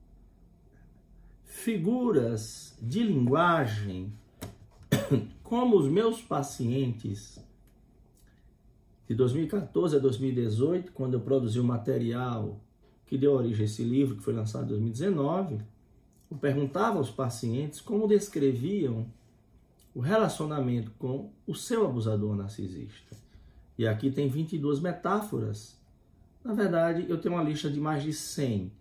figuras 1.44 2.78
de 2.82 3.04
linguagem, 3.04 4.14
como 5.44 5.78
os 5.78 5.88
meus 5.88 6.22
pacientes 6.22 7.44
de 9.06 9.16
2014 9.16 9.98
a 9.98 10.00
2018, 10.00 10.94
quando 10.94 11.16
eu 11.16 11.20
produzi 11.20 11.60
o 11.60 11.64
material 11.64 12.58
que 13.06 13.18
deu 13.18 13.34
origem 13.34 13.64
a 13.64 13.66
esse 13.66 13.84
livro, 13.84 14.16
que 14.16 14.24
foi 14.24 14.34
lançado 14.34 14.66
em 14.66 14.70
2019, 14.70 15.60
eu 16.32 16.38
perguntava 16.38 16.98
aos 16.98 17.10
pacientes 17.10 17.82
como 17.82 18.08
descreviam 18.08 19.06
o 19.94 20.00
relacionamento 20.00 20.92
com 20.98 21.32
o 21.46 21.54
seu 21.54 21.86
abusador 21.86 22.34
narcisista. 22.36 23.16
E 23.78 23.86
aqui 23.86 24.10
tem 24.10 24.30
22 24.30 24.80
metáforas 24.80 25.77
na 26.48 26.54
verdade, 26.54 27.06
eu 27.10 27.18
tenho 27.18 27.36
uma 27.36 27.44
lista 27.44 27.70
de 27.70 27.78
mais 27.78 28.02
de 28.02 28.14
100. 28.14 28.72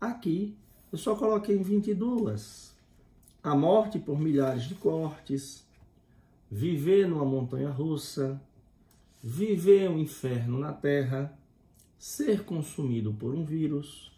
Aqui, 0.00 0.56
eu 0.92 0.96
só 0.96 1.16
coloquei 1.16 1.60
22. 1.60 2.72
A 3.42 3.56
morte 3.56 3.98
por 3.98 4.20
milhares 4.20 4.62
de 4.62 4.76
cortes, 4.76 5.66
viver 6.48 7.08
numa 7.08 7.24
montanha 7.24 7.70
russa, 7.70 8.40
viver 9.20 9.90
um 9.90 9.98
inferno 9.98 10.60
na 10.60 10.72
terra, 10.72 11.36
ser 11.98 12.44
consumido 12.44 13.12
por 13.12 13.34
um 13.34 13.44
vírus, 13.44 14.12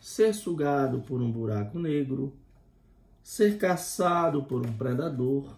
ser 0.00 0.32
sugado 0.32 1.00
por 1.00 1.20
um 1.20 1.32
buraco 1.32 1.76
negro, 1.76 2.32
ser 3.20 3.58
caçado 3.58 4.44
por 4.44 4.64
um 4.64 4.72
predador 4.74 5.56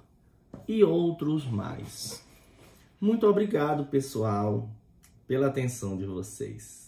e 0.66 0.82
outros 0.82 1.44
mais. 1.44 2.24
Muito 2.98 3.26
obrigado, 3.26 3.84
pessoal, 3.84 4.70
pela 5.28 5.48
atenção 5.48 5.94
de 5.94 6.06
vocês. 6.06 6.85